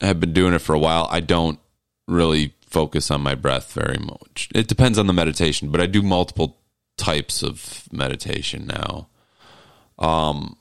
have 0.01 0.21
been 0.21 0.33
doing 0.33 0.55
it 0.55 0.61
for 0.61 0.77
a 0.77 0.79
while. 0.79 1.09
I 1.11 1.19
don't 1.19 1.59
really 2.07 2.55
focus 2.69 3.11
on 3.11 3.21
my 3.21 3.35
breath 3.35 3.73
very 3.73 3.99
much. 3.99 4.49
It 4.55 4.69
depends 4.69 4.97
on 4.97 5.09
the 5.09 5.13
meditation, 5.13 5.73
but 5.73 5.81
I 5.81 5.87
do 5.87 6.03
multiple 6.03 6.61
types 6.97 7.43
of 7.43 7.89
meditation 7.91 8.69
now. 8.69 9.09
Um, 9.99 10.57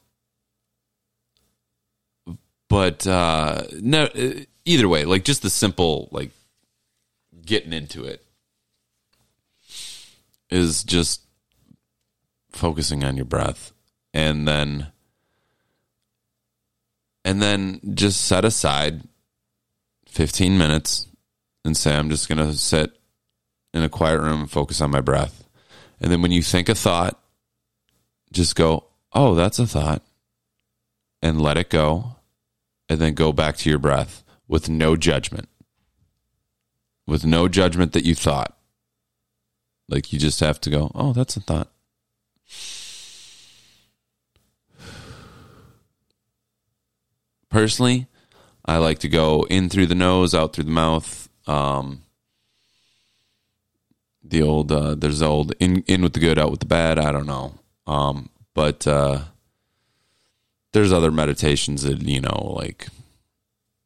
but 2.71 3.05
uh, 3.05 3.63
no, 3.81 4.07
either 4.63 4.87
way, 4.87 5.03
like 5.03 5.25
just 5.25 5.41
the 5.41 5.49
simple 5.49 6.07
like 6.11 6.31
getting 7.45 7.73
into 7.73 8.05
it 8.05 8.25
is 10.49 10.83
just 10.83 11.21
focusing 12.51 13.03
on 13.03 13.17
your 13.17 13.25
breath 13.25 13.73
and 14.13 14.47
then 14.47 14.87
and 17.25 17.41
then 17.41 17.81
just 17.93 18.25
set 18.25 18.45
aside 18.45 19.01
15 20.07 20.57
minutes 20.57 21.07
and 21.63 21.77
say 21.77 21.95
i'm 21.95 22.09
just 22.09 22.27
going 22.27 22.37
to 22.37 22.53
sit 22.53 22.91
in 23.73 23.83
a 23.83 23.89
quiet 23.89 24.19
room 24.19 24.41
and 24.41 24.51
focus 24.51 24.81
on 24.81 24.91
my 24.91 25.01
breath. 25.01 25.43
And 25.99 26.11
then 26.11 26.21
when 26.21 26.31
you 26.31 26.41
think 26.41 26.69
a 26.69 26.75
thought 26.75 27.17
just 28.31 28.55
go 28.55 28.85
oh 29.13 29.35
that's 29.35 29.59
a 29.59 29.67
thought 29.67 30.01
and 31.21 31.41
let 31.41 31.57
it 31.57 31.69
go 31.69 32.15
and 32.91 32.99
then 32.99 33.13
go 33.13 33.31
back 33.31 33.55
to 33.55 33.69
your 33.69 33.79
breath 33.79 34.23
with 34.47 34.67
no 34.67 34.97
judgment 34.97 35.47
with 37.07 37.25
no 37.25 37.47
judgment 37.47 37.93
that 37.93 38.05
you 38.05 38.15
thought. 38.15 38.57
Like 39.89 40.13
you 40.13 40.19
just 40.19 40.39
have 40.39 40.61
to 40.61 40.69
go, 40.69 40.91
oh, 40.95 41.13
that's 41.13 41.35
a 41.35 41.41
thought. 41.41 41.69
Personally, 47.49 48.07
I 48.65 48.77
like 48.77 48.99
to 48.99 49.09
go 49.09 49.45
in 49.49 49.67
through 49.67 49.87
the 49.87 49.95
nose, 49.95 50.33
out 50.33 50.53
through 50.53 50.63
the 50.63 50.71
mouth. 50.71 51.27
Um, 51.47 52.03
the 54.23 54.41
old, 54.41 54.71
uh, 54.71 54.95
there's 54.95 55.19
the 55.19 55.27
old 55.27 55.53
in 55.59 55.83
in 55.87 56.01
with 56.01 56.13
the 56.13 56.21
good, 56.21 56.39
out 56.39 56.51
with 56.51 56.61
the 56.61 56.65
bad. 56.65 56.97
I 56.97 57.11
don't 57.11 57.25
know, 57.25 57.59
um, 57.85 58.29
but 58.53 58.87
uh, 58.87 59.23
there's 60.73 60.93
other 60.93 61.11
meditations 61.11 61.83
that 61.83 62.01
you 62.01 62.21
know, 62.21 62.53
like 62.55 62.87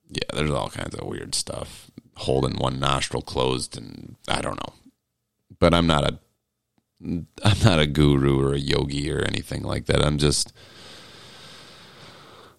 yeah, 0.10 0.24
there's 0.34 0.52
all 0.52 0.70
kinds 0.70 0.96
of 0.96 1.08
weird 1.08 1.36
stuff 1.36 1.90
holding 2.18 2.58
one 2.58 2.80
nostril 2.80 3.22
closed 3.22 3.78
and 3.78 4.16
I 4.28 4.42
don't 4.42 4.58
know. 4.58 4.74
But 5.60 5.74
I'm 5.74 5.88
not 5.88 6.04
a 6.04 6.20
I'm 7.02 7.60
not 7.64 7.80
a 7.80 7.88
guru 7.88 8.42
or 8.42 8.54
a 8.54 8.60
yogi 8.60 9.12
or 9.12 9.20
anything 9.20 9.64
like 9.64 9.86
that. 9.88 10.04
I'm 10.04 10.18
just 10.18 10.54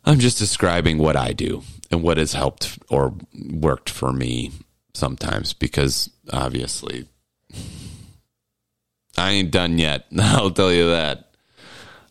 I'm 0.05 0.19
just 0.19 0.39
describing 0.39 0.99
what 0.99 1.17
I 1.17 1.33
do 1.33 1.63
and 1.91 2.03
what 2.03 2.19
has 2.19 2.33
helped 2.33 2.79
or 2.89 3.15
worked 3.51 3.91
for 3.91 4.13
me 4.13 4.53
sometimes 4.95 5.53
because 5.53 6.11
obviously 6.33 7.09
I 9.17 9.33
ain't 9.33 9.51
done 9.51 9.79
yet. 9.79 10.07
I'll 10.19 10.51
tell 10.51 10.73
you 10.73 10.91
that. 10.91 11.31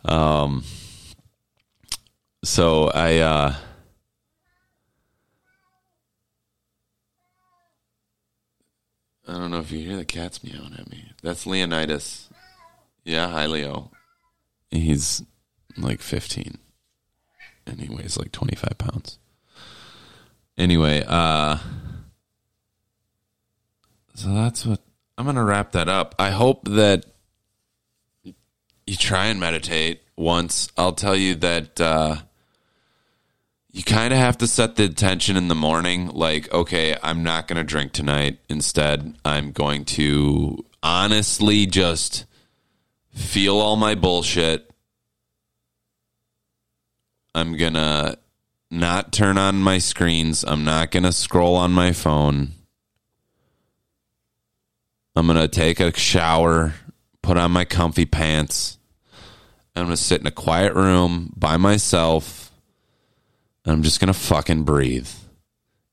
Um 0.04 0.64
so 2.46 2.92
I 2.94 3.18
uh 3.18 3.56
I 9.28 9.34
don't 9.34 9.50
know 9.50 9.60
if 9.60 9.72
you 9.72 9.80
hear 9.80 9.98
the 9.98 10.06
cats 10.06 10.44
meowing 10.44 10.76
at 10.78 10.90
me. 10.90 11.12
That's 11.24 11.48
Leonidas. 11.48 12.30
Yeah, 13.04 13.30
hi 13.30 13.48
Leo. 13.48 13.90
He's 14.70 15.24
like 15.76 16.02
15 16.02 16.60
and 17.66 17.82
he 17.82 17.94
weighs 17.94 18.18
like 18.18 18.32
25 18.32 18.78
pounds. 18.78 19.18
Anyway, 20.56 21.04
uh 21.08 21.58
so 24.14 24.34
that's 24.34 24.66
what 24.66 24.82
I'm 25.18 25.26
going 25.26 25.36
to 25.36 25.44
wrap 25.44 25.72
that 25.72 25.90
up. 25.90 26.14
I 26.20 26.30
hope 26.30 26.68
that 26.70 27.06
you 28.24 28.96
try 28.96 29.26
and 29.26 29.40
meditate 29.40 30.02
once. 30.16 30.70
I'll 30.78 30.94
tell 30.94 31.16
you 31.16 31.36
that 31.36 31.82
uh 31.82 32.18
you 33.76 33.84
kind 33.84 34.14
of 34.14 34.20
have 34.20 34.38
to 34.38 34.48
set 34.48 34.78
the 34.78 34.84
intention 34.84 35.36
in 35.36 35.50
the 35.50 35.56
morning 35.56 36.08
like 36.08 36.52
okay 36.54 36.96
i'm 37.04 37.24
not 37.24 37.48
going 37.48 37.58
to 37.58 37.64
drink 37.64 37.92
tonight. 37.92 38.40
Instead 38.48 39.16
i'm 39.26 39.52
going 39.52 39.84
to 39.84 40.64
honestly 40.82 41.66
just 41.66 42.26
feel 43.16 43.58
all 43.58 43.76
my 43.76 43.96
bullshit. 43.96 44.70
I'm 47.34 47.58
going 47.58 47.74
to 47.74 48.18
not 48.70 49.12
turn 49.12 49.38
on 49.38 49.58
my 49.58 49.80
screens. 49.80 50.44
I'm 50.46 50.64
not 50.64 50.92
going 50.92 51.04
to 51.04 51.12
scroll 51.12 51.56
on 51.56 51.72
my 51.72 51.92
phone. 51.92 52.52
I'm 55.16 55.28
going 55.28 55.40
to 55.40 55.48
take 55.48 55.80
a 55.80 55.98
shower 55.98 56.74
put 57.22 57.38
on 57.38 57.52
my 57.52 57.66
comfy 57.66 58.06
pants. 58.06 58.78
I'm 59.76 59.86
going 59.86 59.96
to 59.96 60.02
sit 60.02 60.22
in 60.22 60.28
a 60.28 60.32
quiet 60.32 60.74
room 60.74 61.34
by 61.36 61.58
myself 61.58 62.45
I'm 63.66 63.84
just 63.84 64.00
going 64.00 64.08
to 64.08 64.14
fucking 64.14 64.64
breathe 64.64 65.10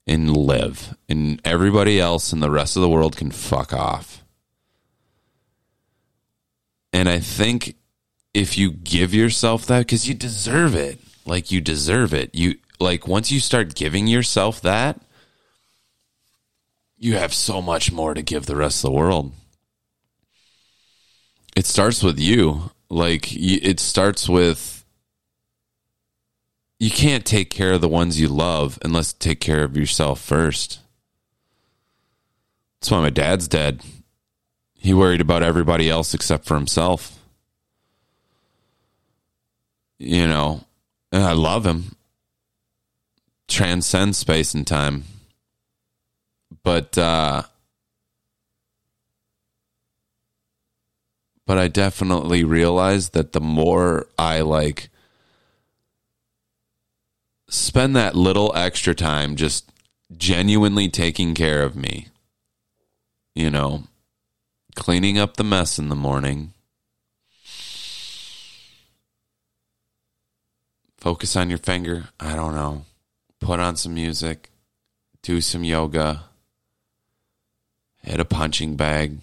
and 0.07 0.37
live. 0.37 0.97
And 1.09 1.41
everybody 1.45 1.99
else 1.99 2.33
and 2.33 2.43
the 2.43 2.51
rest 2.51 2.77
of 2.77 2.83
the 2.83 2.89
world 2.89 3.17
can 3.17 3.31
fuck 3.31 3.73
off. 3.73 4.23
And 6.93 7.09
I 7.09 7.19
think 7.21 7.77
if 8.35 8.59
you 8.59 8.71
give 8.71 9.15
yourself 9.15 9.67
that, 9.67 9.81
because 9.81 10.07
you 10.07 10.15
deserve 10.15 10.75
it, 10.75 10.99
like 11.25 11.51
you 11.51 11.61
deserve 11.61 12.13
it. 12.13 12.35
You 12.35 12.57
like 12.79 13.07
once 13.07 13.31
you 13.31 13.41
start 13.41 13.75
giving 13.75 14.07
yourself 14.07 14.61
that, 14.63 15.01
you 16.99 17.17
have 17.17 17.33
so 17.33 17.63
much 17.63 17.91
more 17.91 18.15
to 18.15 18.23
give 18.23 18.47
the 18.47 18.57
rest 18.57 18.85
of 18.85 18.91
the 18.91 18.97
world. 18.97 19.33
It 21.57 21.67
starts 21.67 22.03
with 22.03 22.19
you. 22.19 22.71
Like 22.89 23.33
it 23.35 23.81
starts 23.81 24.29
with 24.29 24.82
you 26.83 26.91
can't 26.91 27.25
take 27.25 27.49
care 27.49 27.75
of 27.75 27.81
the 27.81 27.89
ones 27.89 28.19
you 28.19 28.27
love 28.27 28.77
unless 28.85 29.13
you 29.13 29.17
take 29.21 29.39
care 29.39 29.63
of 29.63 29.77
yourself 29.77 30.21
first. 30.21 30.81
That's 32.81 32.91
why 32.91 32.99
my 32.99 33.11
dad's 33.11 33.47
dead. 33.47 33.83
He 34.75 34.93
worried 34.93 35.21
about 35.21 35.45
everybody 35.45 35.89
else 35.89 36.13
except 36.13 36.45
for 36.45 36.57
himself. 36.57 37.21
You 40.01 40.27
know, 40.27 40.65
and 41.13 41.23
I 41.23 41.35
love 41.35 41.65
him. 41.65 41.95
transcend 43.47 44.17
space 44.17 44.53
and 44.53 44.67
time. 44.67 45.05
But 46.65 46.99
uh 46.99 47.45
but 51.47 51.59
I 51.59 51.69
definitely 51.69 52.43
realized 52.43 53.13
that 53.13 53.31
the 53.31 53.41
more 53.41 54.09
I 54.19 54.41
like 54.41 54.89
spend 57.53 57.95
that 57.97 58.15
little 58.15 58.53
extra 58.55 58.95
time 58.95 59.37
just 59.37 59.71
genuinely 60.17 60.89
taking 60.89 61.35
care 61.35 61.63
of 61.63 61.77
me, 61.77 62.09
you 63.35 63.51
know, 63.51 63.85
cleaning 64.75 65.19
up 65.19 65.37
the 65.37 65.45
mess 65.45 65.79
in 65.79 65.89
the 65.89 65.97
morning, 65.97 66.53
focus 70.97 71.37
on 71.37 71.49
your 71.49 71.59
finger, 71.59 72.09
I 72.19 72.35
don't 72.35 72.55
know, 72.55 72.85
put 73.41 73.61
on 73.61 73.77
some 73.77 73.95
music, 73.95 74.51
do 75.23 75.41
some 75.41 75.65
yoga, 75.65 76.25
hit 78.03 78.21
a 78.21 78.25
punching 78.25 78.77
bag 78.77 79.19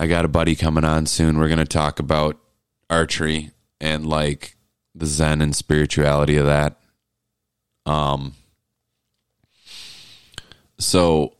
I 0.00 0.06
got 0.06 0.24
a 0.24 0.28
buddy 0.28 0.56
coming 0.56 0.82
on 0.82 1.04
soon. 1.04 1.36
We're 1.36 1.48
going 1.48 1.58
to 1.58 1.66
talk 1.66 1.98
about 1.98 2.38
archery 2.88 3.50
and 3.82 4.06
like 4.06 4.56
the 4.94 5.04
zen 5.04 5.42
and 5.42 5.54
spirituality 5.54 6.38
of 6.38 6.46
that. 6.46 6.79
Um 7.90 8.34
so 10.78 11.34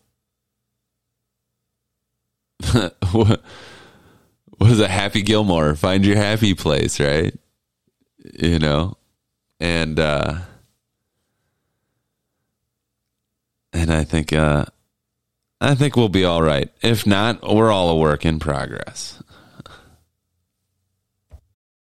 what 3.13 3.41
was 4.59 4.81
a 4.81 4.89
happy 4.89 5.23
Gilmore? 5.23 5.77
Find 5.77 6.05
your 6.05 6.17
happy 6.17 6.55
place, 6.55 6.99
right? 6.99 7.39
You 8.39 8.59
know. 8.59 8.97
And 9.61 10.01
uh 10.01 10.41
and 13.73 13.93
I 13.93 14.03
think 14.05 14.33
uh 14.33 14.65
I 15.61 15.75
think 15.75 15.97
we'll 15.97 16.09
be 16.09 16.25
all 16.25 16.43
right. 16.43 16.71
If 16.83 17.07
not, 17.07 17.43
we're 17.43 17.71
all 17.71 17.91
a 17.91 17.97
work 17.97 18.25
in 18.25 18.39
progress. 18.41 19.20